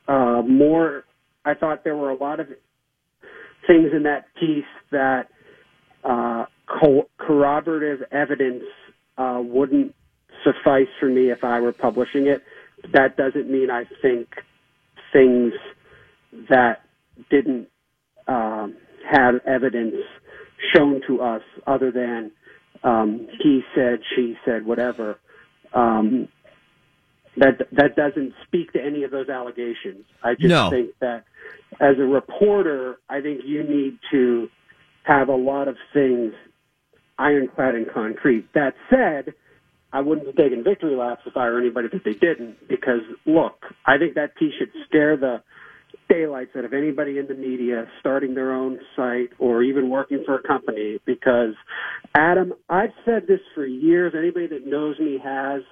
uh, 0.09 0.41
more. 0.41 1.05
I 1.45 1.53
thought 1.53 1.85
there 1.85 1.97
were 1.97 2.11
a 2.11 2.17
lot 2.17 2.41
of 2.41 2.47
things 3.67 3.91
in 3.95 4.05
that 4.05 4.25
piece 4.41 4.65
that 4.91 5.29
uh, 6.03 6.47
co- 6.67 7.09
corroborative 7.19 8.03
evidence 8.13 8.65
uh, 9.19 9.41
wouldn't 9.43 9.95
suffice 10.43 10.89
for 11.01 11.07
me 11.07 11.31
if 11.31 11.45
I 11.45 11.61
were 11.61 11.73
publishing 11.73 12.27
it. 12.27 12.43
That 12.93 13.17
doesn't 13.17 13.51
mean 13.51 13.71
I 13.71 13.85
think 14.03 14.29
things 15.13 15.53
that 16.49 16.83
didn't 17.31 17.69
um, 18.27 18.77
have 19.11 19.37
evidence 19.47 19.95
shown 20.75 21.01
to 21.07 21.21
us 21.21 21.43
other 21.67 21.91
than 21.91 22.33
um, 22.83 23.29
he 23.41 23.63
said, 23.75 24.01
she 24.15 24.37
said, 24.45 24.67
whatever. 24.67 25.19
Um, 25.73 26.29
that 27.37 27.67
that 27.73 27.97
doesn't 27.97 28.33
speak 28.47 28.73
to 28.75 28.85
any 28.85 29.03
of 29.03 29.11
those 29.11 29.29
allegations. 29.29 30.05
I 30.23 30.35
just 30.35 30.49
No. 30.51 30.71
think 30.71 30.91
that 31.01 31.25
as 31.81 31.99
a 31.99 32.05
reporter, 32.05 32.99
I 33.09 33.21
think 33.21 33.41
you 33.45 33.65
need 33.65 33.99
to 34.13 34.49
have 35.03 35.29
a 35.29 35.35
lot 35.35 35.67
of 35.67 35.77
things 35.93 36.33
ironclad 37.19 37.75
and 37.75 37.87
concrete. 37.93 38.49
That 38.55 38.75
said, 38.91 39.35
I 39.93 40.01
wouldn't 40.01 40.27
be 40.27 40.43
taking 40.43 40.65
victory 40.65 40.97
laps 40.97 41.23
if 41.27 41.37
I 41.37 41.47
were 41.47 41.61
anybody 41.61 41.89
that 41.93 42.03
they 42.05 42.15
didn't, 42.15 42.69
because 42.69 43.01
look, 43.27 43.63
I 43.87 43.99
think 43.99 44.15
that 44.15 44.35
piece 44.37 44.53
should 44.59 44.71
scare 44.89 45.17
the 45.17 45.43
daylights 46.09 46.51
out 46.57 46.65
of 46.65 46.73
anybody 46.73 47.19
in 47.19 47.27
the 47.27 47.35
media 47.35 47.87
starting 48.01 48.35
their 48.35 48.53
own 48.53 48.79
site 48.97 49.31
or 49.39 49.63
even 49.63 49.89
working 49.89 50.23
for 50.27 50.37
a 50.37 50.43
company 50.43 50.99
because 51.07 51.55
Adam, 52.15 52.53
I've 52.69 52.91
said 53.05 53.27
this 53.27 53.41
for 53.55 53.65
years. 53.65 54.13
Anybody 54.17 54.49
that 54.49 54.67
knows 54.67 54.99
me 54.99 55.19
has. 55.23 55.63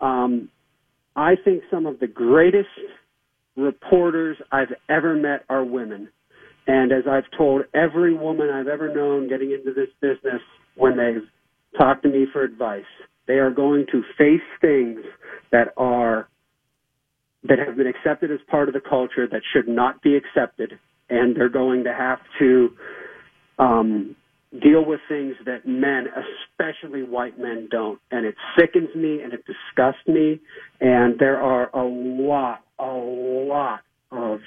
Um, 0.00 0.50
I 1.14 1.34
think 1.42 1.62
some 1.70 1.86
of 1.86 1.98
the 2.00 2.06
greatest 2.06 2.68
reporters 3.56 4.36
I've 4.52 4.74
ever 4.88 5.14
met 5.14 5.44
are 5.48 5.64
women. 5.64 6.08
And 6.66 6.92
as 6.92 7.04
I've 7.08 7.30
told 7.36 7.62
every 7.74 8.14
woman 8.14 8.50
I've 8.50 8.68
ever 8.68 8.92
known 8.92 9.28
getting 9.28 9.52
into 9.52 9.72
this 9.72 9.88
business 10.00 10.40
when 10.76 10.96
they've 10.96 11.22
talked 11.78 12.02
to 12.02 12.08
me 12.08 12.26
for 12.32 12.42
advice, 12.42 12.84
they 13.26 13.34
are 13.34 13.50
going 13.50 13.86
to 13.92 14.02
face 14.18 14.40
things 14.60 15.00
that 15.52 15.68
are 15.76 16.28
that 17.44 17.58
have 17.58 17.76
been 17.76 17.86
accepted 17.86 18.32
as 18.32 18.40
part 18.50 18.68
of 18.68 18.74
the 18.74 18.80
culture 18.80 19.28
that 19.28 19.42
should 19.52 19.68
not 19.68 20.02
be 20.02 20.16
accepted, 20.16 20.72
and 21.08 21.36
they're 21.36 21.48
going 21.48 21.84
to 21.84 21.92
have 21.92 22.18
to 22.40 22.70
um, 23.60 24.16
deal 24.62 24.84
with 24.84 25.00
things 25.08 25.34
that 25.44 25.66
men, 25.66 26.06
especially 26.58 27.02
white 27.02 27.38
men, 27.38 27.68
don't. 27.70 28.00
And 28.10 28.26
it 28.26 28.34
sickens 28.58 28.88
me 28.94 29.22
and 29.22 29.32
it 29.32 29.44
disgusts 29.46 30.06
me. 30.06 30.40
And 30.80 31.18
there 31.18 31.40
are 31.40 31.70
a 31.74 31.84
lot, 31.84 32.62
a 32.78 32.84
lot 32.84 33.80
of 34.10 34.40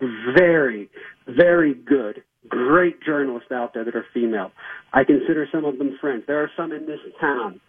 very, 0.00 0.88
very 1.26 1.74
good, 1.74 2.22
great 2.48 3.02
journalists 3.02 3.50
out 3.52 3.74
there 3.74 3.84
that 3.84 3.94
are 3.94 4.06
female. 4.14 4.52
I 4.92 5.04
consider 5.04 5.48
some 5.52 5.64
of 5.64 5.78
them 5.78 5.96
friends. 6.00 6.24
There 6.26 6.42
are 6.42 6.50
some 6.56 6.72
in 6.72 6.86
this 6.86 7.00
town. 7.20 7.60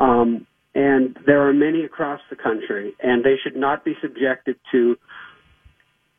Um, 0.00 0.46
and 0.74 1.18
there 1.26 1.48
are 1.48 1.52
many 1.52 1.84
across 1.84 2.20
the 2.30 2.36
country, 2.36 2.94
and 3.02 3.24
they 3.24 3.34
should 3.42 3.56
not 3.56 3.84
be 3.84 3.94
subjected 4.00 4.56
to 4.70 4.96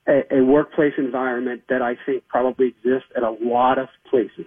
a, 0.08 0.38
a 0.40 0.44
workplace 0.44 0.94
environment 0.98 1.64
that 1.70 1.82
I 1.82 1.96
think 2.06 2.28
probably 2.28 2.68
exists 2.68 3.10
at 3.16 3.24
a 3.24 3.32
lot 3.42 3.78
of 3.78 3.88
places. 4.10 4.46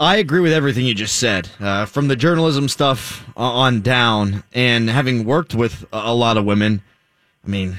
I 0.00 0.16
agree 0.16 0.40
with 0.40 0.52
everything 0.52 0.84
you 0.84 0.94
just 0.94 1.16
said, 1.16 1.50
uh, 1.60 1.86
from 1.86 2.08
the 2.08 2.16
journalism 2.16 2.68
stuff 2.68 3.24
on 3.36 3.82
down, 3.82 4.42
and 4.52 4.88
having 4.88 5.24
worked 5.24 5.54
with 5.54 5.84
a 5.92 5.98
a 5.98 6.14
lot 6.14 6.36
of 6.36 6.44
women. 6.44 6.82
I 7.44 7.48
mean, 7.48 7.76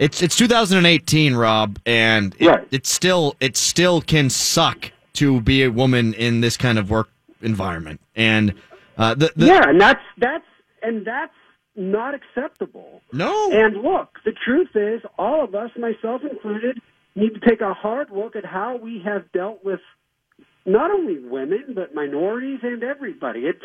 it's 0.00 0.22
it's 0.22 0.34
2018, 0.36 1.34
Rob, 1.36 1.78
and 1.86 2.34
it, 2.38 2.46
Right. 2.46 2.68
it 2.72 2.86
still 2.86 3.36
it 3.38 3.56
still 3.56 4.00
can 4.00 4.30
suck 4.30 4.90
to 5.14 5.40
be 5.40 5.62
a 5.62 5.70
woman 5.70 6.14
in 6.14 6.40
this 6.40 6.56
kind 6.56 6.78
of 6.78 6.90
work 6.90 7.08
environment. 7.42 8.00
And 8.16 8.54
uh, 8.98 9.14
the, 9.14 9.30
the 9.36 9.46
yeah, 9.46 9.68
and 9.68 9.80
that's 9.80 10.02
that's 10.18 10.44
and 10.82 11.06
that's 11.06 11.34
not 11.76 12.14
acceptable. 12.14 13.02
no, 13.12 13.50
And 13.52 13.76
look, 13.82 14.18
the 14.24 14.32
truth 14.32 14.70
is, 14.74 15.02
all 15.18 15.44
of 15.44 15.54
us, 15.54 15.70
myself 15.78 16.22
included, 16.28 16.80
need 17.14 17.34
to 17.34 17.40
take 17.48 17.60
a 17.60 17.72
hard 17.74 18.08
look 18.10 18.34
at 18.36 18.44
how 18.44 18.76
we 18.76 19.00
have 19.04 19.30
dealt 19.32 19.64
with 19.64 19.80
not 20.66 20.90
only 20.90 21.18
women 21.18 21.72
but 21.74 21.94
minorities 21.94 22.60
and 22.62 22.82
everybody. 22.82 23.40
It, 23.40 23.56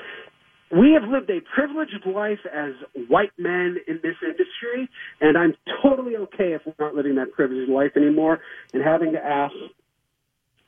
we 0.72 0.98
have 1.00 1.08
lived 1.10 1.30
a 1.30 1.40
privileged 1.54 2.06
life 2.08 2.40
as 2.52 2.72
white 3.08 3.32
men 3.38 3.78
in 3.88 4.00
this 4.02 4.16
industry, 4.24 4.90
and 5.22 5.38
I'm 5.38 5.54
totally 5.84 6.16
okay 6.16 6.54
if 6.54 6.62
we're 6.66 6.74
not 6.80 6.96
living 6.96 7.16
that 7.16 7.32
privileged 7.34 7.70
life 7.70 7.92
anymore 7.96 8.40
and 8.74 8.84
having 8.84 9.12
to 9.14 9.20
ask 9.20 9.54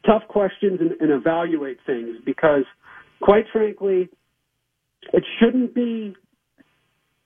tough 0.05 0.21
questions 0.29 0.79
and, 0.79 0.91
and 1.01 1.12
evaluate 1.12 1.77
things 1.86 2.17
because, 2.25 2.63
quite 3.21 3.45
frankly, 3.51 4.10
it 5.13 5.23
shouldn't 5.39 5.73
be 5.73 6.15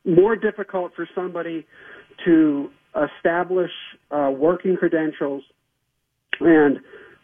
more 0.06 0.36
difficult 0.36 0.94
for 0.96 1.08
somebody 1.14 1.66
to 2.26 2.70
establish 3.18 3.72
uh, 4.12 4.32
working 4.34 4.78
credentials 4.78 5.44
and 6.40 6.78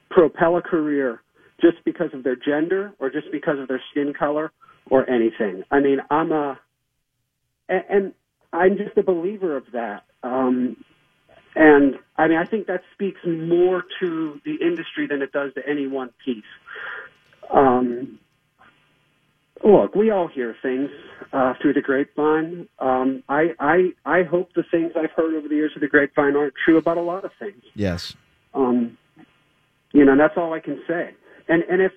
propel 0.10 0.57
a 0.57 0.62
career 0.62 1.21
just 1.62 1.77
because 1.86 2.10
of 2.13 2.23
their 2.23 2.36
gender 2.36 2.93
or 2.99 3.10
just 3.10 3.27
because 3.31 3.60
of 3.60 3.67
their 3.67 3.81
skin 3.91 4.13
color 4.17 4.51
or 4.89 5.10
anything. 5.10 5.63
I 5.71 5.80
mean, 5.80 6.00
I'm 6.10 6.32
a, 6.32 6.60
and, 7.69 8.13
I'm 8.54 8.78
just 8.78 8.97
a 8.97 9.04
believer 9.04 9.58
of 9.58 9.65
that. 9.73 10.04
Um, 10.23 10.78
and 11.56 11.95
I 12.17 12.28
mean, 12.28 12.38
I 12.38 12.45
think 12.45 12.67
that 12.67 12.82
speaks 12.93 13.19
more 13.26 13.84
to 14.00 14.41
the 14.45 14.56
industry 14.62 15.08
than 15.08 15.21
it 15.21 15.32
does 15.32 15.54
to 15.56 15.67
any 15.67 15.88
one 15.88 16.12
piece. 16.23 16.43
Um, 17.54 18.19
look, 19.63 19.95
we 19.95 20.12
all 20.12 20.28
hear 20.28 20.56
things 20.62 20.89
uh, 21.34 21.54
through 21.62 21.73
the 21.73 21.82
grapevine. 21.82 22.67
Um, 22.80 23.23
I, 23.28 23.50
I, 23.60 23.89
I 24.06 24.23
hope 24.23 24.54
the 24.54 24.63
things 24.69 24.91
I've 24.95 25.12
heard 25.12 25.36
over 25.36 25.47
the 25.47 25.56
years 25.56 25.73
through 25.73 25.82
the 25.82 25.88
grapevine 25.88 26.36
aren't 26.36 26.54
true 26.63 26.78
about 26.78 26.97
a 26.97 27.02
lot 27.02 27.26
of 27.26 27.32
things. 27.39 27.63
yes, 27.76 28.15
Um, 28.54 28.97
you 29.93 30.06
know, 30.06 30.15
that's 30.17 30.38
all 30.38 30.54
I 30.54 30.60
can 30.60 30.82
say. 30.88 31.12
And 31.47 31.63
and 31.63 31.82
if 31.82 31.91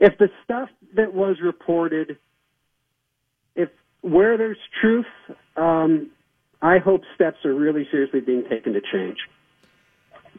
if 0.00 0.16
the 0.18 0.28
stuff 0.44 0.68
that 0.96 1.14
was 1.14 1.36
reported, 1.42 2.18
if 3.54 3.68
where 4.00 4.36
there's 4.36 4.58
truth, 4.80 5.06
um, 5.56 6.10
I 6.62 6.78
hope 6.78 7.02
steps 7.14 7.44
are 7.44 7.54
really 7.54 7.86
seriously 7.90 8.20
being 8.20 8.44
taken 8.50 8.72
to 8.72 8.80
change. 8.92 9.18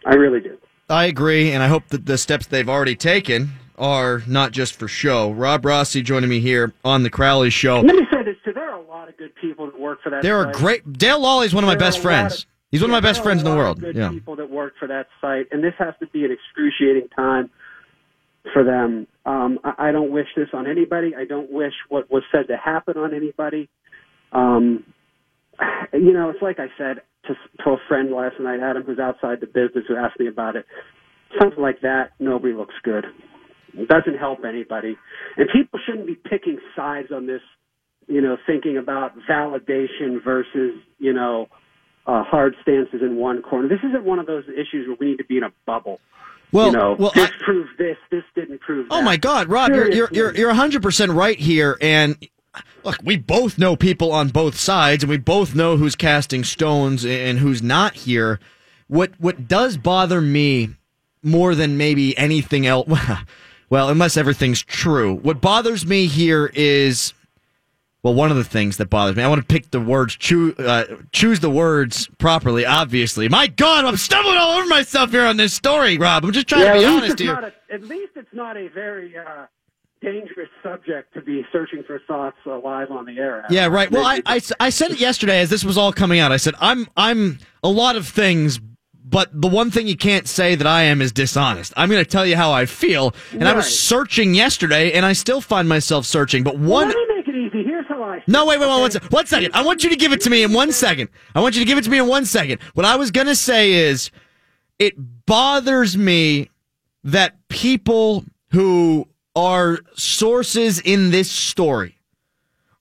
I 0.06 0.16
really 0.16 0.40
do. 0.42 0.58
I 0.90 1.06
agree, 1.06 1.52
and 1.52 1.64
I 1.64 1.68
hope 1.68 1.88
that 1.90 2.06
the 2.06 2.18
steps 2.18 2.48
they've 2.48 2.68
already 2.68 2.96
taken 2.96 3.52
are 3.78 4.22
not 4.28 4.52
just 4.52 4.76
for 4.76 4.88
show. 4.88 5.32
Rob 5.32 5.64
Rossi 5.66 6.02
joining 6.02 6.30
me 6.30 6.40
here 6.40 6.74
on 6.84 7.04
the 7.04 7.10
Crowley 7.10 7.50
Show. 7.50 7.82
Let 7.82 7.96
me 7.96 8.06
say 8.12 8.24
this 8.24 8.36
too: 8.44 8.54
there 8.54 8.70
are 8.70 8.78
a 8.78 8.82
lot 8.88 9.08
of 9.08 9.18
good 9.18 9.34
people 9.36 9.68
that 9.68 9.80
work 9.80 10.02
for 10.04 10.10
that. 10.10 10.22
There 10.22 10.38
are 10.38 10.52
great. 10.52 10.92
Dale 10.94 11.20
Lolley 11.22 11.46
is 11.46 11.54
one 11.54 11.64
of 11.64 11.68
my 11.68 11.76
There 11.76 11.88
are 11.88 11.92
best 11.92 12.00
friends. 12.00 12.34
of- 12.44 12.46
He's 12.72 12.80
one 12.82 12.90
of 12.90 12.94
my 12.94 13.02
best 13.02 13.22
friends 13.22 13.42
in 13.44 13.50
the 13.50 13.56
world. 13.56 13.82
Good 13.82 13.98
Yeah. 13.98 14.10
people 14.10 14.38
that 14.38 14.50
work 14.50 14.76
for 14.80 14.88
that 14.88 15.08
site, 15.20 15.48
and 15.52 15.62
this 15.62 15.74
has 15.78 15.94
to 16.00 16.08
be 16.08 16.24
an 16.24 16.32
excruciating 16.32 17.10
time 17.10 17.50
for 18.54 18.64
them. 18.64 19.08
Um, 19.26 19.60
I, 19.64 19.90
I 19.90 19.92
don't 19.92 20.12
wish 20.12 20.28
this 20.36 20.50
on 20.54 20.68
anybody. 20.68 21.14
I 21.16 21.26
don't 21.26 21.52
wish 21.52 21.74
what 21.90 22.12
was 22.12 22.24
said 22.32 22.48
to 22.48 22.58
happen 22.58 22.98
on 22.98 23.14
anybody. 23.14 23.70
Um, 24.32 24.86
you 25.94 26.14
know, 26.14 26.30
it's 26.30 26.42
like 26.42 26.60
I 26.60 26.68
said 26.78 27.02
to, 27.28 27.34
to 27.64 27.72
a 27.72 27.78
friend 27.88 28.12
last 28.12 28.36
night, 28.40 28.60
Adam, 28.62 28.84
who's 28.84 29.00
outside 29.00 29.40
the 29.42 29.48
business, 29.48 29.86
who 29.88 29.96
asked 29.96 30.20
me 30.20 30.28
about 30.28 30.56
it. 30.56 30.66
Something 31.40 31.62
like 31.62 31.82
that, 31.82 32.12
nobody 32.20 32.54
looks 32.54 32.76
good. 32.84 33.06
It 33.74 33.88
doesn't 33.88 34.18
help 34.18 34.40
anybody, 34.46 34.98
and 35.38 35.48
people 35.54 35.80
shouldn't 35.86 36.06
be 36.06 36.16
picking 36.16 36.60
sides 36.76 37.08
on 37.14 37.26
this. 37.26 37.42
You 38.08 38.20
know, 38.20 38.36
thinking 38.46 38.78
about 38.78 39.14
validation 39.30 40.22
versus 40.22 40.74
you 40.98 41.14
know 41.14 41.48
uh, 42.06 42.24
hard 42.24 42.56
stances 42.62 43.00
in 43.02 43.16
one 43.16 43.42
corner. 43.42 43.70
This 43.70 43.80
isn't 43.88 44.04
one 44.04 44.20
of 44.20 44.26
those 44.26 44.44
issues 44.50 44.88
where 44.88 44.98
we 45.00 45.12
need 45.12 45.18
to 45.20 45.26
be 45.26 45.38
in 45.38 45.44
a 45.44 45.54
bubble. 45.66 46.00
Well, 46.52 46.68
you 46.68 46.72
know, 46.74 46.96
well, 47.00 47.12
this 47.16 47.30
I- 47.30 47.44
proved 47.44 47.78
this, 47.78 47.98
this 48.10 48.24
didn't 48.36 48.62
prove 48.62 48.90
that. 48.90 48.96
Oh 48.96 49.02
my 49.02 49.18
God, 49.18 49.48
Rob, 49.50 49.72
you're 49.72 49.92
you're 49.92 50.10
you're 50.12 50.36
you're 50.36 50.48
100 50.50 50.82
percent 50.82 51.12
right 51.12 51.40
here. 51.40 51.78
And 51.82 52.18
look, 52.84 52.98
we 53.04 53.18
both 53.18 53.58
know 53.58 53.76
people 53.76 54.12
on 54.12 54.30
both 54.30 54.58
sides, 54.58 55.04
and 55.04 55.10
we 55.10 55.18
both 55.18 55.56
know 55.56 55.78
who's 55.78 55.96
casting 55.96 56.44
stones 56.44 57.06
and 57.06 57.40
who's 57.40 57.62
not 57.64 57.94
here. 57.94 58.40
What 58.88 59.12
what 59.20 59.48
does 59.48 59.78
bother 59.78 60.20
me 60.22 60.70
more 61.24 61.56
than 61.56 61.78
maybe 61.78 62.18
anything 62.18 62.66
else? 62.66 62.90
Well, 63.70 63.88
unless 63.88 64.18
everything's 64.18 64.62
true, 64.62 65.16
what 65.16 65.40
bothers 65.40 65.86
me 65.86 66.08
here 66.08 66.52
is. 66.54 67.14
Well, 68.04 68.16
one 68.16 68.32
of 68.32 68.38
the 68.38 68.44
things 68.44 68.78
that 68.78 68.90
bothers 68.90 69.16
me, 69.16 69.22
I 69.22 69.28
want 69.28 69.48
to 69.48 69.54
pick 69.54 69.70
the 69.70 69.80
words, 69.80 70.16
choose, 70.16 70.58
uh, 70.58 70.98
choose 71.12 71.40
the 71.40 71.52
words 71.52 72.10
properly. 72.18 72.66
Obviously, 72.66 73.30
my 73.30 73.46
God, 73.46 73.86
I'm 73.86 73.98
stumbling 73.98 74.38
all 74.38 74.58
over 74.58 74.68
myself 74.68 75.12
here 75.12 75.26
on 75.26 75.38
this 75.38 75.54
story, 75.54 76.00
Rob. 76.00 76.26
I'm 76.26 76.32
just 76.32 76.48
trying 76.48 76.64
yeah, 76.64 76.74
to 76.74 76.80
be 76.80 76.86
honest 76.86 77.20
here. 77.20 77.54
at 77.72 77.84
least 77.84 78.14
it's 78.16 78.34
not 78.34 78.58
a 78.58 78.70
very 78.70 79.16
uh, 79.16 79.46
dangerous 80.02 80.50
subject 80.64 81.14
to 81.14 81.22
be 81.22 81.46
searching 81.52 81.84
for 81.86 82.00
thoughts 82.08 82.38
uh, 82.48 82.58
live 82.60 82.90
on 82.90 83.06
the 83.06 83.20
air. 83.20 83.46
Yeah, 83.52 83.68
right. 83.68 83.92
Well, 83.92 84.06
I, 84.06 84.22
I, 84.26 84.42
I 84.60 84.70
said 84.72 84.92
it 84.92 85.00
yesterday 85.00 85.40
as 85.40 85.52
this 85.52 85.64
was 85.64 85.78
all 85.78 85.94
coming 85.94 86.20
out. 86.20 86.32
I 86.32 86.38
said 86.38 86.56
I'm 86.60 86.88
I'm 86.98 87.38
a 87.64 87.70
lot 87.70 87.96
of 87.96 88.08
things, 88.08 88.60
but 89.06 89.30
the 89.32 89.48
one 89.48 89.70
thing 89.70 89.86
you 89.86 89.96
can't 89.98 90.28
say 90.28 90.56
that 90.56 90.66
I 90.66 90.84
am 90.84 91.04
is 91.04 91.12
dishonest. 91.12 91.72
I'm 91.78 91.90
going 91.90 92.04
to 92.04 92.10
tell 92.10 92.26
you 92.26 92.36
how 92.36 92.52
I 92.52 92.66
feel, 92.66 93.14
and 93.32 93.48
I 93.48 93.54
was 93.54 93.80
searching 93.80 94.34
yesterday, 94.34 94.92
and 94.94 95.06
I 95.06 95.14
still 95.14 95.40
find 95.40 95.70
myself 95.70 96.08
searching. 96.08 96.44
But 96.44 96.58
one. 96.58 96.88
Let 96.88 96.98
me 98.02 98.08
make 98.08 98.18
it 98.18 98.24
easy. 98.24 98.32
Here's 98.32 98.38
how 98.38 98.40
I. 98.40 98.44
No, 98.44 98.46
wait, 98.46 98.60
wait, 98.60 98.70
wait, 98.70 99.02
one, 99.02 99.10
one 99.10 99.26
second. 99.26 99.52
I 99.54 99.64
want 99.64 99.84
you 99.84 99.90
to 99.90 99.96
give 99.96 100.12
it 100.12 100.22
to 100.22 100.30
me 100.30 100.44
in 100.44 100.54
one 100.54 100.72
second. 100.72 101.10
I 101.36 101.42
want 101.42 101.56
you 101.56 101.62
to 101.62 101.66
give 101.66 101.78
it 101.78 101.84
to 101.84 101.90
me 101.90 102.00
in 102.00 102.08
one 102.08 102.26
second. 102.26 102.60
What 102.74 102.86
I 102.86 102.96
was 102.96 103.12
going 103.12 103.28
to 103.28 103.36
say 103.36 103.72
is 103.74 104.12
it 104.80 104.96
bothers 105.26 105.98
me 105.98 106.50
that 107.04 107.36
people 107.48 108.26
who 108.52 109.08
are 109.36 109.80
sources 109.96 110.80
in 110.80 111.12
this 111.12 111.32
story 111.32 111.98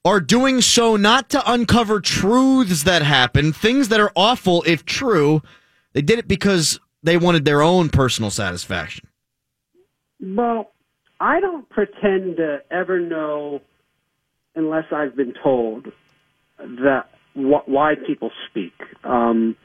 are 0.04 0.20
doing 0.20 0.60
so 0.60 0.96
not 0.96 1.28
to 1.30 1.52
uncover 1.52 2.00
truths 2.00 2.84
that 2.84 3.02
happen, 3.02 3.52
things 3.52 3.88
that 3.88 4.00
are 4.00 4.12
awful 4.16 4.62
if 4.66 4.84
true. 4.84 5.42
They 5.92 6.02
did 6.02 6.18
it 6.18 6.28
because 6.28 6.80
they 7.02 7.16
wanted 7.16 7.44
their 7.44 7.62
own 7.62 7.88
personal 7.88 8.30
satisfaction. 8.30 9.08
Well, 10.20 10.72
I 11.20 11.40
don't 11.40 11.68
pretend 11.68 12.38
to 12.38 12.62
ever 12.70 13.00
know, 13.00 13.60
unless 14.54 14.84
I've 14.92 15.16
been 15.16 15.34
told, 15.42 15.86
that 16.58 17.06
wh- 17.34 17.68
why 17.68 17.94
people 18.06 18.30
speak. 18.50 18.72
Um, 19.04 19.56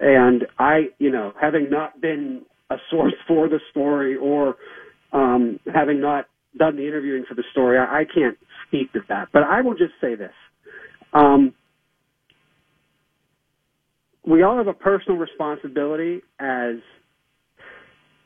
and 0.00 0.46
I, 0.58 0.88
you 0.98 1.10
know, 1.10 1.32
having 1.40 1.70
not 1.70 2.00
been 2.00 2.42
a 2.70 2.76
source 2.90 3.14
for 3.28 3.48
the 3.48 3.60
story 3.70 4.16
or 4.16 4.56
um, 5.12 5.60
having 5.72 6.00
not 6.00 6.26
done 6.56 6.76
the 6.76 6.86
interviewing 6.86 7.24
for 7.28 7.34
the 7.34 7.44
story, 7.52 7.78
I, 7.78 8.00
I 8.00 8.04
can't 8.04 8.38
speak 8.66 8.92
to 8.94 9.00
that. 9.08 9.28
But 9.32 9.44
I 9.44 9.60
will 9.60 9.74
just 9.74 9.94
say 10.00 10.14
this. 10.14 10.32
Um, 11.12 11.54
we 14.26 14.42
all 14.42 14.56
have 14.56 14.66
a 14.68 14.74
personal 14.74 15.18
responsibility 15.18 16.22
as 16.38 16.76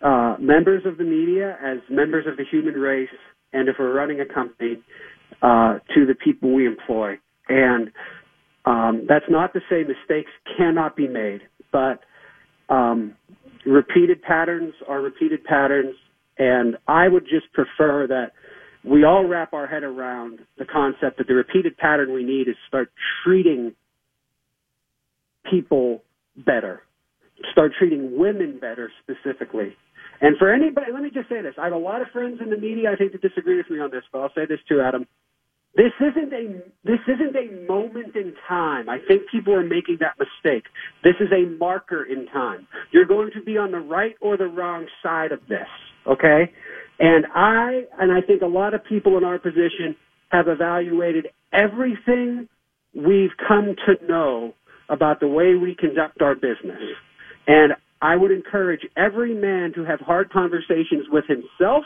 uh, 0.02 0.36
members 0.38 0.84
of 0.86 0.98
the 0.98 1.04
media, 1.04 1.56
as 1.62 1.78
members 1.88 2.26
of 2.26 2.36
the 2.36 2.44
human 2.50 2.74
race, 2.74 3.08
and 3.52 3.68
if 3.68 3.76
we're 3.78 3.94
running 3.94 4.20
a 4.20 4.26
company, 4.26 4.78
uh, 5.44 5.78
to 5.94 6.06
the 6.06 6.14
people 6.14 6.54
we 6.54 6.66
employ. 6.66 7.18
And 7.50 7.90
um, 8.64 9.04
that's 9.06 9.26
not 9.28 9.52
to 9.52 9.60
say 9.68 9.82
mistakes 9.82 10.30
cannot 10.56 10.96
be 10.96 11.06
made, 11.06 11.42
but 11.70 12.00
um, 12.70 13.14
repeated 13.66 14.22
patterns 14.22 14.72
are 14.88 15.02
repeated 15.02 15.44
patterns. 15.44 15.94
And 16.38 16.78
I 16.88 17.08
would 17.08 17.24
just 17.24 17.52
prefer 17.52 18.06
that 18.06 18.32
we 18.84 19.04
all 19.04 19.26
wrap 19.26 19.52
our 19.52 19.66
head 19.66 19.82
around 19.82 20.40
the 20.56 20.64
concept 20.64 21.18
that 21.18 21.26
the 21.28 21.34
repeated 21.34 21.76
pattern 21.76 22.14
we 22.14 22.24
need 22.24 22.48
is 22.48 22.56
start 22.66 22.90
treating 23.22 23.74
people 25.50 26.02
better, 26.36 26.80
start 27.52 27.72
treating 27.78 28.18
women 28.18 28.58
better 28.58 28.90
specifically. 29.02 29.76
And 30.22 30.38
for 30.38 30.52
anybody, 30.52 30.86
let 30.92 31.02
me 31.02 31.10
just 31.12 31.28
say 31.28 31.42
this: 31.42 31.54
I 31.58 31.64
have 31.64 31.72
a 31.72 31.78
lot 31.78 32.00
of 32.00 32.08
friends 32.12 32.40
in 32.42 32.48
the 32.48 32.56
media. 32.56 32.90
I 32.90 32.96
think 32.96 33.12
that 33.12 33.20
disagree 33.20 33.58
with 33.58 33.68
me 33.68 33.78
on 33.80 33.90
this, 33.90 34.04
but 34.10 34.20
I'll 34.20 34.32
say 34.34 34.46
this 34.48 34.60
too, 34.68 34.80
Adam. 34.80 35.06
This 35.76 35.92
isn't 36.00 36.32
a 36.32 36.62
this 36.84 37.00
isn't 37.08 37.34
a 37.34 37.66
moment 37.66 38.14
in 38.14 38.32
time. 38.48 38.88
I 38.88 38.98
think 39.08 39.22
people 39.30 39.54
are 39.54 39.64
making 39.64 39.98
that 40.00 40.14
mistake. 40.18 40.64
This 41.02 41.14
is 41.20 41.28
a 41.32 41.48
marker 41.58 42.04
in 42.04 42.26
time. 42.26 42.66
You're 42.92 43.06
going 43.06 43.30
to 43.34 43.42
be 43.42 43.58
on 43.58 43.72
the 43.72 43.80
right 43.80 44.14
or 44.20 44.36
the 44.36 44.46
wrong 44.46 44.86
side 45.02 45.32
of 45.32 45.40
this, 45.48 45.66
okay? 46.06 46.52
And 47.00 47.26
I 47.34 47.82
and 47.98 48.12
I 48.12 48.20
think 48.24 48.42
a 48.42 48.46
lot 48.46 48.74
of 48.74 48.84
people 48.84 49.18
in 49.18 49.24
our 49.24 49.38
position 49.38 49.96
have 50.30 50.46
evaluated 50.46 51.28
everything 51.52 52.48
we've 52.94 53.36
come 53.48 53.74
to 53.86 54.06
know 54.06 54.54
about 54.88 55.18
the 55.18 55.28
way 55.28 55.54
we 55.54 55.74
conduct 55.74 56.22
our 56.22 56.34
business. 56.34 56.80
And 57.46 57.72
I 58.00 58.16
would 58.16 58.30
encourage 58.30 58.82
every 58.96 59.34
man 59.34 59.72
to 59.74 59.84
have 59.84 60.00
hard 60.00 60.30
conversations 60.30 61.06
with 61.10 61.24
himself, 61.26 61.84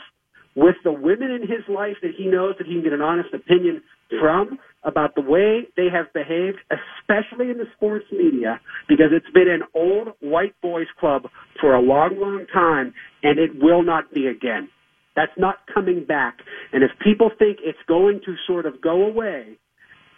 with 0.55 0.75
the 0.83 0.91
women 0.91 1.31
in 1.31 1.41
his 1.41 1.67
life 1.67 1.95
that 2.01 2.11
he 2.17 2.25
knows 2.27 2.55
that 2.57 2.67
he 2.67 2.73
can 2.73 2.83
get 2.83 2.93
an 2.93 3.01
honest 3.01 3.29
opinion 3.33 3.81
from 4.19 4.57
about 4.83 5.13
the 5.15 5.21
way 5.21 5.67
they 5.75 5.87
have 5.91 6.11
behaved, 6.13 6.57
especially 6.71 7.51
in 7.51 7.57
the 7.57 7.65
sports 7.75 8.05
media, 8.11 8.59
because 8.87 9.07
it's 9.11 9.29
been 9.33 9.49
an 9.49 9.63
old 9.75 10.09
white 10.21 10.55
boys 10.61 10.87
club 10.99 11.23
for 11.59 11.75
a 11.75 11.81
long, 11.81 12.17
long 12.17 12.45
time, 12.53 12.93
and 13.23 13.37
it 13.37 13.51
will 13.61 13.83
not 13.83 14.11
be 14.13 14.27
again. 14.27 14.69
That's 15.15 15.31
not 15.37 15.57
coming 15.73 16.05
back. 16.07 16.37
And 16.71 16.83
if 16.83 16.91
people 17.03 17.29
think 17.37 17.59
it's 17.61 17.79
going 17.87 18.21
to 18.25 18.35
sort 18.47 18.65
of 18.65 18.81
go 18.81 19.03
away 19.05 19.57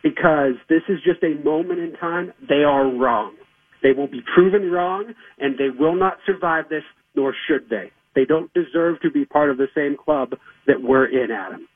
because 0.04 0.54
this 0.70 0.82
is 0.90 1.00
just 1.04 1.24
a 1.24 1.44
moment 1.44 1.80
in 1.80 1.94
time, 1.94 2.34
they 2.48 2.64
are 2.64 2.86
wrong. 2.86 3.36
They 3.84 3.94
will 3.94 4.08
be 4.08 4.22
proven 4.36 4.72
wrong, 4.72 5.14
and 5.40 5.58
they 5.58 5.70
will 5.76 5.96
not 5.96 6.18
survive 6.26 6.70
this, 6.70 6.84
nor 7.16 7.34
should 7.48 7.70
they. 7.70 7.92
They 8.16 8.26
don't 8.26 8.52
deserve 8.54 9.00
to 9.02 9.12
be 9.12 9.26
part 9.26 9.50
of 9.50 9.58
the 9.58 9.68
same 9.76 9.96
club 9.98 10.36
that 10.68 10.82
we're 10.82 11.06
in, 11.06 11.32
Adam. 11.32 11.68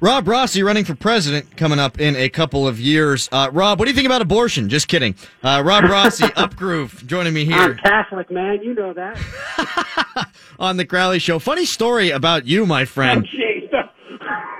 Rob 0.00 0.26
Rossi 0.26 0.64
running 0.64 0.84
for 0.84 0.96
president 0.96 1.56
coming 1.56 1.78
up 1.78 2.00
in 2.00 2.16
a 2.16 2.28
couple 2.28 2.66
of 2.66 2.80
years. 2.80 3.28
Uh, 3.30 3.50
Rob, 3.52 3.78
what 3.78 3.84
do 3.84 3.90
you 3.92 3.94
think 3.94 4.06
about 4.06 4.20
abortion? 4.20 4.68
Just 4.68 4.88
kidding. 4.88 5.14
Uh, 5.44 5.62
Rob 5.64 5.84
Rossi, 5.84 6.24
Upgroove, 6.36 7.06
joining 7.06 7.32
me 7.32 7.44
here. 7.44 7.56
I'm 7.56 7.76
Catholic, 7.76 8.28
man. 8.28 8.62
You 8.62 8.74
know 8.74 8.92
that. 8.94 10.28
on 10.58 10.76
the 10.76 10.84
Crowley 10.84 11.20
Show. 11.20 11.38
Funny 11.38 11.64
story 11.64 12.10
about 12.10 12.46
you, 12.46 12.66
my 12.66 12.84
friend. 12.84 13.24
Jeez. 13.26 13.52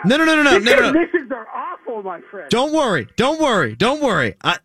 No, 0.04 0.16
no, 0.16 0.24
no, 0.24 0.42
no, 0.42 0.42
no, 0.42 0.58
no, 0.58 0.90
no. 0.90 1.06
No. 2.04 2.10
Misses 2.10 2.24
are 2.24 2.24
awful, 2.24 2.26
my 2.26 2.30
friend. 2.30 2.50
Don't 2.50 2.72
worry. 2.72 3.08
Don't 3.16 3.40
worry. 3.40 3.76
Don't 3.76 4.02
worry. 4.02 4.34
I, 4.42 4.58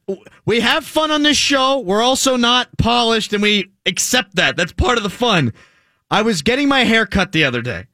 we 0.45 0.60
have 0.62 0.86
fun 0.86 1.12
on 1.12 1.23
this 1.23 1.38
show. 1.38 1.80
We're 1.80 2.02
also 2.02 2.36
not 2.36 2.78
polished, 2.78 3.34
and 3.34 3.41
we 3.41 3.71
accept 3.86 4.36
that. 4.36 4.56
That's 4.58 4.71
part 4.71 4.97
of 4.97 5.04
the 5.04 5.10
fun. 5.10 5.54
I 6.10 6.21
was 6.21 6.41
getting 6.41 6.67
my 6.67 6.84
hair 6.84 7.06
cut 7.06 7.32
the 7.32 7.43
other 7.43 7.62
day, 7.62 7.88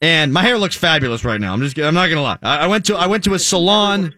and 0.00 0.32
my 0.32 0.42
hair 0.42 0.58
looks 0.58 0.76
fabulous 0.76 1.24
right 1.24 1.40
now. 1.40 1.52
I'm 1.52 1.60
just. 1.60 1.78
I'm 1.78 1.94
not 1.94 2.08
gonna 2.08 2.22
lie. 2.22 2.38
I, 2.42 2.58
I 2.58 2.66
went 2.66 2.86
to. 2.86 2.96
I 2.96 3.06
went 3.06 3.24
to 3.24 3.34
a 3.34 3.38
salon. 3.38 4.14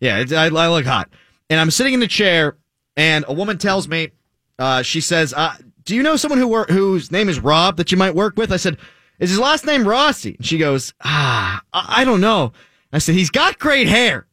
Yeah, 0.00 0.18
it, 0.18 0.32
I, 0.32 0.46
I 0.46 0.68
look 0.68 0.84
hot, 0.86 1.10
and 1.50 1.60
I'm 1.60 1.70
sitting 1.70 1.94
in 1.94 2.00
the 2.00 2.06
chair, 2.06 2.56
and 2.96 3.24
a 3.28 3.32
woman 3.32 3.58
tells 3.58 3.88
me, 3.88 4.10
uh, 4.58 4.82
she 4.82 5.00
says, 5.00 5.34
uh, 5.34 5.54
"Do 5.84 5.94
you 5.94 6.02
know 6.02 6.16
someone 6.16 6.38
who 6.38 6.64
whose 6.64 7.10
name 7.10 7.28
is 7.28 7.40
Rob 7.40 7.76
that 7.76 7.92
you 7.92 7.98
might 7.98 8.14
work 8.14 8.36
with?" 8.36 8.50
I 8.52 8.56
said, 8.56 8.78
"Is 9.18 9.30
his 9.30 9.38
last 9.38 9.66
name 9.66 9.86
Rossi?" 9.86 10.36
And 10.36 10.46
she 10.46 10.58
goes, 10.58 10.94
"Ah, 11.04 11.62
I, 11.72 12.00
I 12.02 12.04
don't 12.04 12.20
know." 12.20 12.52
I 12.92 12.98
said, 12.98 13.14
"He's 13.14 13.30
got 13.30 13.58
great 13.58 13.88
hair." 13.88 14.26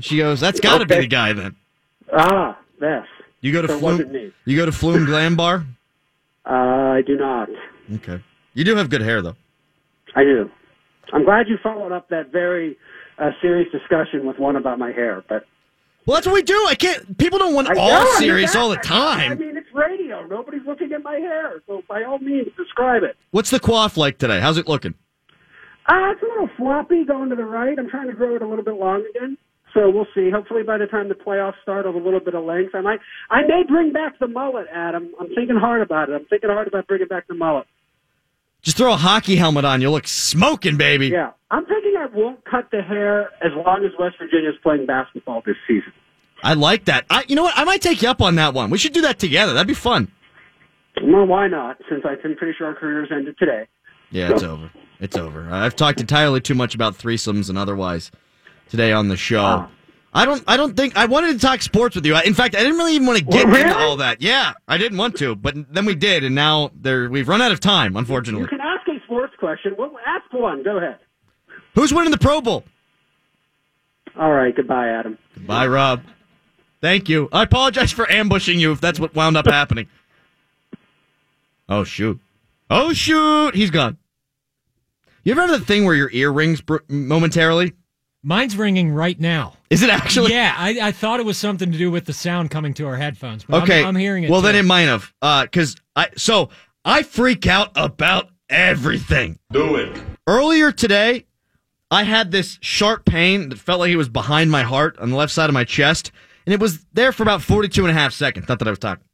She 0.00 0.18
goes, 0.18 0.40
"That's 0.40 0.60
got 0.60 0.78
to 0.78 0.86
be 0.86 0.96
the 0.96 1.06
guy 1.06 1.32
then." 1.32 1.56
Ah, 2.12 2.58
yes. 2.80 3.06
You 3.40 3.52
go 3.52 3.62
to 3.62 3.68
So 3.68 3.78
Flume. 3.78 4.32
You 4.44 4.56
go 4.56 4.66
to 4.66 4.72
Flume 4.72 5.06
Glam 5.06 5.36
Bar. 5.36 5.64
Uh, 6.46 6.50
I 6.52 7.02
do 7.06 7.16
not. 7.16 7.48
Okay. 7.96 8.22
You 8.54 8.64
do 8.64 8.76
have 8.76 8.90
good 8.90 9.02
hair 9.02 9.22
though. 9.22 9.36
I 10.14 10.22
do. 10.24 10.50
I'm 11.12 11.24
glad 11.24 11.48
you 11.48 11.56
followed 11.62 11.92
up 11.92 12.08
that 12.08 12.30
very 12.32 12.76
uh, 13.18 13.30
serious 13.42 13.70
discussion 13.72 14.26
with 14.26 14.38
one 14.38 14.56
about 14.56 14.78
my 14.78 14.90
hair, 14.92 15.22
but 15.28 15.44
Well, 16.06 16.14
that's 16.16 16.26
what 16.26 16.34
we 16.34 16.42
do. 16.42 16.66
I 16.68 16.74
can't. 16.74 17.16
People 17.18 17.38
don't 17.38 17.54
want 17.54 17.68
I 17.68 17.74
all 17.78 18.04
know, 18.04 18.18
serious 18.18 18.54
all 18.56 18.70
the 18.70 18.76
time. 18.76 19.32
I 19.32 19.34
mean, 19.34 19.56
it's 19.56 19.68
radio. 19.74 20.26
Nobody's 20.26 20.66
looking 20.66 20.92
at 20.92 21.02
my 21.02 21.16
hair, 21.16 21.62
so 21.66 21.82
by 21.88 22.04
all 22.04 22.18
means, 22.18 22.48
describe 22.56 23.02
it. 23.02 23.16
What's 23.30 23.50
the 23.50 23.60
quaff 23.60 23.96
like 23.96 24.18
today? 24.18 24.40
How's 24.40 24.58
it 24.58 24.68
looking? 24.68 24.94
Uh, 25.86 26.12
it's 26.12 26.22
a 26.22 26.26
little 26.26 26.48
floppy 26.56 27.04
going 27.04 27.30
to 27.30 27.36
the 27.36 27.44
right. 27.44 27.78
I'm 27.78 27.90
trying 27.90 28.06
to 28.06 28.14
grow 28.14 28.36
it 28.36 28.42
a 28.42 28.46
little 28.46 28.64
bit 28.64 28.74
long 28.74 29.04
again. 29.14 29.36
So 29.74 29.90
we'll 29.90 30.06
see. 30.14 30.30
Hopefully, 30.30 30.62
by 30.62 30.78
the 30.78 30.86
time 30.86 31.08
the 31.08 31.14
playoffs 31.14 31.60
start, 31.62 31.84
I'll 31.84 31.92
have 31.92 32.00
a 32.00 32.04
little 32.04 32.20
bit 32.20 32.34
of 32.34 32.44
length. 32.44 32.74
I 32.74 32.80
might, 32.80 33.00
I 33.28 33.42
may 33.42 33.64
bring 33.66 33.92
back 33.92 34.18
the 34.20 34.28
mullet, 34.28 34.66
Adam. 34.72 35.12
I'm 35.20 35.28
thinking 35.34 35.56
hard 35.56 35.82
about 35.82 36.08
it. 36.08 36.14
I'm 36.14 36.26
thinking 36.26 36.48
hard 36.48 36.68
about 36.68 36.86
bringing 36.86 37.08
back 37.08 37.26
the 37.26 37.34
mullet. 37.34 37.66
Just 38.62 38.78
throw 38.78 38.94
a 38.94 38.96
hockey 38.96 39.36
helmet 39.36 39.66
on. 39.66 39.82
You'll 39.82 39.92
look 39.92 40.06
smoking, 40.06 40.78
baby. 40.78 41.08
Yeah, 41.08 41.32
I'm 41.50 41.66
thinking 41.66 41.94
I 41.98 42.06
won't 42.06 42.42
cut 42.46 42.70
the 42.70 42.80
hair 42.80 43.26
as 43.44 43.52
long 43.54 43.84
as 43.84 43.90
West 43.98 44.16
Virginia's 44.18 44.54
playing 44.62 44.86
basketball 44.86 45.42
this 45.44 45.56
season. 45.68 45.92
I 46.42 46.54
like 46.54 46.86
that. 46.86 47.04
I, 47.10 47.24
you 47.28 47.36
know 47.36 47.42
what? 47.42 47.58
I 47.58 47.64
might 47.64 47.82
take 47.82 48.00
you 48.00 48.08
up 48.08 48.22
on 48.22 48.36
that 48.36 48.54
one. 48.54 48.70
We 48.70 48.78
should 48.78 48.92
do 48.92 49.02
that 49.02 49.18
together. 49.18 49.52
That'd 49.52 49.66
be 49.66 49.74
fun. 49.74 50.10
Well, 51.02 51.26
why 51.26 51.48
not? 51.48 51.78
Since 51.90 52.04
I'm 52.06 52.36
pretty 52.36 52.54
sure 52.56 52.68
our 52.68 52.74
careers 52.74 53.08
ended 53.12 53.36
today. 53.38 53.66
Yeah, 54.14 54.30
it's 54.30 54.44
over. 54.44 54.70
It's 55.00 55.16
over. 55.16 55.48
I've 55.50 55.74
talked 55.74 55.98
entirely 56.00 56.40
too 56.40 56.54
much 56.54 56.74
about 56.76 56.96
threesomes 56.96 57.48
and 57.48 57.58
otherwise 57.58 58.12
today 58.68 58.92
on 58.92 59.08
the 59.08 59.16
show. 59.16 59.42
Wow. 59.42 59.70
I 60.16 60.24
don't. 60.24 60.44
I 60.46 60.56
don't 60.56 60.76
think 60.76 60.96
I 60.96 61.06
wanted 61.06 61.32
to 61.32 61.38
talk 61.44 61.60
sports 61.62 61.96
with 61.96 62.06
you. 62.06 62.14
I- 62.14 62.22
In 62.22 62.34
fact, 62.34 62.54
I 62.54 62.60
didn't 62.60 62.76
really 62.78 62.94
even 62.94 63.08
want 63.08 63.18
to 63.18 63.24
oh, 63.26 63.32
get 63.32 63.48
Well, 63.48 63.56
into 63.56 63.76
all 63.76 63.96
that. 63.96 64.22
Yeah, 64.22 64.52
I 64.68 64.78
didn't 64.78 64.98
want 64.98 65.16
to, 65.16 65.34
but 65.34 65.56
then 65.74 65.84
we 65.84 65.96
did, 65.96 66.22
and 66.22 66.32
now 66.32 66.70
there 66.80 67.10
we've 67.10 67.26
run 67.28 67.42
out 67.42 67.50
of 67.50 67.58
time. 67.58 67.96
Unfortunately, 67.96 68.42
you 68.42 68.48
can 68.48 68.60
ask 68.60 68.86
a 68.86 69.04
sports 69.04 69.34
question. 69.40 69.74
Well, 69.76 69.90
ask 70.06 70.32
one. 70.32 70.62
Go 70.62 70.76
ahead. 70.78 70.98
who's 71.74 71.92
winning 71.92 72.12
the 72.12 72.18
Pro 72.18 72.40
Bowl? 72.40 72.62
All 74.16 74.30
right. 74.32 74.54
Goodbye, 74.54 74.90
Adam. 74.90 75.18
Goodbye, 75.34 75.66
Rob. 75.66 76.02
Thank 76.80 77.08
you. 77.08 77.28
I 77.32 77.42
apologize 77.42 77.90
for 77.90 78.08
ambushing 78.08 78.60
you 78.60 78.70
if 78.70 78.80
that's 78.80 79.00
what 79.00 79.16
wound 79.16 79.36
up 79.36 79.46
happening. 79.46 79.88
Oh 81.68 81.82
shoot! 81.82 82.20
Oh 82.70 82.92
shoot! 82.92 83.56
He's 83.56 83.70
gone. 83.70 83.98
You 85.24 85.32
ever 85.32 85.40
have 85.40 85.50
the 85.58 85.64
thing 85.64 85.84
where 85.86 85.94
your 85.94 86.10
ear 86.12 86.30
rings 86.30 86.60
br- 86.60 86.78
momentarily? 86.88 87.72
Mine's 88.22 88.56
ringing 88.56 88.90
right 88.90 89.18
now. 89.18 89.54
Is 89.70 89.82
it 89.82 89.90
actually? 89.90 90.32
yeah, 90.32 90.54
I, 90.56 90.78
I 90.80 90.92
thought 90.92 91.18
it 91.20 91.26
was 91.26 91.36
something 91.38 91.72
to 91.72 91.78
do 91.78 91.90
with 91.90 92.04
the 92.04 92.12
sound 92.12 92.50
coming 92.50 92.72
to 92.74 92.86
our 92.86 92.96
headphones. 92.96 93.44
But 93.44 93.62
Okay, 93.64 93.80
I'm, 93.80 93.88
I'm 93.88 93.96
hearing 93.96 94.24
it. 94.24 94.30
Well, 94.30 94.40
too. 94.40 94.46
then 94.46 94.56
it 94.56 94.64
might 94.64 94.82
have, 94.82 95.12
uh, 95.20 95.42
because 95.44 95.76
I 95.96 96.08
so 96.16 96.50
I 96.84 97.02
freak 97.02 97.46
out 97.46 97.72
about 97.74 98.30
everything. 98.48 99.38
Do 99.50 99.76
it. 99.76 100.00
Earlier 100.26 100.72
today, 100.72 101.26
I 101.90 102.04
had 102.04 102.30
this 102.30 102.58
sharp 102.60 103.04
pain 103.04 103.48
that 103.50 103.58
felt 103.58 103.80
like 103.80 103.90
it 103.90 103.96
was 103.96 104.08
behind 104.08 104.50
my 104.50 104.62
heart 104.62 104.98
on 104.98 105.10
the 105.10 105.16
left 105.16 105.32
side 105.32 105.50
of 105.50 105.54
my 105.54 105.64
chest, 105.64 106.12
and 106.46 106.52
it 106.54 106.60
was 106.60 106.84
there 106.92 107.12
for 107.12 107.22
about 107.22 107.42
42 107.42 107.82
and 107.86 107.90
a 107.90 107.98
half 107.98 108.12
seconds. 108.12 108.48
Not 108.48 108.58
that 108.58 108.68
I 108.68 108.72
was 108.72 108.78
talking. 108.78 109.04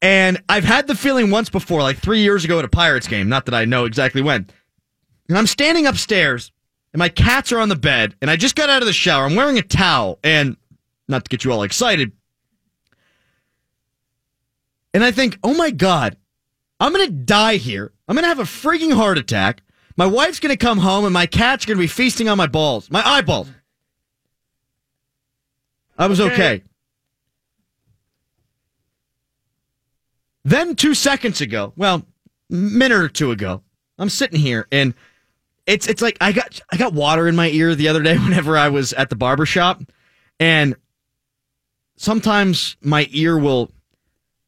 And 0.00 0.42
I've 0.48 0.64
had 0.64 0.88
the 0.88 0.96
feeling 0.96 1.30
once 1.30 1.48
before, 1.48 1.80
like 1.82 1.98
three 1.98 2.22
years 2.22 2.44
ago 2.44 2.58
at 2.58 2.64
a 2.64 2.68
Pirates 2.68 3.06
game. 3.06 3.28
Not 3.28 3.46
that 3.46 3.54
I 3.54 3.64
know 3.64 3.84
exactly 3.84 4.20
when. 4.20 4.48
And 5.32 5.38
I'm 5.38 5.46
standing 5.46 5.86
upstairs, 5.86 6.52
and 6.92 6.98
my 6.98 7.08
cats 7.08 7.52
are 7.52 7.58
on 7.58 7.70
the 7.70 7.74
bed, 7.74 8.14
and 8.20 8.30
I 8.30 8.36
just 8.36 8.54
got 8.54 8.68
out 8.68 8.82
of 8.82 8.86
the 8.86 8.92
shower. 8.92 9.24
I'm 9.24 9.34
wearing 9.34 9.56
a 9.56 9.62
towel, 9.62 10.18
and 10.22 10.58
not 11.08 11.24
to 11.24 11.30
get 11.30 11.42
you 11.42 11.50
all 11.50 11.62
excited, 11.62 12.12
and 14.92 15.02
I 15.02 15.10
think, 15.10 15.38
oh 15.42 15.54
my 15.54 15.70
God, 15.70 16.18
I'm 16.78 16.92
going 16.92 17.06
to 17.06 17.12
die 17.12 17.56
here. 17.56 17.92
I'm 18.06 18.14
going 18.14 18.24
to 18.24 18.28
have 18.28 18.40
a 18.40 18.42
freaking 18.42 18.92
heart 18.92 19.16
attack. 19.16 19.62
My 19.96 20.04
wife's 20.04 20.38
going 20.38 20.52
to 20.52 20.56
come 20.58 20.76
home 20.76 21.06
and 21.06 21.14
my 21.14 21.24
cat's 21.24 21.64
are 21.64 21.68
going 21.68 21.78
to 21.78 21.82
be 21.82 21.86
feasting 21.86 22.28
on 22.28 22.36
my 22.36 22.46
balls, 22.46 22.90
my 22.90 23.02
eyeballs. 23.02 23.48
I 25.96 26.08
was 26.08 26.20
okay. 26.20 26.62
Then 30.44 30.76
two 30.76 30.92
seconds 30.92 31.40
ago, 31.40 31.72
well, 31.74 32.04
a 32.50 32.54
minute 32.54 32.98
or 32.98 33.08
two 33.08 33.30
ago, 33.30 33.62
I'm 33.98 34.10
sitting 34.10 34.38
here 34.38 34.68
and 34.70 34.92
it's 35.66 35.86
it's 35.86 36.02
like 36.02 36.16
I 36.20 36.32
got 36.32 36.60
I 36.70 36.76
got 36.76 36.92
water 36.92 37.28
in 37.28 37.36
my 37.36 37.48
ear 37.48 37.74
the 37.74 37.88
other 37.88 38.02
day 38.02 38.16
whenever 38.18 38.56
I 38.56 38.68
was 38.68 38.92
at 38.92 39.10
the 39.10 39.16
barber 39.16 39.46
shop, 39.46 39.82
and 40.40 40.76
sometimes 41.96 42.76
my 42.80 43.06
ear 43.10 43.38
will 43.38 43.70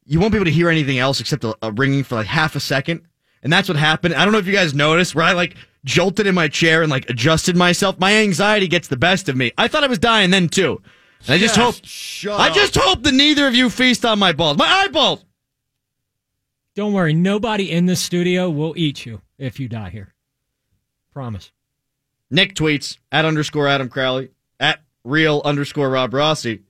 you 0.07 0.21
won't 0.21 0.33
be 0.33 0.39
able 0.39 0.47
to 0.47 0.51
hear 0.51 0.69
anything 0.69 0.99
else 0.99 1.21
except 1.21 1.45
a, 1.45 1.57
a 1.63 1.73
ringing 1.73 2.05
for 2.05 2.17
like 2.17 2.27
half 2.27 2.57
a 2.57 2.61
second. 2.61 3.03
And 3.43 3.53
that's 3.53 3.69
what 3.69 3.77
happened. 3.77 4.15
I 4.15 4.25
don't 4.25 4.33
know 4.33 4.39
if 4.39 4.47
you 4.47 4.53
guys 4.53 4.75
noticed 4.75 5.15
where 5.15 5.25
I 5.25 5.33
like 5.33 5.57
jolted 5.85 6.27
in 6.27 6.35
my 6.35 6.49
chair 6.49 6.83
and 6.83 6.91
like 6.91 7.09
adjusted 7.11 7.57
myself. 7.57 7.99
My 7.99 8.15
anxiety 8.15 8.69
gets 8.69 8.89
the 8.89 8.97
best 8.97 9.29
of 9.29 9.37
me. 9.37 9.53
I 9.59 9.69
thought 9.69 9.85
I 9.85 9.87
was 9.87 9.99
dying 9.99 10.31
then 10.31 10.49
too. 10.49 10.81
And 11.27 11.35
I 11.35 11.39
just 11.39 11.57
hope 11.57 11.77
I 12.39 12.51
just 12.51 12.75
hope 12.75 13.03
that 13.03 13.15
neither 13.15 13.47
of 13.47 13.55
you 13.55 13.71
feast 13.71 14.05
on 14.05 14.19
my 14.19 14.33
balls. 14.33 14.57
My 14.57 14.67
eyeballs. 14.67 15.25
Don't 16.75 16.93
worry, 16.93 17.15
nobody 17.15 17.71
in 17.71 17.87
this 17.87 18.01
studio 18.03 18.51
will 18.51 18.75
eat 18.77 19.07
you 19.07 19.23
if 19.39 19.61
you 19.61 19.69
die 19.69 19.91
here. 19.91 20.14
Promise. 21.15 21.53
Nick 22.29 22.55
tweets 22.55 22.99
at 23.13 23.25
underscore 23.25 23.69
Adam 23.69 23.89
Crowley 23.89 24.31
at 24.59 24.81
real 25.05 25.41
underscore 25.45 25.89
Rob 25.89 26.13
Rossi. 26.13 26.63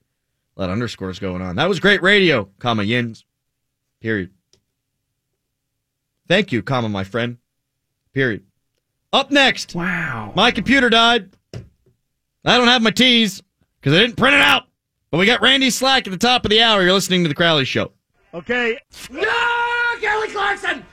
A 0.57 0.61
lot 0.61 0.69
of 0.69 0.75
underscores 0.75 1.19
going 1.19 1.41
on. 1.41 1.57
That 1.57 1.69
was 1.69 1.81
great 1.81 2.03
radio, 2.03 2.51
comma 2.59 2.83
yins. 2.83 3.25
Period. 4.01 4.31
Thank 6.29 6.53
you, 6.53 6.63
comma 6.63 6.91
my 6.91 7.05
friend. 7.05 7.39
Period. 8.13 8.45
Up 9.15 9.31
next. 9.31 9.75
Wow. 9.75 10.33
My 10.37 10.51
computer 10.51 10.91
died. 10.91 11.31
I 12.45 12.59
don't 12.59 12.69
have 12.69 12.83
my 12.83 12.91
T's 12.91 13.43
because 13.81 13.95
I 13.95 14.01
didn't 14.01 14.17
print 14.17 14.35
it 14.35 14.43
out. 14.43 14.65
But 15.11 15.19
we 15.19 15.27
got 15.27 15.41
Randy 15.41 15.71
Slack 15.71 16.07
at 16.07 16.11
the 16.11 16.19
top 16.19 16.45
of 16.45 16.51
the 16.51 16.61
hour. 16.61 16.83
You're 16.83 16.93
listening 16.93 17.23
to 17.23 17.29
the 17.29 17.35
Crowley 17.35 17.65
Show. 17.65 17.93
Okay. 18.35 18.79
No, 19.11 19.95
Kelly 20.01 20.29
Clarkson. 20.29 20.85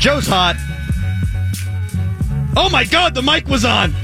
Joe's 0.00 0.26
hot. 0.26 0.56
Oh 2.56 2.70
my 2.70 2.84
God, 2.84 3.14
the 3.14 3.20
mic 3.20 3.46
was 3.48 3.66
on. 3.66 3.94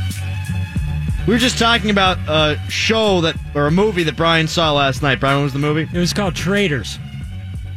We 1.27 1.33
were 1.33 1.39
just 1.39 1.59
talking 1.59 1.89
about 1.89 2.19
a 2.29 2.61
show 2.69 3.23
that 3.23 3.35
or 3.55 3.67
a 3.67 3.71
movie 3.71 4.03
that 4.05 4.15
Brian 4.15 4.47
saw 4.47 4.75
last 4.75 5.03
night. 5.03 5.21
Brian, 5.21 5.39
what 5.39 5.45
was 5.45 5.53
the 5.55 5.59
movie? 5.59 5.89
It 5.91 5.99
was 5.99 6.13
called 6.13 6.37
Traitors. 6.37 6.99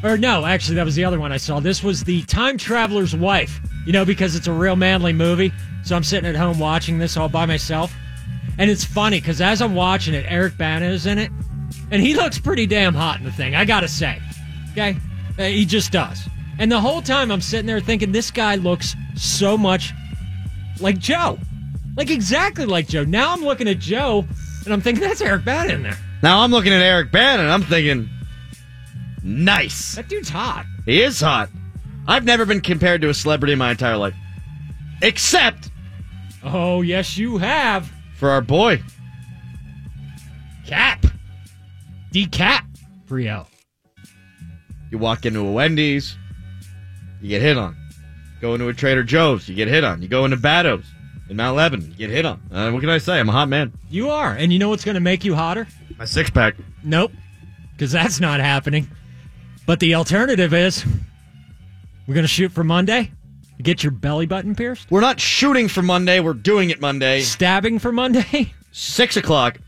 Or 0.04 0.18
no, 0.18 0.46
actually, 0.46 0.76
that 0.76 0.86
was 0.86 0.96
the 0.96 1.06
other 1.06 1.18
one 1.18 1.32
I 1.32 1.38
saw. 1.38 1.62
This 1.62 1.82
was 1.82 2.04
the 2.04 2.22
Time 2.24 2.58
Traveler's 2.58 3.16
Wife. 3.16 3.62
You 3.86 3.94
know, 3.94 4.04
because 4.04 4.36
it's 4.36 4.48
a 4.48 4.54
real 4.54 4.76
manly 4.76 5.14
movie. 5.14 5.54
So 5.84 5.96
I'm 5.96 6.04
sitting 6.04 6.30
at 6.30 6.36
home 6.36 6.60
watching 6.60 7.00
this 7.00 7.16
all 7.16 7.30
by 7.30 7.46
myself. 7.46 7.96
And 8.58 8.70
it's 8.70 8.84
funny 8.84 9.22
because 9.22 9.40
as 9.40 9.62
I'm 9.62 9.76
watching 9.76 10.14
it, 10.14 10.26
Eric 10.28 10.58
Bana 10.58 10.88
is 10.88 11.06
in 11.06 11.18
it. 11.18 11.32
And 11.90 12.02
he 12.02 12.16
looks 12.16 12.38
pretty 12.38 12.68
damn 12.68 12.94
hot 12.94 13.20
in 13.20 13.24
the 13.24 13.32
thing, 13.32 13.56
I 13.56 13.64
gotta 13.64 13.88
say. 13.88 14.22
Okay? 14.74 14.98
Uh, 15.38 15.44
he 15.44 15.64
just 15.64 15.94
does. 15.94 16.28
And 16.60 16.72
the 16.72 16.80
whole 16.80 17.02
time 17.02 17.32
I'm 17.32 17.42
sitting 17.42 17.66
there 17.66 17.80
thinking, 17.80 18.12
this 18.12 18.30
guy 18.32 18.56
looks 18.56 18.96
so 19.16 19.58
much 19.58 19.94
like 20.80 21.00
Joe. 21.00 21.40
Like 21.96 22.12
exactly 22.12 22.66
like 22.66 22.88
Joe. 22.88 23.04
Now 23.06 23.34
I'm 23.34 23.42
looking 23.44 23.68
at 23.68 23.80
Joe 23.80 24.26
and 24.66 24.74
I'm 24.74 24.82
thinking, 24.82 25.02
that's 25.04 25.22
Eric 25.22 25.46
Bana 25.46 25.74
in 25.74 25.84
there. 25.84 25.98
Now 26.22 26.42
I'm 26.42 26.52
looking 26.52 26.74
at 26.74 26.82
Eric 26.82 27.12
Bana 27.12 27.44
and 27.44 27.52
I'm 27.52 27.64
thinking, 27.64 28.10
nice. 29.24 29.96
That 29.96 30.10
dude's 30.10 30.30
hot. 30.30 30.66
He 30.86 31.02
is 31.02 31.20
hot. 31.22 31.50
I've 32.08 32.26
never 32.26 32.46
been 32.46 32.62
compared 32.62 33.02
to 33.02 33.10
a 33.10 33.14
celebrity 33.14 33.54
in 33.54 33.60
my 33.60 33.72
entire 33.72 33.98
life, 33.98 34.16
except 35.02 35.70
Oh, 36.44 36.82
yes, 36.82 37.18
you 37.18 37.38
have. 37.38 37.92
for 38.16 38.30
our 38.32 38.42
boy. 38.42 38.82
Cap. 40.66 41.06
Decap. 42.14 42.66
Frio. 43.06 43.48
You 44.92 44.98
walk 44.98 45.26
into 45.26 45.40
a 45.46 45.52
Wendy's, 45.52 46.18
you 47.22 47.30
get 47.30 47.42
hit 47.42 47.58
on. 47.58 47.76
Go 48.42 48.54
into 48.54 48.68
a 48.68 48.74
Trader 48.74 49.04
Joe's, 49.04 49.48
you 49.50 49.56
get 49.56 49.68
hit 49.68 49.84
on. 49.84 50.02
You 50.02 50.08
go 50.08 50.26
into 50.26 50.38
Bado's 50.38 50.86
in 51.30 51.36
Mount 51.36 51.58
Lebanon, 51.58 51.90
you 51.92 51.96
get 51.96 52.10
hit 52.10 52.26
on. 52.26 52.42
Uh, 52.52 52.72
what 52.72 52.80
can 52.80 52.90
I 52.90 52.98
say? 52.98 53.20
I'm 53.20 53.30
a 53.30 53.32
hot 53.32 53.50
man. 53.50 53.74
You 53.90 54.10
are. 54.10 54.34
And 54.34 54.52
you 54.52 54.60
know 54.60 54.70
what's 54.70 54.86
going 54.86 54.96
to 54.96 55.02
make 55.02 55.24
you 55.24 55.36
hotter? 55.36 55.68
My 55.98 56.06
six 56.06 56.30
pack. 56.30 56.56
Nope. 56.84 57.12
Because 57.74 57.92
that's 57.92 58.20
not 58.20 58.40
happening. 58.40 58.90
But 59.66 59.80
the 59.80 59.96
alternative 59.96 60.54
is 60.54 60.86
we're 62.08 62.16
going 62.16 62.24
to 62.24 62.28
shoot 62.28 62.52
for 62.52 62.64
Monday. 62.64 63.12
Get 63.62 63.84
your 63.84 63.92
belly 63.92 64.26
button 64.26 64.56
pierced. 64.56 64.90
We're 64.90 65.02
not 65.02 65.20
shooting 65.20 65.68
for 65.68 65.82
Monday. 65.82 66.22
We're 66.22 66.34
doing 66.34 66.70
it 66.70 66.80
Monday. 66.80 67.22
Stabbing 67.22 67.80
for 67.80 67.92
Monday. 67.92 68.54
Six 68.72 69.18
o'clock. 69.18 69.60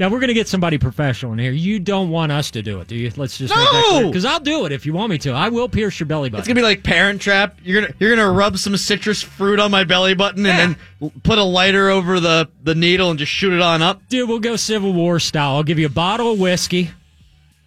Now 0.00 0.08
we're 0.08 0.20
gonna 0.20 0.32
get 0.32 0.48
somebody 0.48 0.78
professional 0.78 1.34
in 1.34 1.38
here. 1.38 1.52
You 1.52 1.78
don't 1.78 2.08
want 2.08 2.32
us 2.32 2.50
to 2.52 2.62
do 2.62 2.80
it, 2.80 2.88
do 2.88 2.96
you? 2.96 3.12
Let's 3.16 3.36
just 3.36 3.54
No! 3.54 4.06
because 4.06 4.24
I'll 4.24 4.40
do 4.40 4.64
it 4.64 4.72
if 4.72 4.86
you 4.86 4.94
want 4.94 5.10
me 5.10 5.18
to. 5.18 5.32
I 5.32 5.50
will 5.50 5.68
pierce 5.68 6.00
your 6.00 6.06
belly 6.06 6.30
button. 6.30 6.40
It's 6.40 6.48
gonna 6.48 6.58
be 6.58 6.62
like 6.64 6.82
Parent 6.82 7.20
Trap. 7.20 7.58
You're 7.62 7.82
gonna 7.82 7.94
you're 8.00 8.16
gonna 8.16 8.32
rub 8.32 8.56
some 8.56 8.74
citrus 8.78 9.20
fruit 9.20 9.60
on 9.60 9.70
my 9.70 9.84
belly 9.84 10.14
button 10.14 10.46
Yeah. 10.46 10.58
and 10.58 10.76
then 11.00 11.10
put 11.22 11.36
a 11.36 11.44
lighter 11.44 11.90
over 11.90 12.18
the 12.18 12.48
the 12.62 12.74
needle 12.74 13.10
and 13.10 13.18
just 13.18 13.30
shoot 13.30 13.52
it 13.52 13.60
on 13.60 13.82
up. 13.82 14.00
Dude, 14.08 14.26
we'll 14.26 14.38
go 14.38 14.56
Civil 14.56 14.94
War 14.94 15.20
style. 15.20 15.56
I'll 15.56 15.62
give 15.64 15.78
you 15.78 15.84
a 15.84 15.90
bottle 15.90 16.32
of 16.32 16.40
whiskey, 16.40 16.92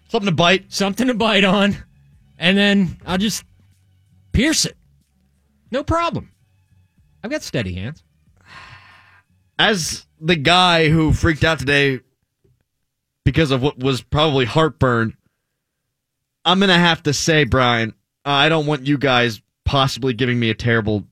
Something 0.08 0.26
to 0.26 0.34
bite. 0.34 0.72
something 0.72 1.06
to 1.06 1.14
bite 1.14 1.44
on, 1.44 1.76
and 2.36 2.58
then 2.58 2.96
I'll 3.06 3.16
just 3.16 3.44
pierce 4.32 4.64
it. 4.64 4.76
No 5.70 5.84
problem. 5.84 6.32
I've 7.22 7.30
got 7.30 7.42
steady 7.42 7.74
hands. 7.74 8.02
As 9.56 10.04
the 10.20 10.34
guy 10.34 10.88
who 10.88 11.12
freaked 11.12 11.44
out 11.44 11.60
today 11.60 12.00
because 13.24 13.50
of 13.50 13.62
what 13.62 13.78
was 13.78 14.02
probably 14.02 14.44
heartburn, 14.44 15.16
I'm 16.44 16.60
gonna 16.60 16.78
have 16.78 17.02
to 17.04 17.12
say, 17.12 17.44
Brian, 17.44 17.94
I 18.24 18.48
don't 18.48 18.66
want 18.66 18.86
you 18.86 18.98
guys 18.98 19.40
possibly 19.64 20.12
giving 20.12 20.38
me 20.38 20.50
a 20.50 20.54
terrible 20.54 21.04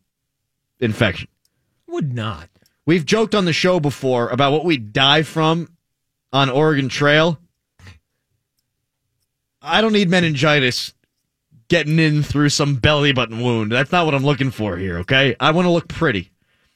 infection. 0.79 1.29
Would 1.87 2.15
not. 2.15 2.49
We've 2.85 3.05
joked 3.05 3.35
on 3.35 3.45
the 3.45 3.53
show 3.53 3.81
before 3.81 4.29
about 4.29 4.53
what 4.53 4.65
we 4.65 4.77
die 4.77 5.23
from 5.23 5.69
on 6.33 6.51
Oregon 6.51 6.89
Trail. 6.89 7.39
I 9.61 9.81
don't 9.81 9.93
need 9.93 10.11
meningitis 10.11 10.93
getting 11.69 11.99
in 11.99 12.23
through 12.23 12.49
some 12.49 12.75
belly 12.75 13.13
button 13.13 13.41
wound. 13.41 13.73
That's 13.73 13.93
not 13.93 14.05
what 14.05 14.15
I'm 14.15 14.25
looking 14.25 14.51
for 14.51 14.77
here, 14.77 14.99
okay? 14.99 15.37
I 15.39 15.53
want 15.53 15.67
to 15.67 15.71
look 15.71 15.89
pretty. 15.89 16.31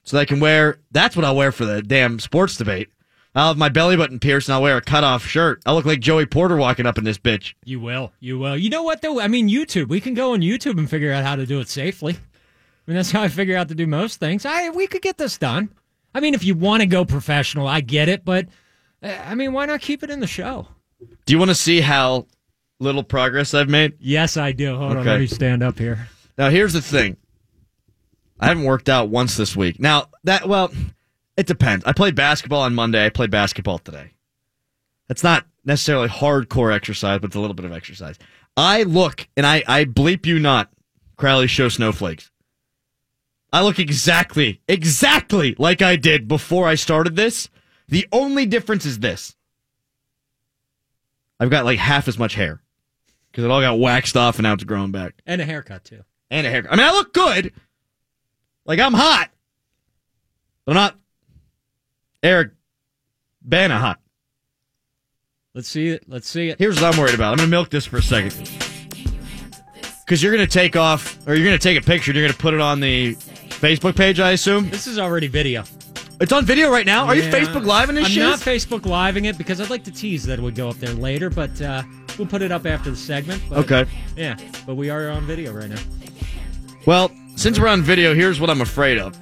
So 0.04 0.16
that 0.16 0.22
I 0.22 0.24
can 0.24 0.38
wear 0.38 0.78
that's 0.92 1.16
what 1.16 1.24
I'll 1.24 1.34
wear 1.34 1.50
for 1.50 1.64
the 1.64 1.82
damn 1.82 2.20
sports 2.20 2.56
debate. 2.56 2.88
I'll 3.36 3.48
have 3.48 3.58
my 3.58 3.68
belly 3.68 3.96
button 3.98 4.18
pierced 4.18 4.48
and 4.48 4.54
I'll 4.54 4.62
wear 4.62 4.78
a 4.78 4.80
cutoff 4.80 5.26
shirt. 5.26 5.62
I'll 5.66 5.74
look 5.74 5.84
like 5.84 6.00
Joey 6.00 6.24
Porter 6.24 6.56
walking 6.56 6.86
up 6.86 6.96
in 6.96 7.04
this 7.04 7.18
bitch. 7.18 7.52
You 7.64 7.78
will. 7.78 8.12
You 8.18 8.38
will. 8.38 8.56
You 8.56 8.70
know 8.70 8.82
what 8.82 9.02
though? 9.02 9.20
I 9.20 9.28
mean, 9.28 9.48
YouTube. 9.50 9.88
We 9.88 10.00
can 10.00 10.14
go 10.14 10.32
on 10.32 10.40
YouTube 10.40 10.78
and 10.78 10.88
figure 10.88 11.12
out 11.12 11.22
how 11.22 11.36
to 11.36 11.44
do 11.44 11.60
it 11.60 11.68
safely. 11.68 12.14
I 12.14 12.90
mean, 12.90 12.96
that's 12.96 13.10
how 13.10 13.22
I 13.22 13.28
figure 13.28 13.56
out 13.56 13.68
to 13.68 13.74
do 13.74 13.86
most 13.86 14.18
things. 14.20 14.46
I 14.46 14.70
we 14.70 14.86
could 14.86 15.02
get 15.02 15.18
this 15.18 15.36
done. 15.36 15.68
I 16.14 16.20
mean, 16.20 16.32
if 16.32 16.44
you 16.44 16.54
want 16.54 16.80
to 16.80 16.86
go 16.86 17.04
professional, 17.04 17.68
I 17.68 17.82
get 17.82 18.08
it, 18.08 18.24
but 18.24 18.46
uh, 19.02 19.08
I 19.26 19.34
mean, 19.34 19.52
why 19.52 19.66
not 19.66 19.82
keep 19.82 20.02
it 20.02 20.08
in 20.10 20.20
the 20.20 20.26
show? 20.26 20.66
Do 21.26 21.32
you 21.34 21.38
want 21.38 21.50
to 21.50 21.54
see 21.54 21.82
how 21.82 22.26
little 22.78 23.02
progress 23.02 23.52
I've 23.52 23.68
made? 23.68 23.94
Yes, 24.00 24.38
I 24.38 24.52
do. 24.52 24.76
Hold 24.76 24.92
on, 24.92 24.96
Okay. 24.98 25.10
let 25.10 25.20
me 25.20 25.26
stand 25.26 25.62
up 25.62 25.78
here. 25.78 26.08
Now 26.38 26.48
here's 26.48 26.72
the 26.72 26.80
thing. 26.80 27.18
I 28.40 28.46
haven't 28.46 28.64
worked 28.64 28.88
out 28.88 29.10
once 29.10 29.36
this 29.36 29.54
week. 29.54 29.78
Now 29.78 30.06
that 30.24 30.48
well, 30.48 30.72
it 31.36 31.46
depends. 31.46 31.84
I 31.84 31.92
played 31.92 32.14
basketball 32.14 32.62
on 32.62 32.74
Monday. 32.74 33.04
I 33.04 33.10
played 33.10 33.30
basketball 33.30 33.78
today. 33.78 34.12
That's 35.08 35.22
not 35.22 35.46
necessarily 35.64 36.08
hardcore 36.08 36.74
exercise, 36.74 37.20
but 37.20 37.26
it's 37.28 37.36
a 37.36 37.40
little 37.40 37.54
bit 37.54 37.64
of 37.66 37.72
exercise. 37.72 38.18
I 38.56 38.84
look 38.84 39.28
and 39.36 39.46
I 39.46 39.62
I 39.66 39.84
bleep 39.84 40.26
you 40.26 40.38
not, 40.38 40.70
Crowley 41.16 41.46
show 41.46 41.68
snowflakes. 41.68 42.30
I 43.52 43.62
look 43.62 43.78
exactly, 43.78 44.60
exactly 44.68 45.54
like 45.58 45.80
I 45.82 45.96
did 45.96 46.26
before 46.28 46.66
I 46.66 46.74
started 46.74 47.16
this. 47.16 47.48
The 47.88 48.06
only 48.12 48.44
difference 48.46 48.84
is 48.84 48.98
this. 48.98 49.36
I've 51.38 51.50
got 51.50 51.64
like 51.64 51.78
half 51.78 52.08
as 52.08 52.18
much 52.18 52.34
hair 52.34 52.60
because 53.30 53.44
it 53.44 53.50
all 53.50 53.60
got 53.60 53.78
waxed 53.78 54.16
off 54.16 54.36
and 54.36 54.44
now 54.44 54.54
it's 54.54 54.64
growing 54.64 54.90
back 54.90 55.14
And 55.26 55.40
a 55.40 55.44
haircut 55.44 55.84
too. 55.84 56.02
and 56.30 56.46
a 56.46 56.50
haircut. 56.50 56.72
I 56.72 56.76
mean, 56.76 56.86
I 56.86 56.92
look 56.92 57.12
good. 57.12 57.52
Like 58.64 58.80
I'm 58.80 58.94
hot, 58.94 59.30
but 60.64 60.72
I'm 60.72 60.76
not 60.82 60.96
Eric 62.22 62.52
Bana 63.42 63.78
hot. 63.78 64.00
Let's 65.54 65.68
see 65.68 65.88
it. 65.88 66.04
Let's 66.06 66.28
see 66.28 66.48
it. 66.50 66.58
Here's 66.58 66.80
what 66.80 66.92
I'm 66.92 67.00
worried 67.00 67.14
about. 67.14 67.32
I'm 67.32 67.36
gonna 67.38 67.48
milk 67.48 67.70
this 67.70 67.86
for 67.86 67.96
a 67.98 68.02
second 68.02 68.34
because 70.04 70.22
you're 70.22 70.32
gonna 70.32 70.46
take 70.46 70.76
off, 70.76 71.18
or 71.26 71.34
you're 71.34 71.44
gonna 71.46 71.58
take 71.58 71.78
a 71.80 71.84
picture. 71.84 72.10
and 72.10 72.18
You're 72.18 72.26
gonna 72.28 72.38
put 72.38 72.54
it 72.54 72.60
on 72.60 72.80
the 72.80 73.14
Facebook 73.14 73.96
page. 73.96 74.20
I 74.20 74.32
assume 74.32 74.68
This 74.70 74.86
is 74.86 74.98
already 74.98 75.28
video. 75.28 75.64
it's 76.20 76.32
on 76.32 76.44
video 76.44 76.70
right 76.70 76.84
now. 76.86 77.06
Are 77.06 77.14
you 77.14 77.22
Facebook 77.22 77.64
Live 77.64 77.88
in 77.88 77.94
this 77.94 78.04
I'm 78.06 78.10
shit? 78.10 78.22
not 78.22 78.38
Facebook 78.40 78.84
living 78.84 79.24
it 79.24 79.38
because 79.38 79.60
I'd 79.60 79.70
like 79.70 79.84
to 79.84 79.92
tease 79.92 80.24
that 80.24 80.38
it 80.38 80.42
would 80.42 80.54
go 80.54 80.68
up 80.68 80.76
there 80.76 80.92
later, 80.94 81.30
but 81.30 81.60
uh, 81.62 81.82
we'll 82.18 82.26
put 82.28 82.42
it 82.42 82.52
up 82.52 82.66
after 82.66 82.90
the 82.90 82.96
segment. 82.96 83.42
But, 83.48 83.58
okay. 83.70 83.90
Yeah, 84.16 84.36
but 84.66 84.74
we 84.74 84.90
are 84.90 85.08
on 85.10 85.24
video 85.26 85.52
right 85.52 85.68
now. 85.70 85.80
Well, 86.86 87.10
since 87.36 87.58
we're 87.58 87.68
on 87.68 87.82
video, 87.82 88.14
here's 88.14 88.40
what 88.40 88.50
I'm 88.50 88.60
afraid 88.60 88.98
of. 88.98 89.18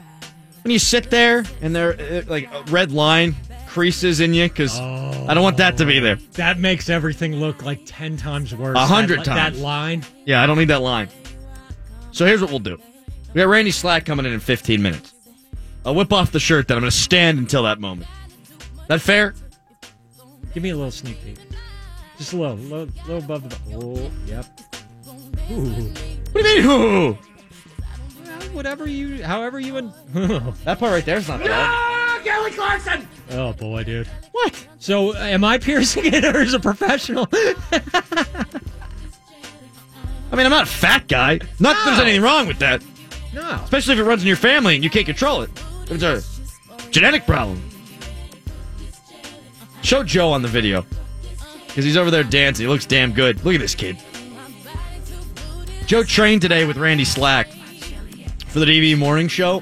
When 0.64 0.70
you 0.72 0.78
sit 0.78 1.10
there 1.10 1.44
and 1.60 1.76
there, 1.76 2.22
like 2.26 2.50
a 2.52 2.62
red 2.70 2.90
line 2.90 3.36
creases 3.68 4.20
in 4.20 4.32
you, 4.32 4.48
because 4.48 4.78
I 4.80 5.34
don't 5.34 5.42
want 5.42 5.58
that 5.58 5.76
to 5.76 5.84
be 5.84 5.98
there. 6.00 6.16
That 6.32 6.58
makes 6.58 6.88
everything 6.88 7.34
look 7.36 7.62
like 7.62 7.80
ten 7.84 8.16
times 8.16 8.54
worse. 8.54 8.76
A 8.76 8.86
hundred 8.86 9.20
That- 9.20 9.24
times. 9.26 9.58
That 9.58 9.62
line. 9.62 10.04
Yeah, 10.24 10.42
I 10.42 10.46
don't 10.46 10.56
need 10.58 10.68
that 10.68 10.80
line. 10.80 11.08
So 12.12 12.24
here's 12.24 12.40
what 12.40 12.48
we'll 12.50 12.60
do. 12.60 12.78
We 13.34 13.40
got 13.40 13.48
Randy 13.48 13.72
Slack 13.72 14.04
coming 14.06 14.24
in 14.24 14.32
in 14.32 14.40
15 14.40 14.80
minutes. 14.80 15.12
I'll 15.84 15.94
whip 15.94 16.12
off 16.12 16.30
the 16.32 16.40
shirt, 16.40 16.68
then 16.68 16.76
I'm 16.78 16.82
going 16.82 16.90
to 16.90 16.96
stand 16.96 17.38
until 17.38 17.64
that 17.64 17.80
moment. 17.80 18.08
That 18.86 19.00
fair? 19.00 19.34
Give 20.54 20.62
me 20.62 20.70
a 20.70 20.76
little 20.76 20.92
sneak 20.92 21.22
peek. 21.24 21.36
Just 22.16 22.32
a 22.32 22.36
little, 22.36 22.56
little, 22.56 22.88
little 23.06 23.18
above 23.18 23.50
the. 23.50 23.56
Oh, 23.76 24.10
yep. 24.26 24.46
Ooh. 25.50 25.90
What 26.32 26.42
do 26.44 26.48
you 26.48 26.62
mean? 26.62 26.70
Ooh. 26.70 27.18
Well, 28.54 28.62
whatever 28.62 28.88
you, 28.88 29.24
however 29.24 29.58
you 29.58 29.74
would. 29.74 29.92
That 30.64 30.78
part 30.78 30.92
right 30.92 31.04
there's 31.04 31.26
not 31.26 31.40
bad. 31.40 32.22
Kelly 32.22 32.52
Clarkson! 32.52 33.08
oh 33.32 33.52
boy, 33.52 33.82
dude. 33.82 34.06
What? 34.30 34.68
So, 34.78 35.14
am 35.14 35.42
I 35.44 35.58
piercing 35.58 36.06
it, 36.06 36.24
or 36.24 36.40
is 36.40 36.54
a 36.54 36.60
professional? 36.60 37.28
I 37.32 38.46
mean, 40.36 40.46
I'm 40.46 40.50
not 40.50 40.62
a 40.62 40.70
fat 40.70 41.08
guy. 41.08 41.40
Not 41.58 41.74
that 41.74 41.82
there's 41.84 41.98
anything 41.98 42.22
wrong 42.22 42.46
with 42.46 42.60
that. 42.60 42.82
no. 43.34 43.60
Especially 43.64 43.94
if 43.94 43.98
it 44.00 44.04
runs 44.04 44.22
in 44.22 44.28
your 44.28 44.36
family 44.36 44.74
and 44.76 44.84
you 44.84 44.88
can't 44.88 45.04
control 45.04 45.42
it. 45.42 45.50
It's 45.90 46.02
a 46.02 46.22
genetic 46.90 47.26
problem. 47.26 47.62
Show 49.82 50.02
Joe 50.04 50.30
on 50.30 50.42
the 50.42 50.48
video. 50.48 50.86
Because 51.66 51.84
he's 51.84 51.96
over 51.96 52.10
there 52.10 52.24
dancing. 52.24 52.64
He 52.66 52.68
looks 52.68 52.86
damn 52.86 53.12
good. 53.12 53.44
Look 53.44 53.54
at 53.54 53.60
this 53.60 53.74
kid. 53.74 53.98
Joe 55.86 56.04
trained 56.04 56.40
today 56.40 56.64
with 56.64 56.76
Randy 56.78 57.04
Slack 57.04 57.48
for 58.54 58.60
the 58.60 58.66
TV 58.66 58.96
morning 58.96 59.26
show. 59.26 59.60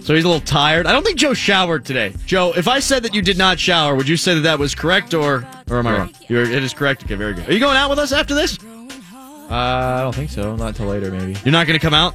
So 0.00 0.14
he's 0.14 0.22
a 0.22 0.28
little 0.28 0.40
tired. 0.40 0.86
I 0.86 0.92
don't 0.92 1.02
think 1.04 1.18
Joe 1.18 1.34
showered 1.34 1.84
today. 1.84 2.14
Joe, 2.24 2.52
if 2.56 2.68
I 2.68 2.78
said 2.78 3.02
that 3.02 3.14
you 3.14 3.20
did 3.22 3.36
not 3.36 3.58
shower, 3.58 3.96
would 3.96 4.06
you 4.08 4.16
say 4.16 4.34
that 4.34 4.42
that 4.42 4.58
was 4.60 4.76
correct 4.76 5.12
or 5.12 5.44
or 5.68 5.78
am 5.78 5.86
I 5.88 5.98
wrong? 5.98 6.12
You're, 6.28 6.42
it 6.42 6.62
is 6.62 6.72
correct. 6.72 7.02
Okay, 7.02 7.16
very 7.16 7.34
good. 7.34 7.48
Are 7.48 7.52
you 7.52 7.58
going 7.58 7.76
out 7.76 7.90
with 7.90 7.98
us 7.98 8.12
after 8.12 8.32
this? 8.32 8.56
Uh, 8.62 9.48
I 9.50 10.02
don't 10.02 10.14
think 10.14 10.30
so. 10.30 10.54
Not 10.54 10.68
until 10.68 10.86
later, 10.86 11.10
maybe. 11.10 11.36
You're 11.44 11.52
not 11.52 11.66
going 11.66 11.78
to 11.78 11.82
come 11.84 11.94
out? 11.94 12.14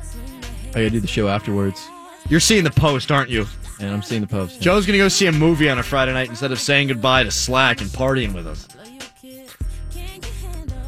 I 0.69 0.73
gotta 0.73 0.89
do 0.91 0.99
the 1.01 1.07
show 1.07 1.27
afterwards, 1.27 1.85
You're 2.29 2.39
seeing 2.39 2.63
the 2.63 2.71
post, 2.71 3.11
aren't 3.11 3.29
you? 3.29 3.47
and 3.81 3.89
I'm 3.91 4.01
seeing 4.03 4.21
the 4.21 4.27
post. 4.27 4.61
Joe's 4.61 4.85
gonna 4.85 4.97
go 4.97 5.07
see 5.09 5.25
a 5.25 5.31
movie 5.31 5.69
on 5.69 5.79
a 5.79 5.83
Friday 5.83 6.13
night 6.13 6.29
instead 6.29 6.51
of 6.51 6.59
saying 6.59 6.87
goodbye 6.89 7.23
to 7.23 7.31
Slack 7.31 7.81
and 7.81 7.89
partying 7.89 8.33
with 8.33 8.45
us. 8.47 8.65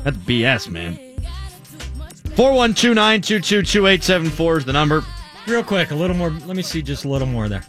That's 0.04 0.17
BS, 0.17 0.69
man. 0.69 1.00
412-922-2874 2.36 4.58
is 4.58 4.65
the 4.65 4.74
number. 4.74 5.06
Real 5.48 5.63
quick, 5.63 5.91
a 5.91 5.96
little 5.96 6.15
more. 6.15 6.30
Let 6.30 6.56
me 6.56 6.63
see 6.63 6.82
just 6.82 7.04
a 7.06 7.10
little 7.10 7.28
more 7.28 7.50
there. 7.50 7.63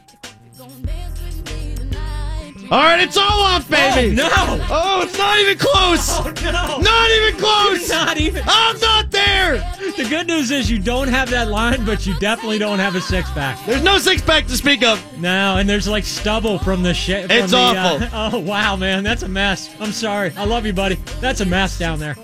All 2.70 2.81
right, 2.81 3.01
it's 3.01 3.16
all 3.18 3.42
off, 3.42 3.68
baby. 3.68 4.14
No! 4.14 4.29
Oh, 4.33 5.03
it's 5.03 5.18
not 5.18 5.38
even 5.38 5.59
close. 5.59 6.09
Oh, 6.11 6.33
no! 6.42 6.79
Not 6.79 7.11
even 7.11 7.38
close. 7.38 7.90
Not 7.90 8.16
even. 8.16 8.42
I'm 8.46 8.81
not 8.81 9.11
there. 9.11 9.57
The 9.98 10.07
good 10.09 10.27
news 10.27 10.51
is 10.51 10.70
you 10.70 10.79
don't 10.79 11.09
have 11.09 11.29
that 11.31 11.48
line, 11.48 11.85
but 11.85 12.07
you 12.07 12.18
definitely 12.18 12.59
don't 12.59 12.79
have 12.79 12.96
a 12.96 13.01
six 13.03 13.31
pack. 13.33 13.59
There's 13.66 13.83
no 13.83 13.98
six 13.98 14.22
pack 14.22 14.46
to 14.46 14.57
speak 14.57 14.83
of. 14.83 15.05
No, 15.18 15.59
and 15.59 15.68
there's 15.68 15.87
like 15.87 16.05
stubble 16.05 16.59
from 16.59 16.83
the 16.83 16.94
shit. 16.94 17.31
It's 17.31 17.51
the, 17.51 17.59
awful. 17.59 18.05
Uh, 18.05 18.09
oh 18.33 18.38
wow, 18.38 18.77
man, 18.77 19.04
that's 19.04 19.23
a 19.23 19.29
mess. 19.29 19.69
I'm 19.79 19.92
sorry. 19.92 20.33
I 20.35 20.46
love 20.46 20.65
you, 20.65 20.73
buddy. 20.73 20.94
That's 21.21 21.42
a 21.42 21.46
mess 21.46 21.79
down 21.79 21.98
there. 21.98 22.17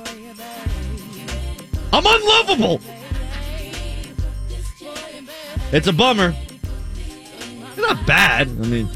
I'm 1.93 2.05
unlovable. 2.07 2.81
It's 5.73 5.87
a 5.87 5.93
bummer. 5.93 6.35
It's 6.95 7.77
not 7.79 8.07
bad. 8.07 8.49
I 8.49 8.67
mean, 8.67 8.89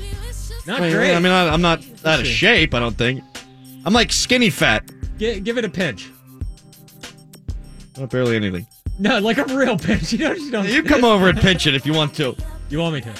Not 0.67 0.81
I 0.81 0.83
mean, 0.85 0.93
great. 0.93 1.15
I 1.15 1.19
mean, 1.21 1.33
I- 1.33 1.49
I'm 1.49 1.63
not 1.63 1.83
out 2.05 2.21
of 2.21 2.27
shape. 2.27 2.75
I 2.75 2.79
don't 2.79 2.97
think. 2.97 3.23
I'm 3.85 3.93
like 3.93 4.13
skinny 4.13 4.51
fat. 4.51 4.85
Gi- 5.19 5.41
give 5.41 5.59
it 5.59 5.65
a 5.65 5.69
pinch. 5.69 6.11
Not 7.99 8.11
barely 8.11 8.37
anything. 8.37 8.67
No, 8.99 9.19
like 9.19 9.39
a 9.39 9.45
real 9.45 9.77
pinch. 9.79 10.13
You 10.13 10.19
don't. 10.19 10.41
You, 10.41 10.51
don't, 10.51 10.69
You 10.69 10.83
come 10.83 11.05
over 11.05 11.29
and 11.29 11.39
pinch 11.39 11.67
it 11.67 11.75
if 11.75 11.85
you 11.87 11.93
want 11.93 12.15
to. 12.17 12.35
You 12.71 12.79
want 12.79 12.95
me 12.95 13.01
to? 13.03 13.13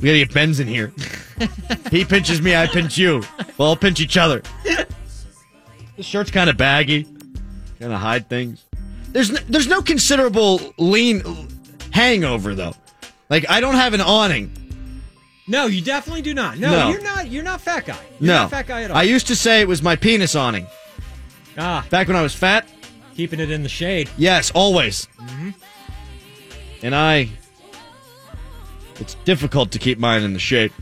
We 0.00 0.08
gotta 0.08 0.18
get 0.18 0.32
Ben's 0.32 0.60
in 0.60 0.68
here. 0.68 0.92
he 1.90 2.04
pinches 2.04 2.40
me, 2.40 2.54
I 2.54 2.66
pinch 2.66 2.96
you. 2.98 3.22
We'll 3.56 3.68
all 3.68 3.76
pinch 3.76 4.00
each 4.00 4.16
other. 4.16 4.42
The 5.96 6.02
shirt's 6.02 6.30
kind 6.30 6.48
of 6.48 6.56
baggy, 6.56 7.06
kind 7.78 7.92
of 7.92 8.00
hide 8.00 8.28
things. 8.28 8.64
There's 9.12 9.30
no, 9.30 9.38
there's 9.48 9.66
no 9.68 9.80
considerable 9.82 10.60
lean 10.78 11.22
hangover 11.92 12.54
though. 12.54 12.74
Like 13.30 13.48
I 13.48 13.60
don't 13.60 13.74
have 13.76 13.94
an 13.94 14.00
awning. 14.00 14.52
No, 15.46 15.66
you 15.66 15.80
definitely 15.80 16.20
do 16.22 16.34
not. 16.34 16.58
No, 16.58 16.70
No. 16.70 16.90
you're 16.90 17.02
not. 17.02 17.28
You're 17.30 17.42
not 17.42 17.60
fat 17.62 17.86
guy. 17.86 17.98
You're 18.20 18.34
no. 18.34 18.48
fat 18.48 18.66
guy 18.66 18.82
at 18.82 18.90
all. 18.90 18.96
I 18.96 19.02
used 19.04 19.26
to 19.28 19.36
say 19.36 19.60
it 19.62 19.68
was 19.68 19.82
my 19.82 19.96
penis 19.96 20.34
awning. 20.34 20.66
ah, 21.56 21.86
Back 21.88 22.06
when 22.08 22.16
I 22.16 22.22
was 22.22 22.34
fat, 22.34 22.68
keeping 23.16 23.40
it 23.40 23.50
in 23.50 23.62
the 23.62 23.68
shade. 23.68 24.10
yes, 24.18 24.50
always. 24.54 25.06
Mm-hmm. 25.18 25.50
And 26.82 26.94
I. 26.94 27.30
It's 29.00 29.14
difficult 29.24 29.70
to 29.72 29.78
keep 29.78 29.98
mine 29.98 30.22
in 30.22 30.32
the 30.32 30.38
shape. 30.40 30.72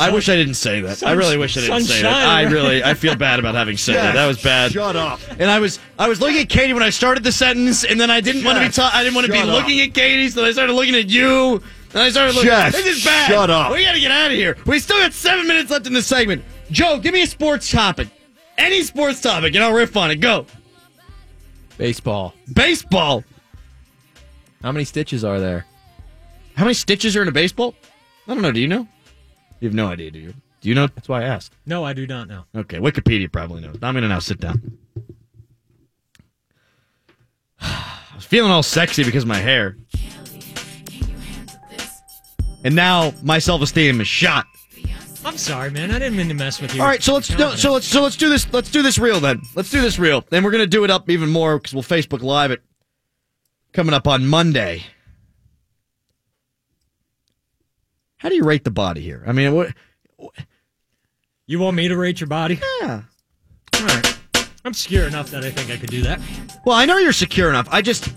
I 0.00 0.10
wish 0.10 0.28
I 0.28 0.36
didn't 0.36 0.54
say 0.54 0.80
that. 0.80 1.02
I 1.02 1.12
really 1.12 1.36
wish 1.36 1.56
I 1.56 1.60
didn't 1.60 1.84
say 1.84 2.02
that. 2.02 2.26
I 2.26 2.42
really, 2.42 2.82
I 2.82 2.94
feel 2.94 3.14
bad 3.14 3.38
about 3.38 3.54
having 3.54 3.76
said 3.76 3.96
that. 3.96 4.14
That 4.14 4.26
was 4.26 4.42
bad. 4.42 4.72
Shut 4.72 4.96
up. 4.96 5.20
And 5.38 5.50
I 5.50 5.58
was, 5.58 5.78
I 5.98 6.08
was 6.08 6.20
looking 6.20 6.38
at 6.40 6.48
Katie 6.48 6.72
when 6.72 6.82
I 6.82 6.90
started 6.90 7.24
the 7.24 7.32
sentence, 7.32 7.84
and 7.84 8.00
then 8.00 8.10
I 8.10 8.20
didn't 8.20 8.44
want 8.44 8.58
to 8.58 8.64
be, 8.64 8.70
ta- 8.70 8.90
I 8.94 9.02
didn't 9.02 9.14
want 9.14 9.26
to 9.26 9.32
be 9.32 9.38
shut 9.38 9.48
up. 9.48 9.54
looking 9.54 9.80
at 9.80 9.92
Katie, 9.92 10.28
so 10.28 10.44
I 10.44 10.52
started 10.52 10.72
looking 10.72 10.94
at 10.94 11.08
you. 11.08 11.62
And 11.92 12.00
I 12.00 12.08
started 12.10 12.34
looking. 12.34 12.50
Jess, 12.50 12.72
this 12.72 12.86
is 12.86 13.04
bad. 13.04 13.28
shut 13.28 13.50
up. 13.50 13.72
We 13.72 13.84
got 13.84 13.92
to 13.92 14.00
get 14.00 14.10
out 14.10 14.30
of 14.30 14.36
here. 14.36 14.56
We 14.66 14.78
still 14.78 14.98
got 14.98 15.12
seven 15.12 15.46
minutes 15.46 15.70
left 15.70 15.86
in 15.86 15.92
this 15.92 16.06
segment. 16.06 16.42
Joe, 16.70 16.98
give 16.98 17.12
me 17.12 17.22
a 17.22 17.26
sports 17.26 17.70
topic, 17.70 18.08
any 18.56 18.82
sports 18.82 19.20
topic, 19.20 19.54
and 19.54 19.62
I'll 19.62 19.74
riff 19.74 19.94
on 19.96 20.10
it. 20.10 20.16
Go. 20.16 20.46
Baseball. 21.76 22.34
Baseball. 22.52 23.24
How 24.62 24.72
many 24.72 24.84
stitches 24.84 25.22
are 25.24 25.38
there? 25.40 25.66
How 26.56 26.64
many 26.64 26.74
stitches 26.74 27.16
are 27.16 27.22
in 27.22 27.28
a 27.28 27.32
baseball? 27.32 27.74
I 28.26 28.34
don't 28.34 28.42
know. 28.42 28.52
Do 28.52 28.60
you 28.60 28.68
know? 28.68 28.86
You 29.62 29.68
have 29.68 29.76
no 29.76 29.86
idea, 29.86 30.10
do 30.10 30.18
you? 30.18 30.34
Do 30.60 30.68
you 30.68 30.74
know? 30.74 30.88
That's 30.88 31.08
why 31.08 31.22
I 31.22 31.26
asked. 31.26 31.54
No, 31.66 31.84
I 31.84 31.92
do 31.92 32.04
not 32.04 32.26
know. 32.26 32.46
Okay, 32.52 32.78
Wikipedia 32.78 33.30
probably 33.30 33.60
knows. 33.60 33.76
I'm 33.80 33.94
gonna 33.94 34.08
now 34.08 34.18
sit 34.18 34.40
down. 34.40 34.76
I 37.60 38.16
was 38.16 38.24
feeling 38.24 38.50
all 38.50 38.64
sexy 38.64 39.04
because 39.04 39.22
of 39.22 39.28
my 39.28 39.36
hair, 39.36 39.76
and 42.64 42.74
now 42.74 43.14
my 43.22 43.38
self 43.38 43.62
esteem 43.62 44.00
is 44.00 44.08
shot. 44.08 44.46
I'm 45.24 45.38
sorry, 45.38 45.70
man. 45.70 45.92
I 45.92 46.00
didn't 46.00 46.16
mean 46.16 46.26
to 46.26 46.34
mess 46.34 46.60
with 46.60 46.74
you. 46.74 46.82
All 46.82 46.88
right, 46.88 47.00
so 47.00 47.14
let's 47.14 47.28
do, 47.28 47.56
so 47.56 47.74
let's 47.74 47.86
so 47.86 48.02
let's 48.02 48.16
do 48.16 48.28
this. 48.28 48.52
Let's 48.52 48.72
do 48.72 48.82
this 48.82 48.98
real 48.98 49.20
then. 49.20 49.42
Let's 49.54 49.70
do 49.70 49.80
this 49.80 49.96
real, 49.96 50.24
and 50.32 50.44
we're 50.44 50.50
gonna 50.50 50.66
do 50.66 50.82
it 50.82 50.90
up 50.90 51.08
even 51.08 51.28
more 51.28 51.58
because 51.58 51.72
we'll 51.72 51.84
Facebook 51.84 52.22
Live 52.22 52.50
it 52.50 52.64
coming 53.72 53.94
up 53.94 54.08
on 54.08 54.26
Monday. 54.26 54.82
How 58.22 58.28
do 58.28 58.36
you 58.36 58.44
rate 58.44 58.62
the 58.62 58.70
body 58.70 59.00
here? 59.00 59.24
I 59.26 59.32
mean, 59.32 59.52
what? 59.52 59.72
You 61.46 61.58
want 61.58 61.76
me 61.76 61.88
to 61.88 61.96
rate 61.96 62.20
your 62.20 62.28
body? 62.28 62.60
Yeah. 62.80 63.02
All 63.74 63.82
right. 63.86 64.18
I'm 64.64 64.72
secure 64.74 65.06
enough 65.08 65.30
that 65.32 65.42
I 65.44 65.50
think 65.50 65.70
I 65.70 65.76
could 65.76 65.90
do 65.90 66.02
that. 66.02 66.20
Well, 66.64 66.76
I 66.76 66.84
know 66.84 66.98
you're 66.98 67.12
secure 67.12 67.48
enough. 67.50 67.66
I 67.72 67.82
just 67.82 68.12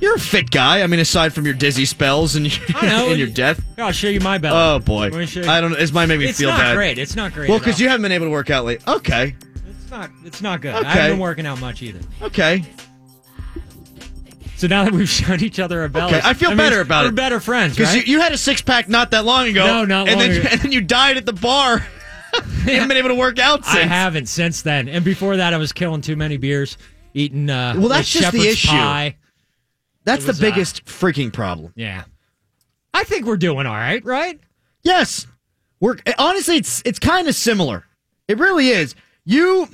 you're 0.00 0.14
a 0.14 0.20
fit 0.20 0.50
guy. 0.52 0.82
I 0.82 0.86
mean, 0.86 1.00
aside 1.00 1.34
from 1.34 1.44
your 1.46 1.54
dizzy 1.54 1.84
spells 1.84 2.36
and 2.36 2.46
your, 2.70 2.82
know. 2.82 3.08
and 3.10 3.18
your 3.18 3.26
death. 3.28 3.60
I'll 3.76 3.90
show 3.90 4.06
you 4.08 4.20
my 4.20 4.38
belly. 4.38 4.56
Oh 4.56 4.78
boy, 4.78 5.08
Let 5.08 5.14
me 5.14 5.26
show 5.26 5.40
you- 5.40 5.48
I 5.50 5.60
don't. 5.60 5.72
Know. 5.72 5.78
This 5.78 5.92
might 5.92 6.06
make 6.06 6.20
me 6.20 6.26
It's 6.26 6.38
feel 6.38 6.50
not 6.50 6.58
bad. 6.58 6.76
great. 6.76 6.98
It's 6.98 7.16
not 7.16 7.32
great. 7.32 7.48
Well, 7.50 7.58
because 7.58 7.80
you 7.80 7.88
haven't 7.88 8.02
been 8.02 8.12
able 8.12 8.26
to 8.26 8.30
work 8.30 8.50
out 8.50 8.64
late. 8.64 8.86
Okay, 8.86 9.34
It's 9.68 9.90
not. 9.90 10.10
It's 10.24 10.40
not 10.40 10.60
good. 10.60 10.76
Okay. 10.76 10.86
I 10.86 10.92
haven't 10.92 11.10
been 11.14 11.20
working 11.20 11.46
out 11.46 11.60
much 11.60 11.82
either. 11.82 12.00
okay. 12.22 12.62
So 14.60 14.66
now 14.66 14.84
that 14.84 14.92
we've 14.92 15.08
shown 15.08 15.42
each 15.42 15.58
other 15.58 15.80
our 15.80 15.88
bellies, 15.88 16.16
Okay, 16.16 16.28
I 16.28 16.34
feel 16.34 16.50
mean, 16.50 16.58
better 16.58 16.82
about 16.82 17.04
it. 17.06 17.08
we're 17.08 17.12
better 17.12 17.40
friends, 17.40 17.76
Because 17.76 17.94
right? 17.94 18.06
you, 18.06 18.16
you 18.16 18.20
had 18.20 18.32
a 18.32 18.36
six 18.36 18.60
pack 18.60 18.90
not 18.90 19.10
that 19.12 19.24
long 19.24 19.48
ago. 19.48 19.64
No, 19.66 19.84
not 19.86 20.06
and 20.06 20.20
long 20.20 20.28
then, 20.28 20.40
ago. 20.40 20.48
And 20.52 20.60
then 20.60 20.72
you 20.72 20.82
died 20.82 21.16
at 21.16 21.24
the 21.24 21.32
bar. 21.32 21.78
you 22.34 22.74
haven't 22.74 22.88
been 22.88 22.98
able 22.98 23.08
to 23.08 23.14
work 23.14 23.38
out 23.38 23.64
since. 23.64 23.76
I 23.78 23.82
haven't 23.86 24.26
since 24.26 24.60
then. 24.60 24.86
And 24.88 25.02
before 25.02 25.38
that, 25.38 25.54
I 25.54 25.56
was 25.56 25.72
killing 25.72 26.02
too 26.02 26.14
many 26.14 26.36
beers, 26.36 26.76
eating. 27.14 27.48
Uh, 27.48 27.74
Well, 27.78 27.88
that's 27.88 28.10
just 28.10 28.32
the 28.32 28.46
issue. 28.46 28.68
Pie. 28.68 29.16
That's 30.04 30.24
It 30.24 30.26
the 30.26 30.30
was, 30.32 30.40
uh, 30.40 30.42
biggest 30.42 30.84
freaking 30.84 31.32
problem. 31.32 31.72
Yeah, 31.74 32.04
I 32.92 33.04
think 33.04 33.24
we're 33.26 33.36
doing 33.38 33.66
all 33.66 33.74
right, 33.74 34.04
right? 34.04 34.38
Yes, 34.82 35.26
we're 35.80 35.96
honestly, 36.18 36.56
it's 36.56 36.82
it's 36.84 36.98
kind 36.98 37.28
of 37.28 37.34
similar. 37.34 37.84
It 38.28 38.38
really 38.38 38.68
is. 38.68 38.94
You, 39.24 39.68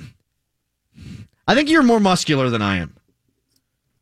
I 1.47 1.55
think 1.55 1.69
you're 1.69 1.83
more 1.83 1.99
muscular 1.99 2.49
than 2.49 2.61
I 2.61 2.77
am. 2.77 2.96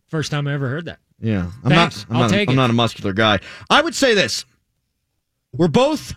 First 0.08 0.32
time 0.32 0.48
I 0.48 0.54
ever 0.54 0.70
heard 0.70 0.86
that. 0.86 1.00
Yeah, 1.20 1.52
I'm 1.64 1.70
Thanks. 1.72 1.98
not. 2.00 2.06
I'm 2.10 2.16
I'll 2.16 2.22
not, 2.24 2.30
take 2.32 2.50
I'm 2.50 2.54
it. 2.54 2.58
not 2.58 2.70
a 2.70 2.74
muscular 2.74 3.14
guy. 3.14 3.40
I 3.70 3.82
would 3.82 3.96
say 3.96 4.14
this: 4.14 4.46
we're 5.54 5.68
both 5.68 6.14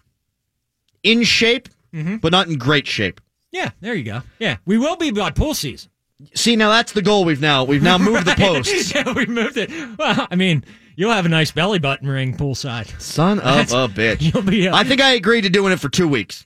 in 1.03 1.23
shape, 1.25 1.69
Mm-hmm. 1.95 2.17
but 2.17 2.33
not 2.33 2.49
in 2.49 2.59
great 2.59 2.87
shape. 2.87 3.19
Yeah, 3.51 3.71
there 3.81 3.95
you 3.95 4.05
go. 4.05 4.21
Yeah, 4.39 4.59
we 4.67 4.77
will 4.77 4.97
be 4.97 5.11
by 5.11 5.31
pool 5.31 5.55
season. 5.55 5.91
See, 6.35 6.55
now 6.55 6.69
that's 6.69 6.93
the 6.93 7.01
goal. 7.01 7.25
We've 7.25 7.41
now 7.41 7.65
we've 7.65 7.83
now 7.83 7.97
moved 7.97 8.27
the 8.27 8.35
posts. 8.37 8.93
yeah, 8.95 9.11
we 9.15 9.25
moved 9.25 9.57
it. 9.57 9.71
Well, 9.99 10.29
I 10.31 10.35
mean, 10.37 10.65
you'll 10.97 11.13
have 11.13 11.25
a 11.25 11.31
nice 11.31 11.51
belly 11.51 11.79
button 11.79 12.07
ring 12.09 12.37
poolside. 12.37 13.01
Son 13.01 13.39
of 13.39 13.45
That's- 13.69 13.73
a 13.73 13.89
bitch! 13.89 14.21
You'll 14.35 14.43
be. 14.43 14.69
Uh, 14.69 14.77
I 14.77 14.85
think 14.85 15.01
I 15.01 15.13
agreed 15.13 15.43
to 15.43 15.49
doing 15.49 15.73
it 15.73 15.81
for 15.81 15.89
two 15.89 16.09
weeks, 16.09 16.45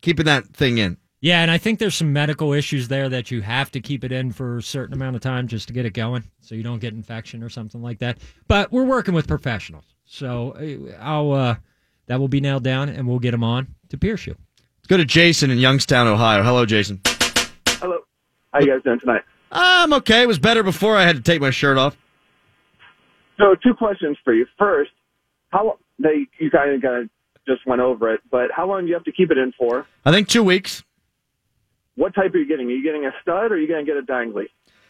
keeping 0.00 0.26
that 0.26 0.46
thing 0.54 0.78
in. 0.78 0.96
Yeah, 1.22 1.40
and 1.40 1.52
I 1.52 1.58
think 1.58 1.78
there's 1.78 1.94
some 1.94 2.12
medical 2.12 2.52
issues 2.52 2.88
there 2.88 3.08
that 3.08 3.30
you 3.30 3.42
have 3.42 3.70
to 3.70 3.80
keep 3.80 4.02
it 4.02 4.10
in 4.10 4.32
for 4.32 4.56
a 4.56 4.62
certain 4.62 4.92
amount 4.92 5.14
of 5.14 5.22
time 5.22 5.46
just 5.46 5.68
to 5.68 5.72
get 5.72 5.86
it 5.86 5.94
going, 5.94 6.24
so 6.40 6.56
you 6.56 6.64
don't 6.64 6.80
get 6.80 6.94
infection 6.94 7.44
or 7.44 7.48
something 7.48 7.80
like 7.80 8.00
that. 8.00 8.18
But 8.48 8.72
we're 8.72 8.82
working 8.82 9.14
with 9.14 9.28
professionals, 9.28 9.84
so 10.04 10.50
uh, 10.90 10.96
I'll 11.00 11.30
uh, 11.30 11.56
that 12.06 12.18
will 12.18 12.26
be 12.26 12.40
nailed 12.40 12.64
down, 12.64 12.88
and 12.88 13.06
we'll 13.06 13.20
get 13.20 13.30
them 13.30 13.44
on 13.44 13.68
to 13.90 13.96
pierce 13.96 14.26
you. 14.26 14.34
Let's 14.78 14.88
go 14.88 14.96
to 14.96 15.04
Jason 15.04 15.52
in 15.52 15.58
Youngstown, 15.58 16.08
Ohio. 16.08 16.42
Hello, 16.42 16.66
Jason. 16.66 17.00
Hello. 17.04 17.98
How 18.52 18.58
you 18.58 18.66
guys 18.66 18.82
doing 18.82 18.98
tonight? 18.98 19.22
I'm 19.52 19.92
okay. 19.92 20.22
It 20.22 20.28
was 20.28 20.40
better 20.40 20.64
before 20.64 20.96
I 20.96 21.04
had 21.04 21.14
to 21.14 21.22
take 21.22 21.40
my 21.40 21.50
shirt 21.50 21.78
off. 21.78 21.96
So, 23.38 23.54
two 23.62 23.74
questions 23.74 24.18
for 24.24 24.34
you. 24.34 24.44
First, 24.58 24.90
how 25.50 25.78
they 26.00 26.26
you 26.40 26.50
kind 26.50 26.82
kind 26.82 27.04
of 27.04 27.10
just 27.46 27.64
went 27.64 27.80
over 27.80 28.12
it, 28.12 28.22
but 28.28 28.50
how 28.50 28.66
long 28.66 28.80
do 28.80 28.88
you 28.88 28.94
have 28.94 29.04
to 29.04 29.12
keep 29.12 29.30
it 29.30 29.38
in 29.38 29.52
for? 29.56 29.86
I 30.04 30.10
think 30.10 30.26
two 30.26 30.42
weeks. 30.42 30.82
What 31.96 32.14
type 32.14 32.34
are 32.34 32.38
you 32.38 32.46
getting? 32.46 32.66
Are 32.68 32.70
you 32.70 32.82
getting 32.82 33.04
a 33.04 33.12
stud 33.22 33.52
or 33.52 33.54
are 33.54 33.58
you 33.58 33.68
going 33.68 33.84
to 33.84 33.92
get 33.92 34.02
a 34.02 34.06
dangly? 34.06 34.46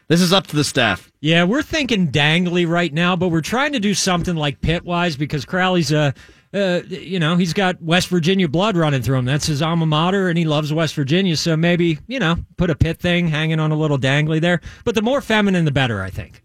This 0.09 0.21
is 0.21 0.33
up 0.33 0.47
to 0.49 0.57
the 0.57 0.65
staff. 0.65 1.11
Yeah, 1.21 1.45
we're 1.45 1.63
thinking 1.63 2.11
dangly 2.11 2.69
right 2.69 2.93
now, 2.93 3.17
but 3.17 3.29
we're 3.29 3.41
trying 3.41 3.73
to 3.73 3.81
do 3.81 3.95
something 3.95 4.37
like 4.37 4.61
Pitwise 4.61 5.17
because 5.17 5.45
Crowley's 5.45 5.93
a, 5.93 6.13
uh, 6.53 6.81
you 6.87 7.19
know, 7.19 7.37
he's 7.37 7.53
got 7.53 7.81
West 7.81 8.09
Virginia 8.09 8.49
blood 8.49 8.77
running 8.77 9.01
through 9.01 9.17
him. 9.17 9.25
That's 9.25 9.47
his 9.47 9.63
alma 9.63 9.87
mater, 9.87 10.29
and 10.29 10.37
he 10.37 10.45
loves 10.45 10.73
West 10.73 10.95
Virginia. 10.95 11.37
So 11.37 11.57
maybe 11.57 11.99
you 12.09 12.19
know, 12.19 12.37
put 12.57 12.69
a 12.69 12.75
pit 12.75 12.99
thing 12.99 13.29
hanging 13.29 13.59
on 13.59 13.71
a 13.71 13.77
little 13.77 13.99
dangly 13.99 14.41
there. 14.41 14.61
But 14.85 14.95
the 14.95 15.03
more 15.03 15.21
feminine, 15.21 15.65
the 15.65 15.71
better, 15.71 16.03
I 16.03 16.11
think. 16.11 16.43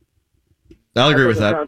I'll 0.95 1.09
agree 1.09 1.25
with 1.25 1.39
that. 1.39 1.67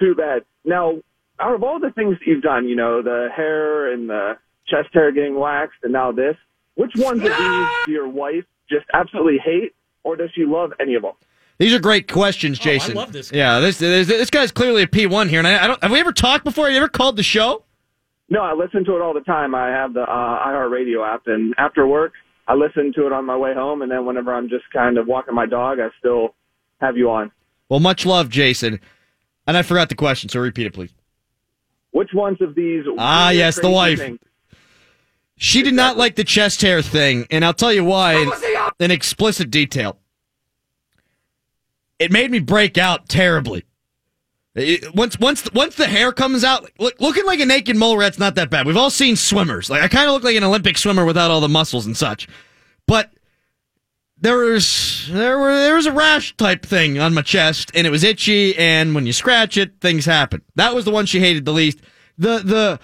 Too 0.00 0.14
bad. 0.14 0.42
Now, 0.64 0.98
out 1.38 1.54
of 1.54 1.62
all 1.62 1.78
the 1.78 1.90
things 1.90 2.18
that 2.18 2.26
you've 2.26 2.42
done, 2.42 2.66
you 2.68 2.76
know, 2.76 3.02
the 3.02 3.28
hair 3.34 3.92
and 3.92 4.08
the 4.08 4.32
chest 4.66 4.88
hair 4.92 5.12
getting 5.12 5.38
waxed, 5.38 5.78
and 5.82 5.92
now 5.92 6.12
this, 6.12 6.36
which 6.74 6.92
ones 6.96 7.18
of 7.22 7.28
these 7.36 7.68
do 7.86 7.92
your 7.92 8.08
wife 8.08 8.44
just 8.68 8.86
absolutely 8.94 9.38
hate, 9.38 9.74
or 10.02 10.16
does 10.16 10.30
she 10.34 10.44
love 10.44 10.72
any 10.80 10.94
of 10.94 11.02
them? 11.02 11.12
These 11.58 11.72
are 11.72 11.78
great 11.78 12.10
questions, 12.10 12.58
Jason. 12.58 12.96
Oh, 12.96 13.00
love 13.00 13.12
this 13.12 13.30
guy. 13.30 13.38
Yeah, 13.38 13.60
this, 13.60 13.78
this 13.78 14.08
this 14.08 14.30
guy's 14.30 14.50
clearly 14.50 14.82
a 14.82 14.86
P1 14.86 15.28
here, 15.28 15.38
and 15.38 15.46
I, 15.46 15.64
I 15.64 15.66
don't. 15.68 15.82
Have 15.82 15.92
we 15.92 16.00
ever 16.00 16.12
talked 16.12 16.44
before? 16.44 16.64
Have 16.64 16.72
you 16.72 16.78
ever 16.78 16.88
called 16.88 17.16
the 17.16 17.22
show? 17.22 17.64
No, 18.28 18.40
I 18.40 18.54
listen 18.54 18.84
to 18.86 18.96
it 18.96 19.02
all 19.02 19.14
the 19.14 19.20
time. 19.20 19.54
I 19.54 19.68
have 19.68 19.92
the 19.94 20.00
uh, 20.02 20.46
iHeartRadio 20.48 21.06
app, 21.06 21.22
and 21.26 21.54
after 21.58 21.86
work, 21.86 22.14
I 22.48 22.54
listen 22.54 22.92
to 22.96 23.06
it 23.06 23.12
on 23.12 23.24
my 23.24 23.36
way 23.36 23.54
home, 23.54 23.82
and 23.82 23.90
then 23.90 24.04
whenever 24.06 24.34
I'm 24.34 24.48
just 24.48 24.64
kind 24.72 24.98
of 24.98 25.06
walking 25.06 25.34
my 25.34 25.46
dog, 25.46 25.78
I 25.78 25.88
still 26.00 26.34
have 26.80 26.96
you 26.96 27.10
on. 27.10 27.30
Well, 27.68 27.80
much 27.80 28.04
love, 28.04 28.28
Jason. 28.30 28.80
And 29.46 29.56
I 29.56 29.62
forgot 29.62 29.90
the 29.90 29.94
question, 29.94 30.30
so 30.30 30.40
repeat 30.40 30.66
it, 30.66 30.72
please. 30.72 30.90
Which 31.92 32.10
ones 32.14 32.38
of 32.40 32.54
these? 32.54 32.84
Ah, 32.98 33.30
yes, 33.30 33.60
the 33.60 33.70
wife. 33.70 33.98
things- 33.98 34.18
She 35.44 35.62
did 35.62 35.74
not 35.74 35.98
like 35.98 36.16
the 36.16 36.24
chest 36.24 36.62
hair 36.62 36.80
thing, 36.80 37.26
and 37.30 37.44
I'll 37.44 37.52
tell 37.52 37.70
you 37.70 37.84
why 37.84 38.14
in, 38.14 38.32
in 38.80 38.90
explicit 38.90 39.50
detail. 39.50 39.98
It 41.98 42.10
made 42.10 42.30
me 42.30 42.38
break 42.38 42.78
out 42.78 43.10
terribly. 43.10 43.64
It- 44.54 44.94
once 44.94 45.18
once 45.20 45.46
once 45.52 45.74
the 45.74 45.86
hair 45.86 46.12
comes 46.12 46.44
out, 46.44 46.70
look, 46.78 46.98
looking 46.98 47.26
like 47.26 47.40
a 47.40 47.44
naked 47.44 47.76
mole 47.76 47.98
rat's 47.98 48.18
not 48.18 48.36
that 48.36 48.48
bad. 48.48 48.66
We've 48.66 48.78
all 48.78 48.88
seen 48.88 49.16
swimmers. 49.16 49.68
Like 49.68 49.82
I 49.82 49.88
kind 49.88 50.06
of 50.06 50.14
look 50.14 50.24
like 50.24 50.34
an 50.34 50.44
Olympic 50.44 50.78
swimmer 50.78 51.04
without 51.04 51.30
all 51.30 51.42
the 51.42 51.48
muscles 51.50 51.84
and 51.84 51.94
such. 51.94 52.26
But 52.86 53.12
there 54.16 54.38
was 54.38 55.06
there 55.10 55.38
were 55.38 55.54
there 55.54 55.74
was 55.76 55.84
a 55.84 55.92
rash 55.92 56.34
type 56.38 56.64
thing 56.64 56.98
on 56.98 57.12
my 57.12 57.20
chest, 57.20 57.70
and 57.74 57.86
it 57.86 57.90
was 57.90 58.02
itchy. 58.02 58.56
And 58.56 58.94
when 58.94 59.04
you 59.04 59.12
scratch 59.12 59.58
it, 59.58 59.78
things 59.82 60.06
happen. 60.06 60.40
That 60.54 60.74
was 60.74 60.86
the 60.86 60.90
one 60.90 61.04
she 61.04 61.20
hated 61.20 61.44
the 61.44 61.52
least. 61.52 61.80
The 62.16 62.38
the 62.38 62.80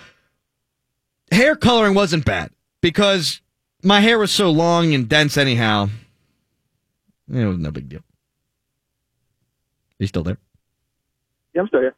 hair 1.31 1.57
coloring 1.57 1.95
wasn't 1.95 2.25
bad 2.25 2.51
because 2.81 3.41
my 3.83 4.01
hair 4.01 4.19
was 4.19 4.31
so 4.31 4.51
long 4.51 4.95
and 4.95 5.09
dense 5.09 5.37
anyhow. 5.37 5.89
It 7.33 7.45
was 7.45 7.59
no 7.59 7.71
big 7.71 7.89
deal. 7.89 8.01
Are 8.01 10.01
you 10.01 10.07
still 10.07 10.23
there? 10.23 10.39
Yeah, 11.55 11.63
I'm 11.63 11.69
still 11.69 11.81
here. 11.81 11.95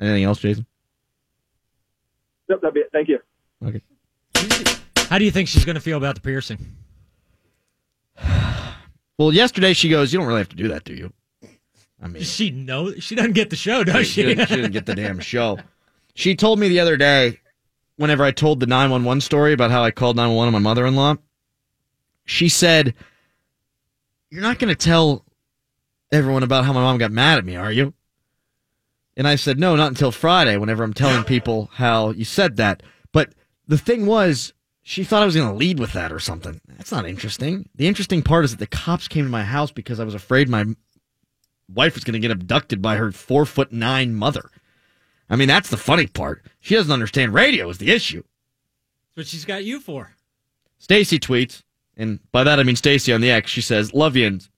Anything 0.00 0.24
else, 0.24 0.38
Jason? 0.38 0.66
Yep, 2.48 2.60
that'd 2.60 2.74
be 2.74 2.80
it. 2.80 2.90
Thank 2.92 3.08
you. 3.08 3.18
Okay. 3.64 3.80
How 5.08 5.18
do 5.18 5.24
you 5.24 5.30
think 5.30 5.48
she's 5.48 5.64
going 5.64 5.74
to 5.74 5.80
feel 5.80 5.98
about 5.98 6.14
the 6.14 6.20
piercing? 6.20 6.58
Well, 9.16 9.32
yesterday 9.32 9.74
she 9.74 9.88
goes, 9.88 10.12
"You 10.12 10.18
don't 10.18 10.26
really 10.26 10.40
have 10.40 10.48
to 10.48 10.56
do 10.56 10.66
that, 10.66 10.82
do 10.82 10.92
you?" 10.92 11.12
I 12.02 12.08
mean, 12.08 12.24
she 12.24 12.50
know? 12.50 12.92
She 12.94 13.14
doesn't 13.14 13.34
get 13.34 13.48
the 13.48 13.54
show, 13.54 13.84
does 13.84 14.08
she, 14.08 14.12
she? 14.12 14.22
didn't, 14.24 14.48
she 14.48 14.56
didn't 14.56 14.72
get 14.72 14.86
the 14.86 14.94
damn 14.96 15.20
show. 15.20 15.60
She 16.16 16.36
told 16.36 16.60
me 16.60 16.68
the 16.68 16.78
other 16.78 16.96
day 16.96 17.40
whenever 17.96 18.24
I 18.24 18.30
told 18.30 18.60
the 18.60 18.66
911 18.66 19.20
story 19.20 19.52
about 19.52 19.70
how 19.70 19.82
I 19.82 19.90
called 19.90 20.16
911 20.16 20.54
on 20.54 20.62
my 20.62 20.68
mother 20.68 20.86
in 20.86 20.96
law, 20.96 21.16
she 22.24 22.48
said, 22.48 22.94
You're 24.30 24.42
not 24.42 24.58
going 24.58 24.74
to 24.74 24.74
tell 24.74 25.24
everyone 26.10 26.42
about 26.42 26.64
how 26.64 26.72
my 26.72 26.82
mom 26.82 26.98
got 26.98 27.12
mad 27.12 27.38
at 27.38 27.44
me, 27.44 27.56
are 27.56 27.72
you? 27.72 27.94
And 29.16 29.28
I 29.28 29.36
said, 29.36 29.58
No, 29.58 29.76
not 29.76 29.88
until 29.88 30.12
Friday, 30.12 30.56
whenever 30.56 30.82
I'm 30.82 30.94
telling 30.94 31.24
people 31.24 31.70
how 31.74 32.10
you 32.10 32.24
said 32.24 32.56
that. 32.56 32.82
But 33.12 33.34
the 33.68 33.78
thing 33.78 34.06
was, 34.06 34.52
she 34.82 35.04
thought 35.04 35.22
I 35.22 35.26
was 35.26 35.36
going 35.36 35.48
to 35.48 35.54
lead 35.54 35.78
with 35.78 35.92
that 35.92 36.12
or 36.12 36.18
something. 36.18 36.60
That's 36.68 36.92
not 36.92 37.06
interesting. 37.06 37.68
The 37.74 37.88
interesting 37.88 38.22
part 38.22 38.44
is 38.44 38.50
that 38.50 38.58
the 38.58 38.66
cops 38.66 39.08
came 39.08 39.24
to 39.24 39.30
my 39.30 39.44
house 39.44 39.70
because 39.70 39.98
I 39.98 40.04
was 40.04 40.14
afraid 40.14 40.48
my 40.48 40.64
wife 41.72 41.94
was 41.94 42.04
going 42.04 42.14
to 42.14 42.18
get 42.18 42.30
abducted 42.30 42.82
by 42.82 42.96
her 42.96 43.10
four 43.12 43.46
foot 43.46 43.72
nine 43.72 44.14
mother. 44.14 44.50
I 45.30 45.36
mean, 45.36 45.48
that's 45.48 45.70
the 45.70 45.76
funny 45.76 46.06
part. 46.06 46.44
She 46.60 46.74
doesn't 46.74 46.92
understand 46.92 47.32
radio 47.34 47.68
is 47.70 47.78
the 47.78 47.90
issue. 47.90 48.22
That's 49.16 49.16
what 49.16 49.26
she's 49.26 49.44
got 49.44 49.64
you 49.64 49.80
for. 49.80 50.12
Stacy 50.78 51.18
tweets, 51.18 51.62
and 51.96 52.20
by 52.32 52.44
that 52.44 52.58
I 52.60 52.62
mean 52.62 52.76
Stacy 52.76 53.12
on 53.12 53.20
the 53.20 53.30
X. 53.30 53.50
She 53.50 53.60
says, 53.62 53.94
"Love 53.94 54.16
yins." 54.16 54.50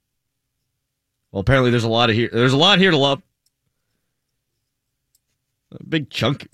Well, 1.31 1.41
apparently 1.41 1.71
there's 1.71 1.85
a 1.85 1.89
lot 1.89 2.11
of 2.11 2.17
here. 2.17 2.31
There's 2.33 2.53
a 2.53 2.57
lot 2.57 2.79
here 2.79 2.91
to 2.91 2.97
love. 2.97 3.23
A 5.73 5.83
big 5.85 6.11
chunk. 6.11 6.49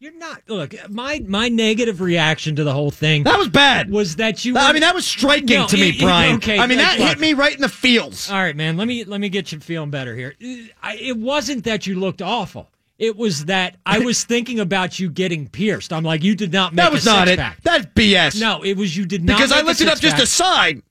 You're 0.00 0.12
not. 0.16 0.42
Look, 0.46 0.74
my 0.88 1.20
my 1.26 1.48
negative 1.48 2.00
reaction 2.00 2.54
to 2.56 2.64
the 2.64 2.72
whole 2.72 2.92
thing 2.92 3.24
That 3.24 3.36
was 3.38 3.48
bad. 3.48 3.90
was 3.90 4.16
that 4.16 4.44
you. 4.44 4.56
I 4.56 4.72
mean, 4.72 4.82
that 4.82 4.94
was 4.94 5.04
striking 5.04 5.46
No, 5.58 5.66
to 5.66 5.76
me, 5.76 5.88
it- 5.88 5.98
Brian. 6.00 6.36
okay, 6.36 6.58
I 6.58 6.66
mean, 6.68 6.78
that 6.78 6.98
look. 7.00 7.08
hit 7.08 7.18
me 7.18 7.34
right 7.34 7.54
in 7.54 7.60
the 7.60 7.68
feels. 7.68 8.30
All 8.30 8.36
right, 8.38 8.54
man. 8.54 8.76
Let 8.76 8.86
me 8.86 9.02
let 9.04 9.20
me 9.20 9.28
get 9.28 9.50
you 9.50 9.58
feeling 9.58 9.90
better 9.90 10.14
here. 10.14 10.34
I, 10.82 10.94
it 10.96 11.16
wasn't 11.16 11.64
that 11.64 11.86
you 11.88 11.98
looked 11.98 12.22
awful. 12.22 12.70
It 12.98 13.16
was 13.16 13.44
that 13.44 13.76
I 13.86 13.98
was 14.04 14.24
thinking 14.24 14.58
about 14.60 14.98
you 14.98 15.08
getting 15.10 15.48
pierced. 15.48 15.92
I'm 15.92 16.02
like, 16.04 16.22
you 16.24 16.34
did 16.34 16.52
not 16.52 16.72
make 16.74 16.84
That 16.84 16.92
was 16.92 17.06
a 17.06 17.10
not 17.10 17.28
it. 17.28 17.32
six-pack. 17.38 17.62
That's 17.62 17.86
BS. 17.86 18.40
No, 18.40 18.62
it 18.64 18.76
was 18.76 18.96
you 18.96 19.06
did 19.06 19.24
not. 19.24 19.36
because 19.36 19.52
I 19.52 19.56
make 19.56 19.64
a 19.64 19.66
looked 19.68 19.80
it 19.82 19.88
up 19.88 19.98
just 20.00 20.18
a 20.20 20.26
sign 20.26 20.82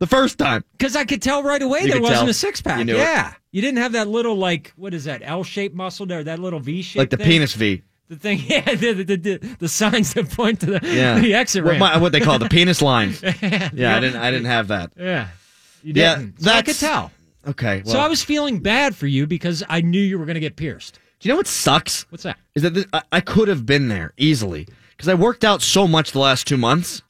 the 0.00 0.06
first 0.06 0.36
time. 0.38 0.64
Because 0.72 0.96
I 0.96 1.04
could 1.04 1.22
tell 1.22 1.42
right 1.44 1.62
away 1.62 1.82
You 1.82 1.92
there 1.92 2.00
wasn't 2.00 2.20
tell. 2.20 2.28
a 2.28 2.34
six 2.34 2.60
pack. 2.60 2.78
You 2.80 2.84
knew 2.86 2.94
it. 2.94 2.98
yeah. 2.98 3.34
You 3.52 3.60
didn't 3.60 3.78
have 3.78 3.92
that 3.92 4.08
little, 4.08 4.34
like, 4.34 4.72
what 4.76 4.94
is 4.94 5.04
that, 5.04 5.20
L 5.22 5.44
shaped 5.44 5.74
muscle 5.76 6.06
there, 6.06 6.24
that 6.24 6.38
little 6.40 6.58
V 6.58 6.82
shape. 6.82 6.98
Like 6.98 7.10
the 7.10 7.18
penis 7.18 7.54
V. 7.54 7.82
The 8.08 8.16
thing, 8.16 8.40
yeah, 8.46 8.74
the, 8.74 8.92
the, 9.04 9.16
the, 9.16 9.36
the 9.60 9.68
signs 9.68 10.14
that 10.14 10.28
point 10.30 10.60
to 10.60 10.66
the, 10.66 10.80
Yeah. 10.82 11.18
the 11.20 11.34
exit 11.34 11.62
what, 11.62 11.70
ramp. 11.72 11.80
my- 11.80 11.96
what 11.98 12.10
they 12.12 12.20
call 12.20 12.38
the 12.40 12.48
penis 12.48 12.82
lines. 12.82 13.22
Yeah, 13.22 13.36
I 13.96 14.00
didn't. 14.00 14.16
I 14.16 14.30
didn't 14.30 14.46
have 14.46 14.68
that. 14.68 14.92
yeah. 14.98 15.28
You 15.84 15.92
Yeah, 15.94 16.16
didn't. 16.16 16.42
So 16.42 16.50
I 16.50 16.62
could 16.62 16.76
tell. 16.78 17.12
Okay. 17.46 17.82
Well, 17.84 17.94
so 17.94 18.00
I 18.00 18.08
was 18.08 18.22
feeling 18.24 18.60
bad 18.60 18.94
for 18.96 19.06
you 19.06 19.26
because 19.26 19.62
I 19.68 19.80
knew 19.82 20.00
you 20.00 20.18
were 20.18 20.24
going 20.26 20.34
to 20.34 20.40
get 20.40 20.56
pierced. 20.56 20.98
Do 21.22 21.28
you 21.28 21.34
know 21.34 21.36
what 21.36 21.46
sucks? 21.46 22.04
What's 22.10 22.24
that? 22.24 22.36
Is 22.56 22.62
that 22.62 22.74
this, 22.74 22.84
I, 22.92 23.02
I 23.12 23.20
could 23.20 23.46
have 23.46 23.64
been 23.64 23.86
there 23.86 24.12
easily 24.16 24.66
because 24.90 25.08
I 25.08 25.14
worked 25.14 25.44
out 25.44 25.62
so 25.62 25.86
much 25.86 26.10
the 26.10 26.18
last 26.18 26.48
two 26.48 26.56
months. 26.56 27.00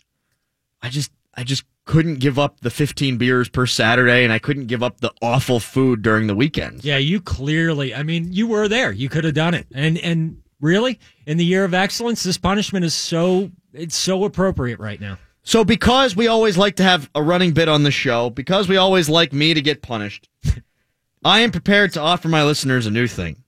I 0.83 0.91
just 0.91 1.11
I 1.35 1.45
just 1.45 1.65
couldn't 1.87 2.17
give 2.17 2.39
up 2.39 2.61
the 2.61 2.69
15 2.69 3.17
beers 3.17 3.49
per 3.49 3.65
Saturday, 3.65 4.23
and 4.23 4.31
I 4.31 4.39
couldn't 4.39 4.67
give 4.67 4.83
up 4.83 5.01
the 5.01 5.11
awful 5.23 5.61
food 5.61 6.03
during 6.03 6.27
the 6.27 6.35
weekends. 6.35 6.85
Yeah, 6.85 6.99
you 6.99 7.23
clearly, 7.23 7.95
I 7.95 8.03
mean, 8.03 8.31
you 8.35 8.47
were 8.47 8.69
there. 8.69 8.93
You 8.93 9.09
could 9.09 9.25
have 9.25 9.33
done 9.33 9.55
it. 9.55 9.67
And, 9.75 9.97
and 9.99 10.43
really, 10.61 11.01
in 11.27 11.39
the 11.39 11.45
year 11.45 11.65
of 11.65 11.73
excellence, 11.73 12.23
this 12.23 12.37
punishment 12.37 12.85
is 12.85 12.93
so, 12.93 13.51
it's 13.73 13.97
so 13.97 14.25
appropriate 14.25 14.79
right 14.79 15.01
now. 15.01 15.17
So 15.43 15.65
because 15.65 16.15
we 16.15 16.29
always 16.29 16.59
like 16.59 16.77
to 16.77 16.83
have 16.83 17.11
a 17.15 17.23
running 17.23 17.53
bit 17.53 17.69
on 17.69 17.83
the 17.83 17.91
show, 17.91 18.29
because 18.29 18.69
we 18.69 18.77
always 18.77 19.09
like 19.09 19.33
me 19.33 19.55
to 19.55 19.63
get 19.63 19.81
punished, 19.81 20.29
I 21.25 21.41
am 21.41 21.51
prepared 21.51 21.95
to 21.95 22.01
offer 22.01 22.29
my 22.29 22.45
listeners 22.45 22.87
a 22.87 22.91
new 22.91 23.09
thing. 23.09 23.42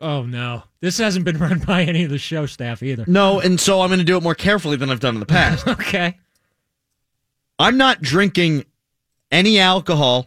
Oh, 0.00 0.22
no. 0.22 0.64
This 0.80 0.98
hasn't 0.98 1.24
been 1.24 1.38
run 1.38 1.60
by 1.60 1.82
any 1.84 2.04
of 2.04 2.10
the 2.10 2.18
show 2.18 2.46
staff 2.46 2.82
either. 2.82 3.04
No, 3.06 3.40
and 3.40 3.58
so 3.60 3.80
I'm 3.80 3.88
going 3.88 3.98
to 4.00 4.04
do 4.04 4.16
it 4.16 4.22
more 4.22 4.34
carefully 4.34 4.76
than 4.76 4.90
I've 4.90 5.00
done 5.00 5.14
in 5.14 5.20
the 5.20 5.26
past. 5.26 5.66
Okay. 5.68 6.18
I'm 7.58 7.76
not 7.76 8.02
drinking 8.02 8.64
any 9.30 9.60
alcohol 9.60 10.26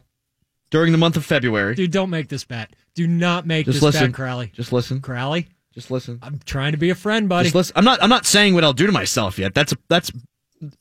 during 0.70 0.94
the 0.94 0.98
month 0.98 1.18
of 1.18 1.26
February. 1.26 1.76
Dude, 1.76 1.92
don't 1.92 2.10
make 2.10 2.30
this 2.30 2.46
bet. 2.46 2.74
Do 2.96 3.06
not 3.06 3.46
make 3.46 3.66
Just 3.66 3.76
this 3.78 3.84
listen. 3.84 4.08
bet, 4.08 4.16
Crowley. 4.16 4.52
Just 4.54 4.72
listen. 4.72 5.02
Crowley, 5.02 5.48
Just 5.74 5.92
listen. 5.92 6.20
I'm 6.22 6.40
trying 6.46 6.72
to 6.72 6.78
be 6.78 6.90
a 6.90 6.96
friend, 6.96 7.28
buddy. 7.28 7.46
Just 7.48 7.56
listen. 7.56 7.74
I'm 7.76 7.84
not. 7.84 8.02
I'm 8.02 8.10
not 8.10 8.26
saying 8.26 8.54
what 8.54 8.64
I'll 8.64 8.74
do 8.74 8.86
to 8.86 8.92
myself 8.94 9.38
yet. 9.38 9.54
That's 9.54 9.74
that's 9.90 10.10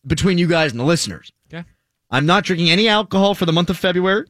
between 0.07 0.39
you 0.39 0.47
guys 0.47 0.71
and 0.71 0.81
the 0.81 0.85
listeners. 0.85 1.33
Okay. 1.53 1.67
I'm 2.11 2.27
not 2.27 2.45
drinking 2.45 2.71
any 2.71 2.89
alcohol 2.89 3.35
for 3.35 3.45
the 3.45 3.53
month 3.53 3.69
of 3.69 3.77
February, 3.77 4.27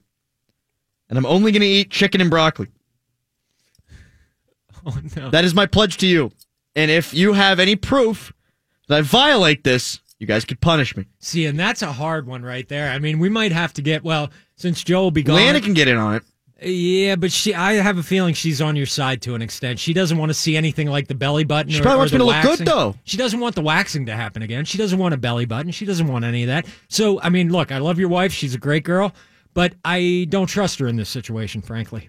and 1.10 1.18
I'm 1.18 1.26
only 1.26 1.52
going 1.52 1.60
to 1.60 1.68
eat 1.68 1.90
chicken 1.90 2.20
and 2.22 2.30
broccoli. 2.30 2.68
Oh, 4.88 5.00
no. 5.16 5.30
That 5.30 5.44
is 5.44 5.52
my 5.52 5.66
pledge 5.66 5.96
to 5.98 6.06
you. 6.06 6.30
And 6.76 6.90
if 6.90 7.12
you 7.12 7.32
have 7.32 7.58
any 7.58 7.74
proof 7.74 8.32
that 8.86 8.98
I 8.98 9.00
violate 9.00 9.64
this, 9.64 10.00
you 10.18 10.26
guys 10.26 10.44
could 10.44 10.60
punish 10.60 10.96
me. 10.96 11.06
See, 11.18 11.46
and 11.46 11.58
that's 11.58 11.82
a 11.82 11.92
hard 11.92 12.26
one 12.26 12.42
right 12.42 12.68
there. 12.68 12.90
I 12.90 12.98
mean, 12.98 13.18
we 13.18 13.28
might 13.28 13.50
have 13.50 13.72
to 13.74 13.82
get, 13.82 14.04
well, 14.04 14.30
since 14.56 14.84
Joe 14.84 15.02
will 15.02 15.10
be 15.10 15.22
gone. 15.22 15.36
Lana 15.36 15.60
can 15.60 15.74
get 15.74 15.88
in 15.88 15.96
on 15.96 16.14
it. 16.14 16.22
Yeah, 16.62 17.16
but 17.16 17.32
she, 17.32 17.52
I 17.52 17.74
have 17.74 17.98
a 17.98 18.02
feeling 18.02 18.32
she's 18.32 18.62
on 18.62 18.76
your 18.76 18.86
side 18.86 19.20
to 19.22 19.34
an 19.34 19.42
extent. 19.42 19.78
She 19.78 19.92
doesn't 19.92 20.16
want 20.16 20.30
to 20.30 20.34
see 20.34 20.56
anything 20.56 20.88
like 20.88 21.06
the 21.06 21.14
belly 21.14 21.44
button. 21.44 21.70
She 21.70 21.80
or, 21.80 21.82
probably 21.82 21.98
wants 21.98 22.12
me 22.12 22.18
to 22.18 22.24
look 22.24 22.42
good, 22.42 22.58
though. 22.60 22.94
She 23.04 23.18
doesn't 23.18 23.40
want 23.40 23.56
the 23.56 23.62
waxing 23.62 24.06
to 24.06 24.16
happen 24.16 24.40
again. 24.40 24.64
She 24.64 24.78
doesn't 24.78 24.98
want 24.98 25.12
a 25.12 25.18
belly 25.18 25.44
button. 25.44 25.70
She 25.70 25.84
doesn't 25.84 26.06
want 26.06 26.24
any 26.24 26.44
of 26.44 26.46
that. 26.46 26.66
So, 26.88 27.20
I 27.20 27.28
mean, 27.28 27.52
look, 27.52 27.72
I 27.72 27.78
love 27.78 27.98
your 27.98 28.08
wife. 28.08 28.32
She's 28.32 28.54
a 28.54 28.58
great 28.58 28.84
girl, 28.84 29.12
but 29.52 29.74
I 29.84 30.26
don't 30.30 30.46
trust 30.46 30.78
her 30.78 30.86
in 30.86 30.96
this 30.96 31.10
situation, 31.10 31.60
frankly. 31.60 32.08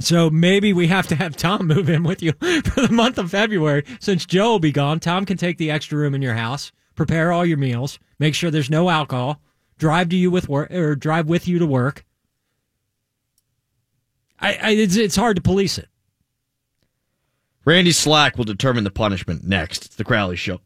So 0.00 0.30
maybe 0.30 0.72
we 0.72 0.86
have 0.88 1.06
to 1.08 1.14
have 1.14 1.36
Tom 1.36 1.66
move 1.66 1.88
in 1.88 2.02
with 2.02 2.22
you 2.22 2.32
for 2.32 2.86
the 2.86 2.92
month 2.92 3.18
of 3.18 3.30
February. 3.30 3.84
Since 4.00 4.26
Joe 4.26 4.52
will 4.52 4.58
be 4.58 4.72
gone, 4.72 5.00
Tom 5.00 5.26
can 5.26 5.36
take 5.36 5.58
the 5.58 5.70
extra 5.70 5.98
room 5.98 6.14
in 6.14 6.22
your 6.22 6.34
house, 6.34 6.72
prepare 6.94 7.32
all 7.32 7.44
your 7.44 7.58
meals, 7.58 7.98
make 8.18 8.34
sure 8.34 8.50
there's 8.50 8.70
no 8.70 8.88
alcohol, 8.88 9.40
drive 9.78 10.08
to 10.10 10.16
you 10.16 10.30
with 10.30 10.48
work 10.48 10.70
or 10.70 10.94
drive 10.94 11.28
with 11.28 11.46
you 11.46 11.58
to 11.58 11.66
work. 11.66 12.04
I, 14.40 14.58
I 14.62 14.70
it's, 14.70 14.96
it's 14.96 15.16
hard 15.16 15.36
to 15.36 15.42
police 15.42 15.78
it. 15.78 15.88
Randy 17.64 17.92
Slack 17.92 18.36
will 18.36 18.44
determine 18.44 18.82
the 18.82 18.90
punishment 18.90 19.44
next. 19.44 19.86
It's 19.86 19.94
the 19.94 20.04
Crowley 20.04 20.36
Show. 20.36 20.60